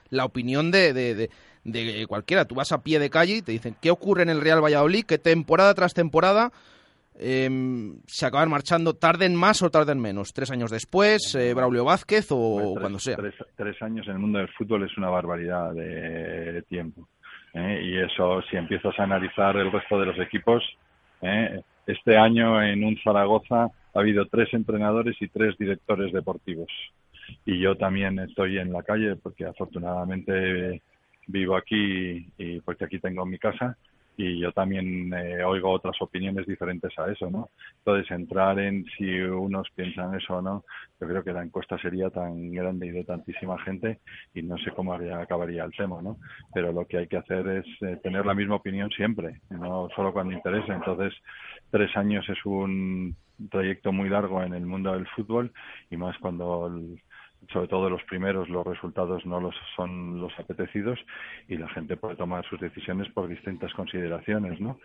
[0.10, 1.30] la opinión de, de, de-
[1.64, 2.46] de cualquiera.
[2.46, 5.04] Tú vas a pie de calle y te dicen, ¿qué ocurre en el Real Valladolid?
[5.06, 6.52] Que temporada tras temporada
[7.20, 12.28] em, se acaban marchando, tarden más o tarden menos, tres años después, eh, Braulio Vázquez
[12.32, 13.16] o Pues tres- cuando sea.
[13.18, 17.08] Tres, tres años en el mundo del fútbol es una barbaridad de tiempo.
[17.54, 17.82] ¿eh?
[17.84, 20.64] Y eso, si empiezas a analizar el resto de los equipos,
[21.22, 21.60] ¿eh?
[21.88, 23.68] este año en un Zaragoza
[23.98, 26.70] ha habido tres entrenadores y tres directores deportivos.
[27.46, 30.84] Y yo también estoy en la calle porque afortunadamente
[31.26, 33.76] vivo aquí y porque aquí tengo mi casa
[34.16, 37.50] y yo también eh, oigo otras opiniones diferentes a eso, ¿no?
[37.80, 40.64] Entonces, entrar en si unos piensan eso o no,
[41.00, 44.00] yo creo que la encuesta sería tan grande y de tantísima gente
[44.34, 46.18] y no sé cómo acabaría el tema, ¿no?
[46.54, 50.14] Pero lo que hay que hacer es eh, tener la misma opinión siempre, no solo
[50.14, 50.76] cuando interesa.
[50.76, 51.14] Entonces,
[51.72, 53.16] tres años es un
[53.50, 55.52] trayecto muy largo en el mundo del fútbol
[55.90, 57.02] y más cuando el-
[57.54, 61.00] sobre todo los primeros los resultados no los son los apetecidos
[61.48, 64.80] y la gente puede tomar sus decisiones por distintas consideraciones, ¿no?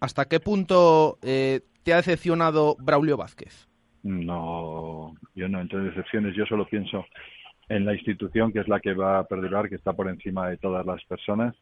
[0.00, 3.68] ¿Hasta qué punto eh, te ha decepcionado Braulio Vázquez?
[4.02, 7.06] No, yo no entro en decepciones, yo solo pienso
[7.68, 10.58] en la institución que es la que va a perdurar, que está por encima de
[10.58, 11.54] todas las personas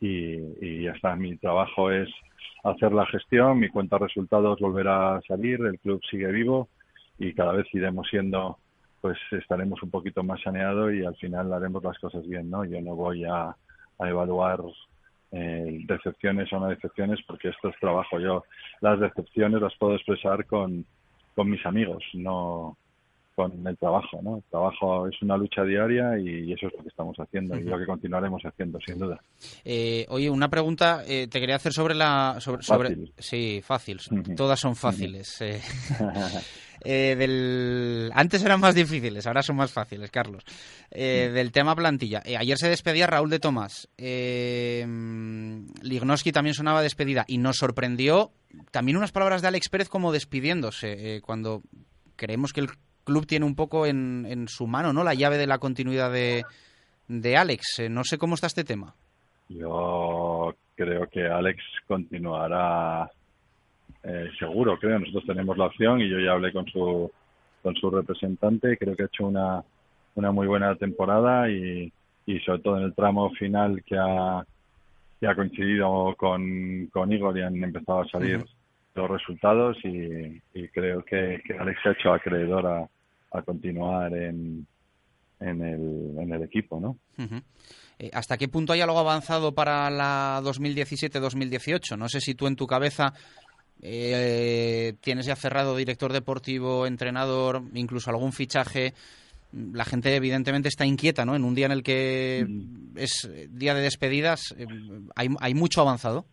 [0.00, 1.16] y, y ya está.
[1.16, 2.08] Mi trabajo es
[2.64, 6.68] hacer la gestión, mi cuenta de resultados volverá a salir, el club sigue vivo
[7.18, 8.58] y cada vez iremos siendo,
[9.00, 12.64] pues estaremos un poquito más saneados y al final haremos las cosas bien, ¿no?
[12.64, 13.54] Yo no voy a,
[13.98, 14.60] a evaluar
[15.32, 18.18] eh, decepciones o no decepciones porque esto es trabajo.
[18.18, 18.44] Yo
[18.80, 20.84] las decepciones las puedo expresar con,
[21.34, 22.76] con mis amigos, no
[23.36, 24.38] con el trabajo, ¿no?
[24.38, 27.78] El trabajo es una lucha diaria y eso es lo que estamos haciendo y lo
[27.78, 29.20] que continuaremos haciendo, sin duda.
[29.64, 32.36] Eh, oye, una pregunta eh, te quería hacer sobre la...
[32.40, 33.12] Sobre, sobre- Fácil.
[33.18, 34.00] Sí, fácil.
[34.36, 35.40] Todas son fáciles.
[35.42, 35.60] eh.
[36.88, 38.10] Eh, del...
[38.14, 40.44] Antes eran más difíciles, ahora son más fáciles, Carlos.
[40.90, 42.22] Eh, Del tema plantilla.
[42.38, 43.88] Ayer se despedía Raúl de Tomás.
[43.98, 48.30] Eh, mm, Lignoski también sonaba despedida y nos sorprendió
[48.70, 51.62] también unas palabras de Alex Pérez como despidiéndose, cuando
[52.14, 52.68] creemos que el
[53.06, 56.44] club tiene un poco en, en su mano no la llave de la continuidad de,
[57.08, 57.78] de Alex.
[57.78, 58.94] Eh, no sé cómo está este tema.
[59.48, 63.08] Yo creo que Alex continuará
[64.02, 64.98] eh, seguro, creo.
[64.98, 67.10] Nosotros tenemos la opción y yo ya hablé con su
[67.62, 68.76] con su representante.
[68.76, 69.62] Creo que ha hecho una,
[70.16, 71.92] una muy buena temporada y,
[72.26, 74.44] y sobre todo en el tramo final que ha,
[75.20, 78.44] que ha coincidido con, con Igor y han empezado a salir
[78.94, 82.88] los resultados y, y creo que, que Alex se ha hecho acreedor a,
[83.32, 84.66] a continuar en,
[85.40, 86.98] en, el, en el equipo, ¿no?
[87.98, 91.96] Eh, ¿Hasta qué punto hay algo avanzado para la 2017-2018?
[91.96, 93.14] No sé si tú en tu cabeza
[93.82, 98.94] eh, tienes ya cerrado director deportivo, entrenador, incluso algún fichaje.
[99.52, 101.34] La gente evidentemente está inquieta, ¿no?
[101.34, 102.46] En un día en el que
[102.96, 104.66] es día de despedidas, eh,
[105.14, 106.26] ¿hay, hay mucho avanzado?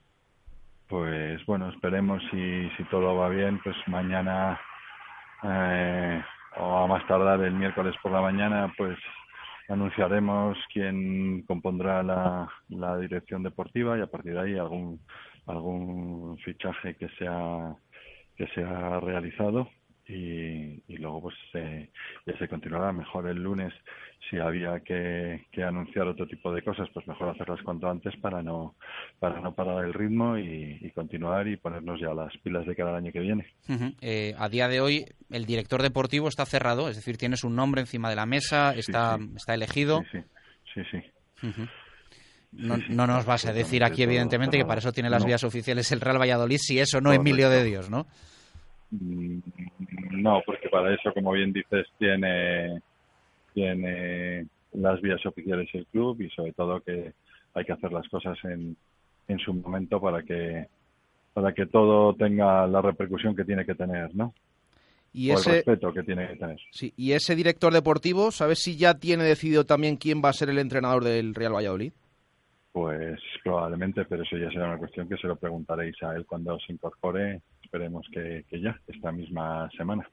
[0.87, 4.59] Pues bueno, esperemos si, si todo va bien, pues mañana
[5.43, 6.21] eh,
[6.57, 8.97] o a más tardar el miércoles por la mañana, pues
[9.69, 14.99] anunciaremos quién compondrá la, la dirección deportiva y a partir de ahí algún
[15.45, 17.75] algún fichaje que sea
[18.35, 19.69] que sea realizado
[20.07, 21.89] y, y luego pues eh,
[22.25, 23.73] ya se continuará mejor el lunes
[24.29, 28.41] si había que, que anunciar otro tipo de cosas pues mejor hacerlas cuanto antes para
[28.43, 28.75] no
[29.19, 32.89] para no parar el ritmo y, y continuar y ponernos ya las pilas de cara
[32.91, 33.53] al año que viene.
[34.01, 37.81] Eh, a día de hoy el director deportivo está cerrado, es decir, tienes un nombre
[37.81, 40.03] encima de la mesa, está, está elegido.
[40.11, 40.19] sí
[40.73, 41.01] sí sí.
[42.51, 45.21] No, Sí, sí, no nos vas a decir aquí, evidentemente, que para eso tiene las
[45.23, 45.27] No.
[45.27, 47.21] vías oficiales el Real Valladolid, si eso no Correcto.
[47.21, 48.05] Emilio de Dios, ¿no?
[48.93, 49.39] Mm,
[50.21, 52.81] No, porque para eso, como bien dices, tiene,
[53.53, 57.13] tiene las vías oficiales el club y sobre todo que
[57.53, 58.75] hay que hacer las cosas en,
[59.27, 60.67] en su momento para que
[61.33, 64.35] para que todo tenga la repercusión que tiene que tener, ¿no?
[65.13, 66.59] Y o ese, el respeto que tiene que tener.
[66.71, 70.49] sí, y ese director deportivo, ¿sabes si ya tiene decidido también quién va a ser
[70.49, 71.93] el entrenador del Real Valladolid?
[72.71, 76.57] Pues probablemente, pero eso ya será una cuestión que se lo preguntaréis a él cuando
[76.59, 77.41] se incorpore.
[77.73, 80.07] Esperemos que, que ya, esta misma semana.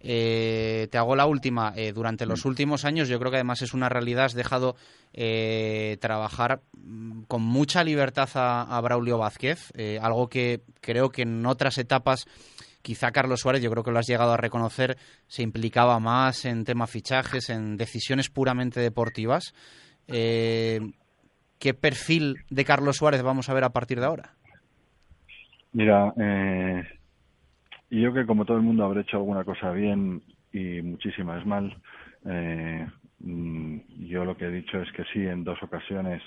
[0.00, 1.74] Eh, te hago la última.
[1.76, 4.74] Eh, durante los últimos años, yo creo que además es una realidad, has dejado
[5.12, 9.70] eh, trabajar mm, con mucha libertad a, a Braulio Vázquez,
[10.00, 12.24] algo que creo que en otras etapas,
[12.80, 14.96] quizá Carlos Suárez, yo creo que lo has llegado a reconocer,
[15.28, 19.52] se implicaba más en temas fichajes, en decisiones puramente deportivas.
[20.08, 20.80] Eh,
[21.58, 24.35] ¿Qué perfil de Carlos Suárez vamos a ver a partir de ahora?
[25.76, 26.82] Mira, eh,
[27.90, 31.76] yo que como todo el mundo habré hecho alguna cosa bien y muchísimas mal,
[32.24, 32.88] eh,
[33.18, 36.22] mm, yo lo que he dicho es que sí en dos ocasiones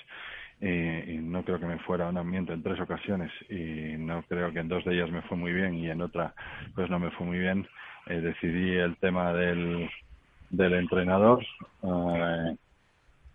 [0.60, 4.60] y, no creo que me fuera un ambiente en tres ocasiones y no creo que
[4.60, 6.32] en dos de ellas me fue muy bien y en otra
[6.76, 7.66] pues no me fue muy bien.
[8.06, 9.90] Eh, decidí el tema del,
[10.50, 11.44] del entrenador.
[11.82, 12.56] Eh,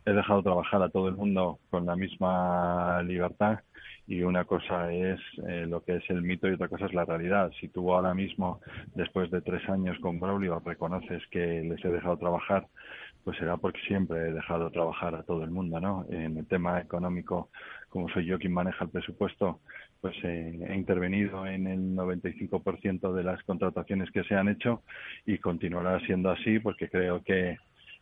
[0.06, 3.60] he dejado trabajar a todo el mundo con la misma libertad
[4.08, 7.06] y una cosa es eh, lo que es el mito y otra cosa es la
[7.06, 7.52] realidad.
[7.60, 8.62] Si tú ahora mismo,
[8.94, 12.68] después de tres años con Braulio, reconoces que les he dejado trabajar,
[13.24, 16.06] pues será porque siempre he dejado trabajar a todo el mundo, ¿no?
[16.10, 17.50] En el tema económico,
[17.90, 19.62] como soy yo quien maneja el presupuesto,
[20.00, 24.84] pues eh, he intervenido en el 95% de las contrataciones que se han hecho
[25.26, 27.58] y continuará siendo así porque creo que,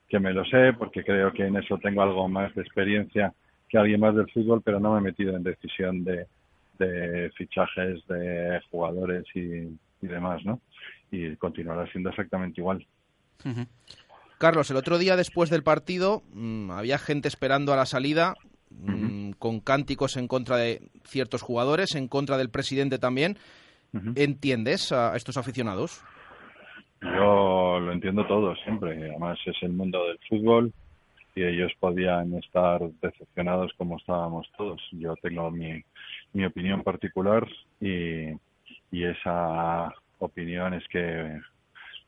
[0.10, 3.34] que me lo sé, porque creo que en eso tengo algo más de experiencia
[3.74, 6.28] que alguien más del fútbol, pero no me he metido en decisión de,
[6.78, 10.60] de fichajes de jugadores y, demás, ¿no?
[11.10, 12.86] Y continuará siendo exactamente igual.
[14.38, 18.36] Carlos, el otro día después del partido mm, había gente esperando a la salida
[18.70, 23.38] mm, con cánticos en contra de ciertos jugadores, en contra del presidente también.
[24.16, 26.04] ¿Entiendes a estos aficionados?
[27.02, 29.10] Yo lo entiendo todo siempre.
[29.10, 30.74] Además es el mundo del fútbol
[31.36, 34.82] y ellos podían estar decepcionados como estábamos todos.
[34.92, 35.84] Yo tengo mi,
[36.34, 37.48] mi opinión particular
[37.80, 38.30] y,
[38.92, 41.40] y esa opinión es que,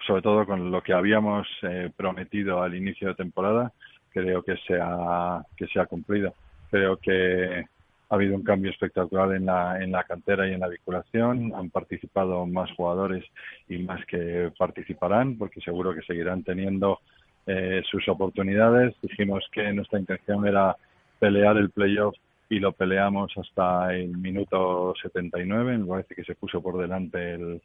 [0.05, 3.73] sobre todo con lo que habíamos eh, prometido al inicio de temporada,
[4.09, 6.33] creo que se ha, que se ha cumplido.
[6.69, 7.65] Creo que
[8.09, 11.53] ha habido un cambio espectacular en la, en la cantera y en la vinculación.
[11.55, 13.25] Han participado más jugadores
[13.67, 16.99] y más que participarán, porque seguro que seguirán teniendo
[17.45, 18.95] eh, sus oportunidades.
[19.01, 20.75] Dijimos que nuestra intención era
[21.19, 22.15] pelear el playoff
[22.49, 25.77] y lo peleamos hasta el minuto 79.
[25.77, 27.61] Me parece que se puso por delante el,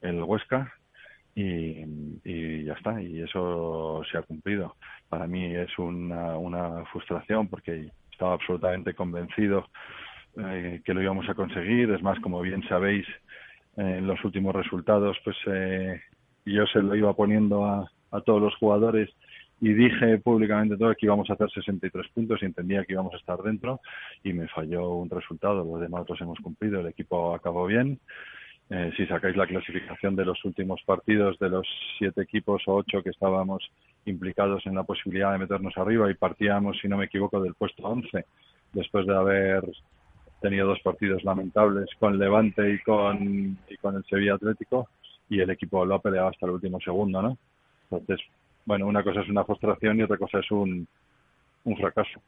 [0.00, 0.72] el Huesca
[1.34, 3.00] y, ya está.
[3.00, 4.76] Y eso se ha cumplido.
[5.08, 9.68] Para mí es una, una frustración porque estaba absolutamente convencido
[10.36, 11.90] eh, que lo íbamos a conseguir.
[11.90, 13.06] Es más, como bien sabéis,
[13.76, 16.00] en los últimos resultados, pues eh,
[16.44, 19.10] yo se lo iba poniendo a, a todos los jugadores
[19.60, 23.16] y dije públicamente todo que íbamos a hacer 63 puntos y entendía que íbamos a
[23.16, 23.80] estar dentro
[24.24, 25.64] y me falló un resultado.
[25.64, 28.00] Los demás los hemos cumplido, el equipo acabó bien.
[28.70, 31.66] Eh, si sacáis la clasificación de los últimos partidos de los
[31.98, 33.70] siete equipos o ocho que estábamos
[34.06, 37.82] implicados en la posibilidad de meternos arriba y partíamos, si no me equivoco, del puesto
[37.84, 38.24] 11
[38.72, 39.62] después de haber
[40.40, 44.88] tenido dos partidos lamentables con Levante y con, y con el Sevilla Atlético
[45.28, 47.38] y el equipo lo ha peleado hasta el último segundo, ¿no?
[47.96, 48.26] Entonces,
[48.64, 50.86] bueno, una cosa es una frustración y otra cosa es un,
[51.64, 52.20] un fracaso.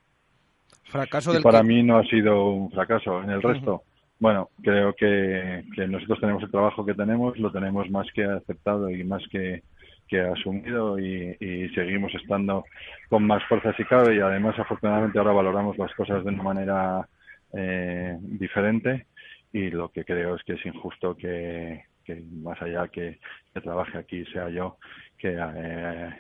[0.85, 3.23] Fracaso y para mí no ha sido un fracaso.
[3.23, 3.83] En el resto,
[4.19, 8.91] bueno, creo que, que, nosotros tenemos el trabajo que tenemos, lo tenemos más que aceptado
[8.91, 9.63] y más que,
[10.09, 12.65] que asumido y, y, seguimos estando
[13.09, 17.09] con más fuerza si cabe y además afortunadamente ahora valoramos las cosas de una manera
[17.53, 19.07] eh, diferente
[19.53, 23.19] y lo que creo es que es injusto que, que más allá que,
[23.53, 24.77] que trabaje aquí sea yo
[25.19, 26.11] que, eh,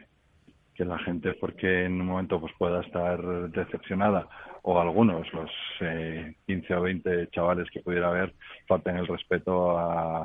[0.74, 4.28] que la gente porque en un momento pues pueda estar decepcionada
[4.62, 5.50] o algunos los
[5.80, 8.34] eh, 15 o 20 chavales que pudiera haber
[8.66, 10.22] falten el respeto a,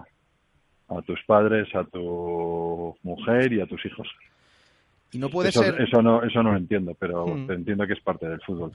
[0.88, 4.08] a tus padres a tu mujer y a tus hijos.
[5.12, 7.52] Y no puede eso, ser eso no eso no lo entiendo pero Hmm.
[7.52, 8.72] entiendo que es parte del fútbol.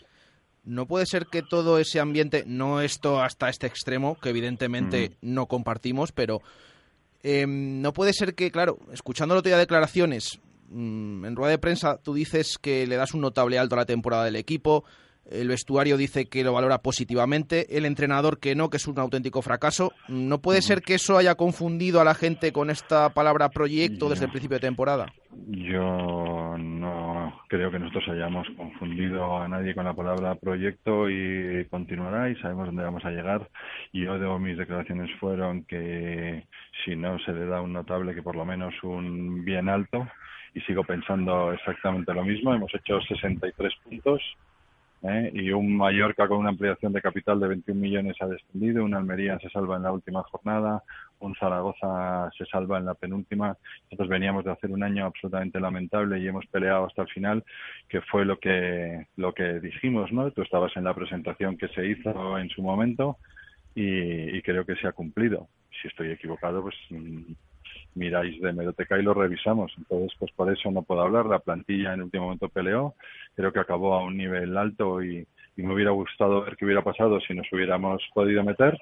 [0.64, 5.44] No puede ser que todo ese ambiente, no esto hasta este extremo, que evidentemente no
[5.44, 6.40] compartimos, pero
[7.24, 11.58] eh, no puede ser que, claro, escuchando la otro día declaraciones, mmm, en rueda de
[11.58, 14.84] prensa tú dices que le das un notable alto a la temporada del equipo,
[15.30, 19.42] el vestuario dice que lo valora positivamente, el entrenador que no, que es un auténtico
[19.42, 19.92] fracaso.
[20.08, 24.26] ¿No puede ser que eso haya confundido a la gente con esta palabra proyecto desde
[24.26, 25.12] el principio de temporada?
[25.46, 32.30] Yo no creo que nosotros hayamos confundido a nadie con la palabra proyecto y continuará
[32.30, 33.48] y sabemos dónde vamos a llegar.
[33.92, 36.46] Y yo de mis declaraciones fueron que
[36.84, 40.06] si no se le da un notable, que por lo menos un bien alto.
[40.54, 42.54] Y sigo pensando exactamente lo mismo.
[42.54, 44.22] Hemos hecho 63 puntos.
[45.04, 45.30] ¿Eh?
[45.34, 49.38] y un Mallorca con una ampliación de capital de 21 millones ha descendido, un Almería
[49.38, 50.82] se salva en la última jornada,
[51.20, 53.56] un Zaragoza se salva en la penúltima.
[53.84, 57.44] Nosotros veníamos de hacer un año absolutamente lamentable y hemos peleado hasta el final,
[57.88, 60.30] que fue lo que lo que dijimos, ¿no?
[60.30, 63.18] Tú estabas en la presentación que se hizo en su momento
[63.74, 65.48] y, y creo que se ha cumplido.
[65.82, 66.74] Si estoy equivocado, pues
[67.94, 69.72] miráis de Medoteca y lo revisamos.
[69.76, 71.26] Entonces, pues por eso no puedo hablar.
[71.26, 72.94] La plantilla en el último momento peleó,
[73.34, 75.26] creo que acabó a un nivel alto y,
[75.56, 78.76] me hubiera gustado ver qué hubiera pasado si nos hubiéramos podido meter.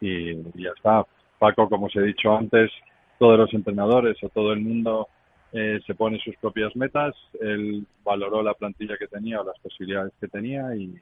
[0.00, 1.06] Y, ya está.
[1.38, 2.70] Paco, como os he dicho antes,
[3.18, 5.08] todos los entrenadores o todo el mundo
[5.52, 7.14] eh, se pone sus propias metas.
[7.40, 10.92] Él valoró la plantilla que tenía o las posibilidades que tenía y,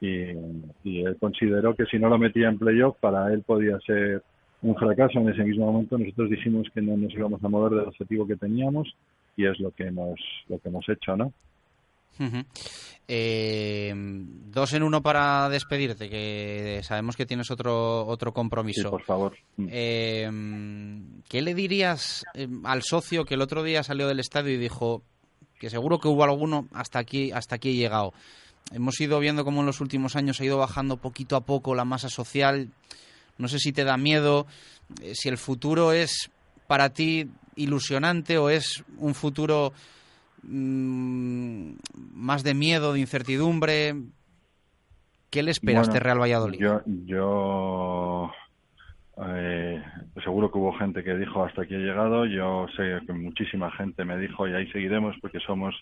[0.00, 4.22] y él consideró que si no lo metía en playoff para él podía ser
[4.64, 7.88] un fracaso en ese mismo momento nosotros dijimos que no nos íbamos a mover del
[7.88, 8.94] objetivo que teníamos
[9.36, 10.18] y es lo que hemos
[10.48, 11.32] lo que hemos hecho no
[13.06, 18.90] eh, dos en uno para despedirte, que sabemos que tienes otro otro compromiso.
[18.90, 19.36] por favor.
[19.58, 20.30] Eh,
[21.28, 25.02] ¿Qué le dirías eh, al socio que el otro día salió del estadio y dijo
[25.58, 28.12] que seguro que hubo alguno hasta aquí hasta aquí he llegado?
[28.72, 31.84] Hemos ido viendo cómo en los últimos años ha ido bajando poquito a poco la
[31.84, 32.68] masa social.
[33.38, 34.46] No sé si te da miedo,
[35.12, 36.30] si el futuro es
[36.66, 39.72] para ti ilusionante o es un futuro
[40.46, 41.74] Mm,
[42.12, 43.94] más de miedo, de incertidumbre.
[45.30, 46.58] ¿Qué le espera a este Real Valladolid?
[46.58, 48.30] Yo, yo
[49.26, 49.82] eh,
[50.22, 52.26] seguro que hubo gente que dijo hasta aquí he llegado.
[52.26, 55.74] Yo sé que muchísima gente me dijo y ahí seguiremos porque somos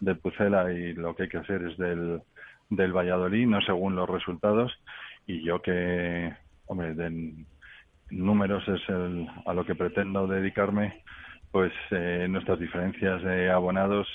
[0.00, 2.22] de Pucela y lo que hay que hacer es del,
[2.70, 4.72] del Valladolid, no según los resultados.
[5.26, 6.32] Y yo que,
[6.66, 7.34] hombre, de
[8.10, 11.02] números es el, a lo que pretendo dedicarme
[11.50, 14.08] pues eh, nuestras diferencias de abonados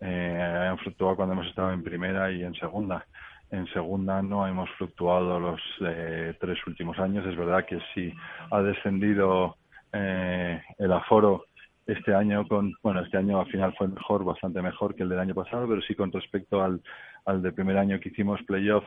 [0.00, 3.06] eh, han fluctuado cuando hemos estado en primera y en segunda.
[3.50, 7.26] En segunda no hemos fluctuado los eh, tres últimos años.
[7.26, 8.12] Es verdad que sí
[8.50, 9.56] ha descendido
[9.92, 11.46] eh, el aforo
[11.86, 15.18] este año con bueno este año al final fue mejor bastante mejor que el del
[15.18, 16.80] año pasado pero sí con respecto al
[17.24, 18.84] al del primer año que hicimos playoff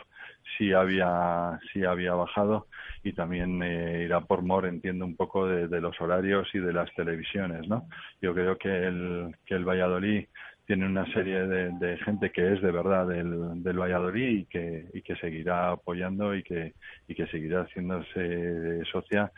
[0.57, 2.67] sí había sí había bajado.
[3.03, 6.93] Y también eh, irá por mor entiendo un poco de, los horarios y de las
[6.95, 7.87] televisiones no
[8.21, 10.25] yo creo que el que el Valladolid
[10.65, 15.01] tiene una serie de, gente que es de verdad del, del Valladolid y que y
[15.01, 16.73] que seguirá apoyando y que
[17.07, 19.31] y que seguirá haciéndose socia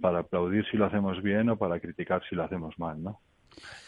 [0.00, 3.20] para aplaudir si lo hacemos bien o para criticar si lo hacemos mal no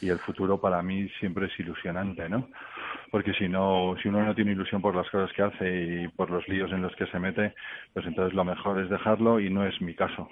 [0.00, 2.48] y el futuro para mí siempre es ilusionante, ¿no?
[3.10, 6.30] Porque si no, si uno no tiene ilusión por las cosas que hace y por
[6.30, 7.54] los líos en los que se mete,
[7.92, 10.28] pues entonces lo mejor es dejarlo y no es mi caso.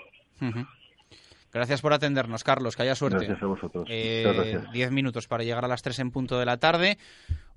[1.52, 2.76] Gracias por atendernos, Carlos.
[2.76, 3.18] Que haya suerte.
[3.18, 3.86] Gracias a vosotros.
[3.88, 6.98] Eh, diez minutos para llegar a las tres en punto de la tarde.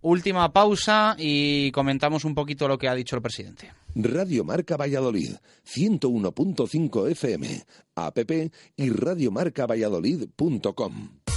[0.01, 3.73] Última pausa y comentamos un poquito lo que ha dicho el presidente.
[3.95, 7.65] Radio Marca Valladolid, 101.5 FM,
[7.95, 8.17] app
[8.75, 11.36] y radiomarcavalladolid.com.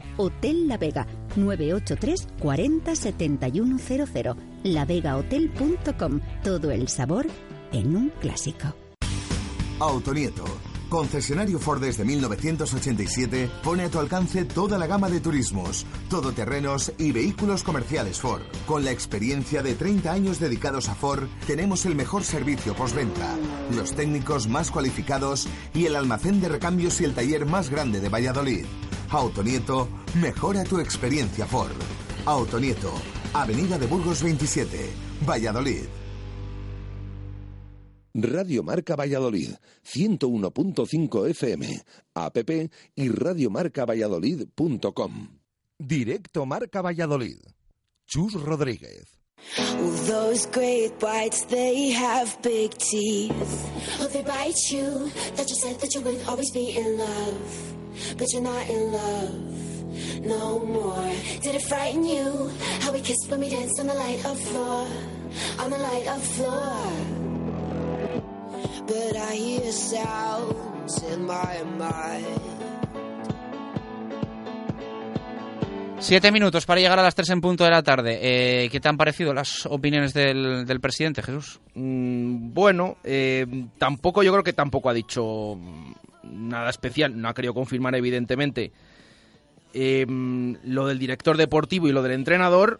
[0.17, 4.35] Hotel La Vega, 983 40 7100.
[4.63, 6.21] lavegahotel.com.
[6.43, 7.27] Todo el sabor
[7.71, 8.75] en un clásico.
[9.79, 10.45] Autonieto.
[10.91, 17.13] Concesionario Ford desde 1987 pone a tu alcance toda la gama de turismos, todoterrenos y
[17.13, 18.41] vehículos comerciales Ford.
[18.67, 23.37] Con la experiencia de 30 años dedicados a Ford, tenemos el mejor servicio postventa,
[23.73, 28.09] los técnicos más cualificados y el almacén de recambios y el taller más grande de
[28.09, 28.65] Valladolid.
[29.11, 29.87] Autonieto,
[30.21, 31.75] mejora tu experiencia Ford.
[32.25, 32.91] Autonieto,
[33.33, 34.89] Avenida de Burgos 27,
[35.25, 35.83] Valladolid.
[38.13, 41.81] Radio Marca Valladolid, 101.5 FM,
[42.15, 42.37] app
[42.95, 45.39] y radiomarcavalladolid.com.
[45.77, 47.39] Directo Marca Valladolid.
[48.05, 49.17] Chus Rodríguez.
[50.07, 53.33] Those great whites, they have big teeth.
[53.99, 55.09] Oh, they bite you.
[55.35, 57.80] That you said that you would always be in love.
[58.17, 59.61] But you're not in love
[60.23, 61.11] no more.
[61.41, 62.49] Did it frighten you?
[62.81, 64.87] How we kissed when we danced on the light of floor.
[65.59, 67.21] On the light of floor.
[68.87, 72.61] But I hear sounds in my mind.
[75.99, 78.17] Siete minutos para llegar a las tres en punto de la tarde.
[78.21, 81.59] Eh, ¿Qué te han parecido las opiniones del, del presidente, Jesús?
[81.75, 83.45] Mm, bueno, eh,
[83.77, 85.59] tampoco, yo creo que tampoco ha dicho
[86.31, 88.71] nada especial, no ha querido confirmar evidentemente
[89.73, 92.79] eh, lo del director deportivo y lo del entrenador,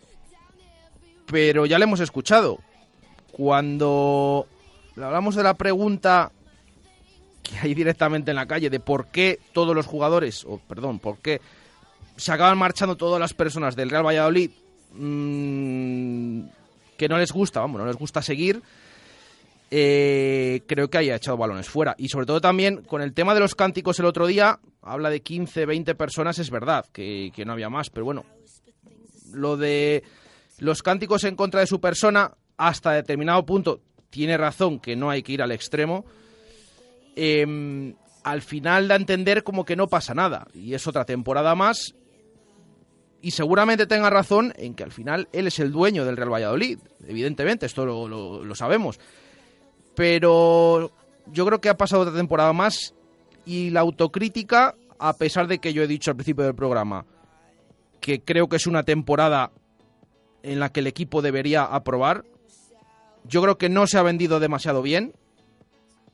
[1.25, 2.59] pero ya le hemos escuchado.
[3.31, 4.47] Cuando
[4.97, 6.31] hablamos de la pregunta
[7.43, 11.19] que hay directamente en la calle de por qué todos los jugadores, o perdón, por
[11.19, 11.41] qué
[12.17, 14.51] se acaban marchando todas las personas del Real Valladolid
[14.93, 16.41] mmm,
[16.97, 18.61] que no les gusta, vamos, no les gusta seguir,
[19.73, 21.95] eh, creo que haya echado balones fuera.
[21.97, 25.21] Y sobre todo también con el tema de los cánticos el otro día, habla de
[25.21, 28.25] 15, 20 personas, es verdad que, no había más, pero bueno,
[29.31, 30.03] lo de
[30.59, 35.23] los cánticos en contra de su persona, hasta determinado punto, tiene razón que no hay
[35.23, 36.05] que ir al extremo.
[37.15, 40.47] Eh, al final da a entender como que no pasa nada.
[40.53, 41.95] Y es otra temporada más
[43.21, 46.79] y seguramente tenga razón en que al final él es el dueño del Real Valladolid,
[47.07, 48.99] evidentemente, esto lo, lo, sabemos.
[49.95, 50.91] Pero
[51.27, 52.93] yo creo que ha pasado otra temporada más
[53.45, 57.05] y la autocrítica, a pesar de que yo he dicho al principio del programa
[57.99, 59.51] que creo que es una temporada
[60.41, 62.23] en la que el equipo debería aprobar,
[63.25, 65.13] yo creo que no se ha vendido demasiado bien.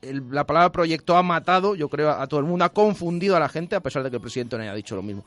[0.02, 3.48] La palabra proyecto ha matado, yo creo, a todo el mundo, ha confundido a la
[3.48, 5.24] gente, a pesar de que el presidente no haya dicho lo mismo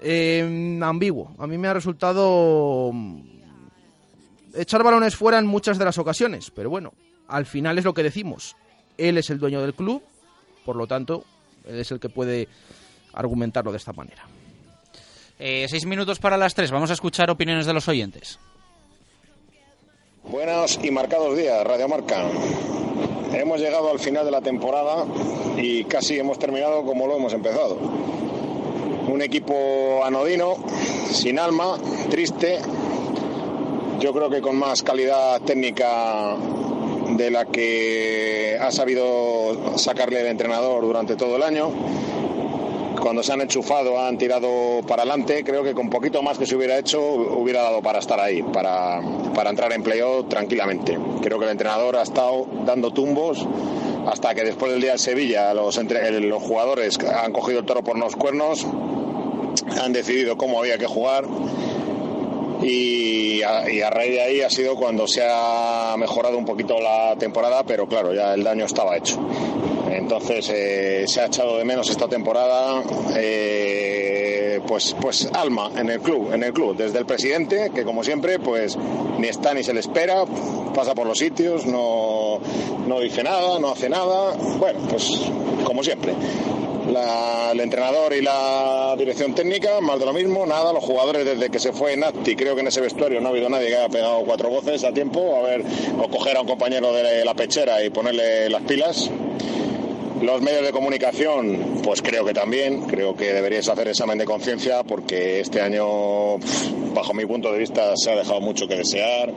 [0.00, 1.34] eh, ambiguo.
[1.38, 3.20] A mí me ha resultado mm,
[4.54, 6.92] echar balones fuera en muchas de las ocasiones, pero bueno,
[7.28, 8.56] al final es lo que decimos.
[8.96, 10.02] Él es el dueño del club,
[10.64, 11.24] por lo tanto,
[11.66, 12.48] él es el que puede
[13.12, 14.24] argumentarlo de esta manera.
[15.38, 16.70] Eh, seis minutos para las tres.
[16.70, 18.38] Vamos a escuchar opiniones de los oyentes.
[20.24, 22.28] Buenos y marcados días, Radio Marca.
[23.32, 25.04] Hemos llegado al final de la temporada
[25.56, 27.78] y casi hemos terminado como lo hemos empezado
[29.08, 30.56] un equipo anodino,
[31.10, 31.78] sin alma,
[32.10, 32.58] triste.
[34.00, 36.36] Yo creo que con más calidad técnica
[37.16, 41.70] de la que ha sabido sacarle el entrenador durante todo el año.
[43.00, 45.44] Cuando se han enchufado han tirado para adelante.
[45.44, 49.00] Creo que con poquito más que se hubiera hecho hubiera dado para estar ahí, para,
[49.34, 50.98] para entrar en playoff tranquilamente.
[51.22, 53.46] Creo que el entrenador ha estado dando tumbos
[54.06, 57.82] hasta que después del día de Sevilla los, entre, los jugadores han cogido el toro
[57.82, 58.66] por los cuernos,
[59.82, 61.24] han decidido cómo había que jugar
[62.64, 67.62] y a, raíz de ahí ha sido cuando se ha mejorado un poquito la temporada,
[67.64, 69.18] pero claro, ya el daño estaba hecho.
[69.90, 72.82] Entonces eh, se ha echado de menos esta temporada
[73.16, 78.02] eh, pues, pues alma en el club, en el club, desde el presidente, que como
[78.02, 78.76] siempre, pues
[79.18, 80.24] ni está ni se le espera,
[80.74, 82.40] pasa por los sitios, no,
[82.86, 85.08] no dice nada, no hace nada, bueno, pues
[85.64, 86.14] como siempre.
[86.86, 91.58] El entrenador y la dirección técnica, más de lo mismo, nada, los jugadores desde que
[91.58, 94.22] se fue Nati, creo que en ese vestuario no ha habido nadie que haya pegado
[94.24, 95.64] cuatro voces a tiempo, a ver,
[95.98, 99.10] o coger a un compañero de la pechera y ponerle las pilas.
[100.20, 104.82] Los medios de comunicación, pues creo que también, creo que deberíais hacer examen de conciencia
[104.82, 106.38] porque este año,
[106.94, 109.32] bajo mi punto de vista, se ha dejado mucho que desear.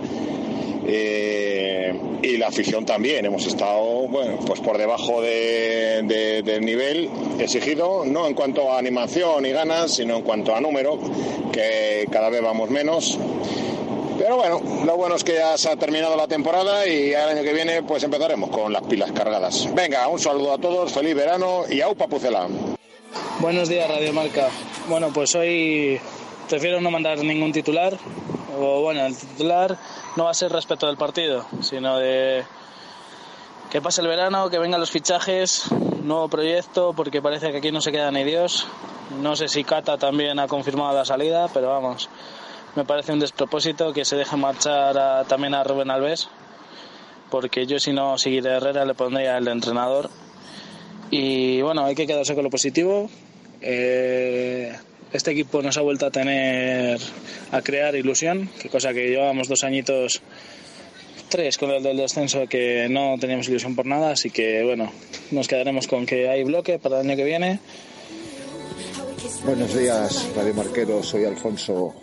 [0.90, 3.26] Eh, y la afición también.
[3.26, 7.10] Hemos estado bueno, pues por debajo de, de, del nivel
[7.40, 10.98] exigido, no en cuanto a animación y ganas, sino en cuanto a número,
[11.52, 13.20] que cada vez vamos menos.
[14.18, 17.44] Pero bueno, lo bueno es que ya se ha terminado la temporada y el año
[17.44, 19.70] que viene pues empezaremos con las pilas cargadas.
[19.76, 22.48] Venga, un saludo a todos, feliz verano y aupa Pucela.
[23.40, 24.50] Buenos días, Radio Marca.
[24.90, 26.00] Bueno, pues hoy
[26.50, 27.96] prefiero no mandar ningún titular,
[28.58, 29.78] o bueno, el titular
[30.16, 32.44] no va a ser respecto del partido, sino de
[33.70, 35.66] que pase el verano, que vengan los fichajes,
[36.04, 38.66] nuevo proyecto, porque parece que aquí no se queda ni Dios.
[39.22, 42.10] No sé si Cata también ha confirmado la salida, pero vamos,
[42.76, 46.30] me parece un despropósito que se deje marchar a, también a Rubén Alves,
[47.30, 50.10] porque yo si no seguiré Herrera le pondría el entrenador.
[51.10, 53.10] Y bueno, hay que quedarse con lo positivo.
[53.62, 54.78] Eh,
[55.14, 57.00] este equipo nos ha vuelto a tener,
[57.52, 60.22] a crear ilusión, que cosa que llevábamos dos añitos,
[61.30, 64.92] tres con el del descenso, que no teníamos ilusión por nada, así que bueno,
[65.32, 67.60] nos quedaremos con que hay bloque para el año que viene.
[69.46, 71.94] Buenos días, Radio Marquero, soy Alfonso.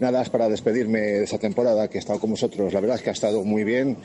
[0.00, 2.72] Nada, es para despedirme de esta temporada que he estado con vosotros.
[2.72, 3.98] La verdad es que ha estado muy bien.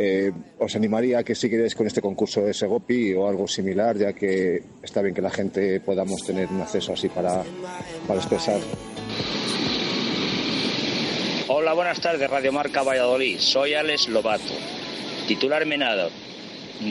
[0.00, 0.30] Eh,
[0.60, 4.62] os animaría a que siguierais con este concurso de Segopi o algo similar, ya que
[4.80, 7.42] está bien que la gente podamos tener un acceso así para,
[8.06, 8.60] para expresar.
[11.48, 13.38] Hola, buenas tardes, Radio Marca Valladolid.
[13.40, 14.54] Soy Alex Lobato.
[15.26, 16.10] Titular Menado.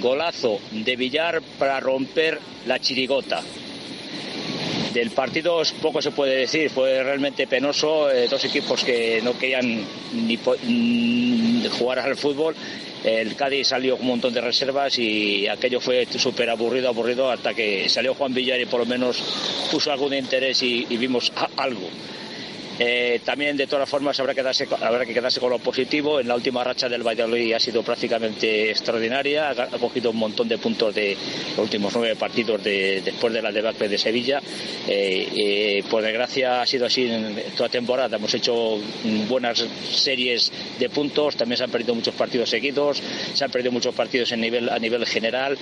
[0.02, 3.42] Golazo de Villar para romper la chirigota.
[4.94, 9.86] del partido poco se puede decir, fue realmente penoso, eh, dos equipos que no querían
[10.14, 12.56] ni po- mm, jugar al fútbol.
[13.08, 17.54] El Cádiz salió con un montón de reservas y aquello fue súper aburrido, aburrido, hasta
[17.54, 19.24] que salió Juan Villar y por lo menos
[19.72, 21.88] puso algo de interés y, vimos algo.
[22.80, 26.20] Eh, también, de todas formas, habrá que, habrá que quedarse con lo positivo.
[26.20, 29.50] En la última racha del Valladolid ha sido prácticamente extraordinaria.
[29.50, 31.18] Ha, cogido un montón de puntos de
[31.56, 34.40] los últimos nueve partidos de- después de la debacle de Sevilla.
[34.88, 38.18] Eh, eh, por desgracia, ha sido así en toda temporada.
[38.18, 38.80] Hemos hecho
[39.28, 41.36] buenas series de puntos.
[41.36, 43.02] También se han perdido muchos partidos seguidos.
[43.34, 45.58] Se han perdido muchos partidos en nivel, a nivel general.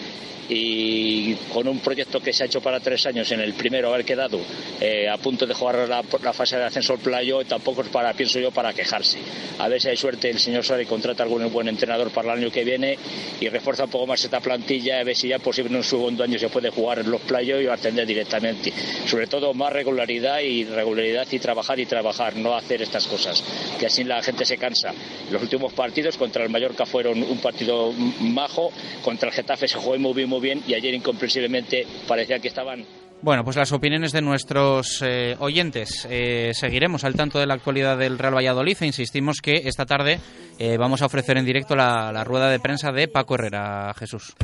[0.47, 4.05] Y con un proyecto que se ha hecho para tres años, en el primero haber
[4.05, 4.39] quedado
[4.79, 8.39] eh, a punto de jugar la, la fase de ascenso playo, tampoco es para, pienso
[8.39, 9.19] yo, para quejarse.
[9.59, 12.51] A ver si hay suerte el señor Suárez contrata algún buen entrenador para el año
[12.51, 12.97] que viene
[13.39, 16.23] y refuerza un poco más esta plantilla, a ver si ya posible en un segundo
[16.23, 18.73] año se puede jugar en los playos y ascender directamente.
[19.05, 23.43] Sobre todo más regularidad y regularidad y trabajar y trabajar, no hacer estas cosas,
[23.79, 24.91] que así la gente se cansa.
[25.31, 28.71] Los últimos partidos contra el Mallorca fueron un partido majo,
[29.03, 32.83] contra el Getafe se jugó muy bien, muy bien y ayer incomprensiblemente parecía que estaban
[33.21, 36.07] Bueno, pues las opiniones de nuestros eh, oyentes.
[36.09, 40.19] Eh, seguiremos al tanto de la actualidad del Real Valladolid e insistimos que esta tarde
[40.59, 44.35] eh, vamos a ofrecer en directo la, la rueda de prensa de Paco Herrera, Jesús.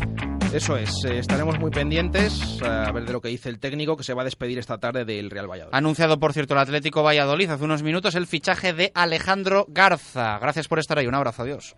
[0.54, 4.14] Eso es, estaremos muy pendientes a ver de lo que dice el técnico que se
[4.14, 5.74] va a despedir esta tarde del Real Valladolid.
[5.74, 10.40] Anunciado, por cierto, el Atlético Valladolid hace unos minutos el fichaje de Alejandro Garza.
[10.40, 11.08] Gracias por estar ahí.
[11.08, 11.44] Un abrazo.
[11.44, 11.76] Adiós.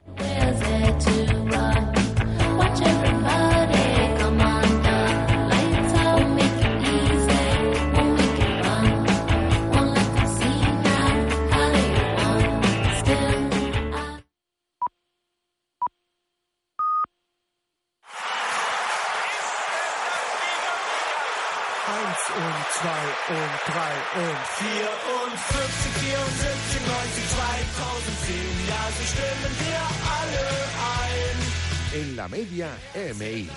[22.84, 23.80] 2 und 3
[24.20, 28.36] und 54, 74, 90, 2010.
[28.68, 29.82] Ja, so stimmen wir
[30.20, 30.44] alle
[31.00, 31.38] ein.
[32.02, 33.48] In la media MA.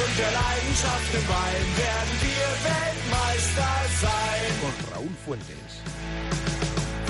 [0.00, 4.48] Und der Leidenschaft im Wein werden wir Weltmeister sein.
[4.62, 5.72] Von Raúl Fuentes.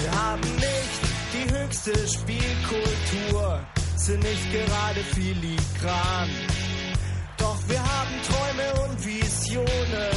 [0.00, 1.02] Wir haben nicht
[1.34, 3.60] die höchste Spielkultur,
[3.94, 6.30] sind nicht gerade filigran.
[7.38, 10.13] Doch wir haben Träume und Visionen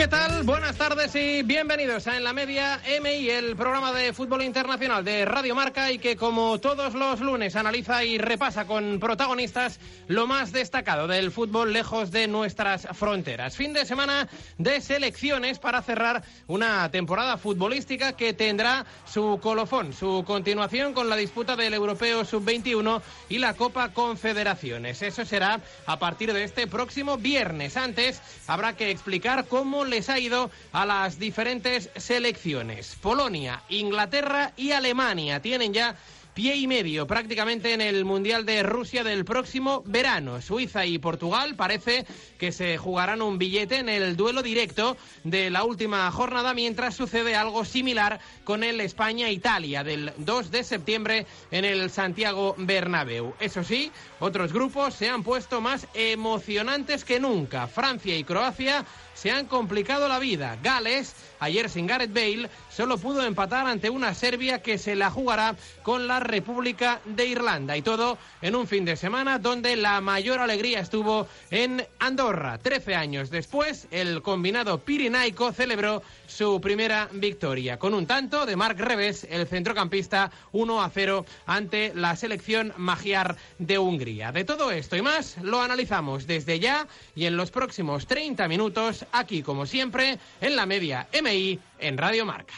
[0.00, 0.44] ¿Qué tal?
[0.44, 5.26] Buenas tardes y bienvenidos a En la Media MI, el programa de fútbol internacional de
[5.26, 9.78] Radio Marca y que como todos los lunes analiza y repasa con protagonistas
[10.08, 13.58] lo más destacado del fútbol lejos de nuestras fronteras.
[13.58, 20.24] Fin de semana de selecciones para cerrar una temporada futbolística que tendrá su colofón, su
[20.26, 25.02] continuación con la disputa del Europeo Sub-21 y la Copa Confederaciones.
[25.02, 27.76] Eso será a partir de este próximo viernes.
[27.76, 32.96] Antes habrá que explicar cómo les ha ido a las diferentes selecciones.
[33.02, 35.96] Polonia, Inglaterra y Alemania tienen ya
[36.34, 40.40] pie y medio prácticamente en el Mundial de Rusia del próximo verano.
[40.40, 42.06] Suiza y Portugal parece
[42.38, 47.34] que se jugarán un billete en el duelo directo de la última jornada, mientras sucede
[47.34, 53.34] algo similar con el España-Italia del 2 de septiembre en el Santiago Bernabéu.
[53.40, 53.90] Eso sí,
[54.20, 57.66] otros grupos se han puesto más emocionantes que nunca.
[57.66, 58.84] Francia y Croacia
[59.20, 60.56] se han complicado la vida.
[60.62, 65.56] Gales, ayer sin Gareth Bale, solo pudo empatar ante una Serbia que se la jugará
[65.82, 67.76] con la República de Irlanda.
[67.76, 72.56] Y todo en un fin de semana donde la mayor alegría estuvo en Andorra.
[72.56, 77.78] Trece años después, el combinado pirinaico celebró su primera victoria.
[77.78, 83.36] Con un tanto de Marc Reves, el centrocampista 1 a 0 ante la selección magiar
[83.58, 84.32] de Hungría.
[84.32, 89.04] De todo esto y más lo analizamos desde ya y en los próximos 30 minutos
[89.12, 92.54] aquí, como siempre, en la media MI en Radio Marca.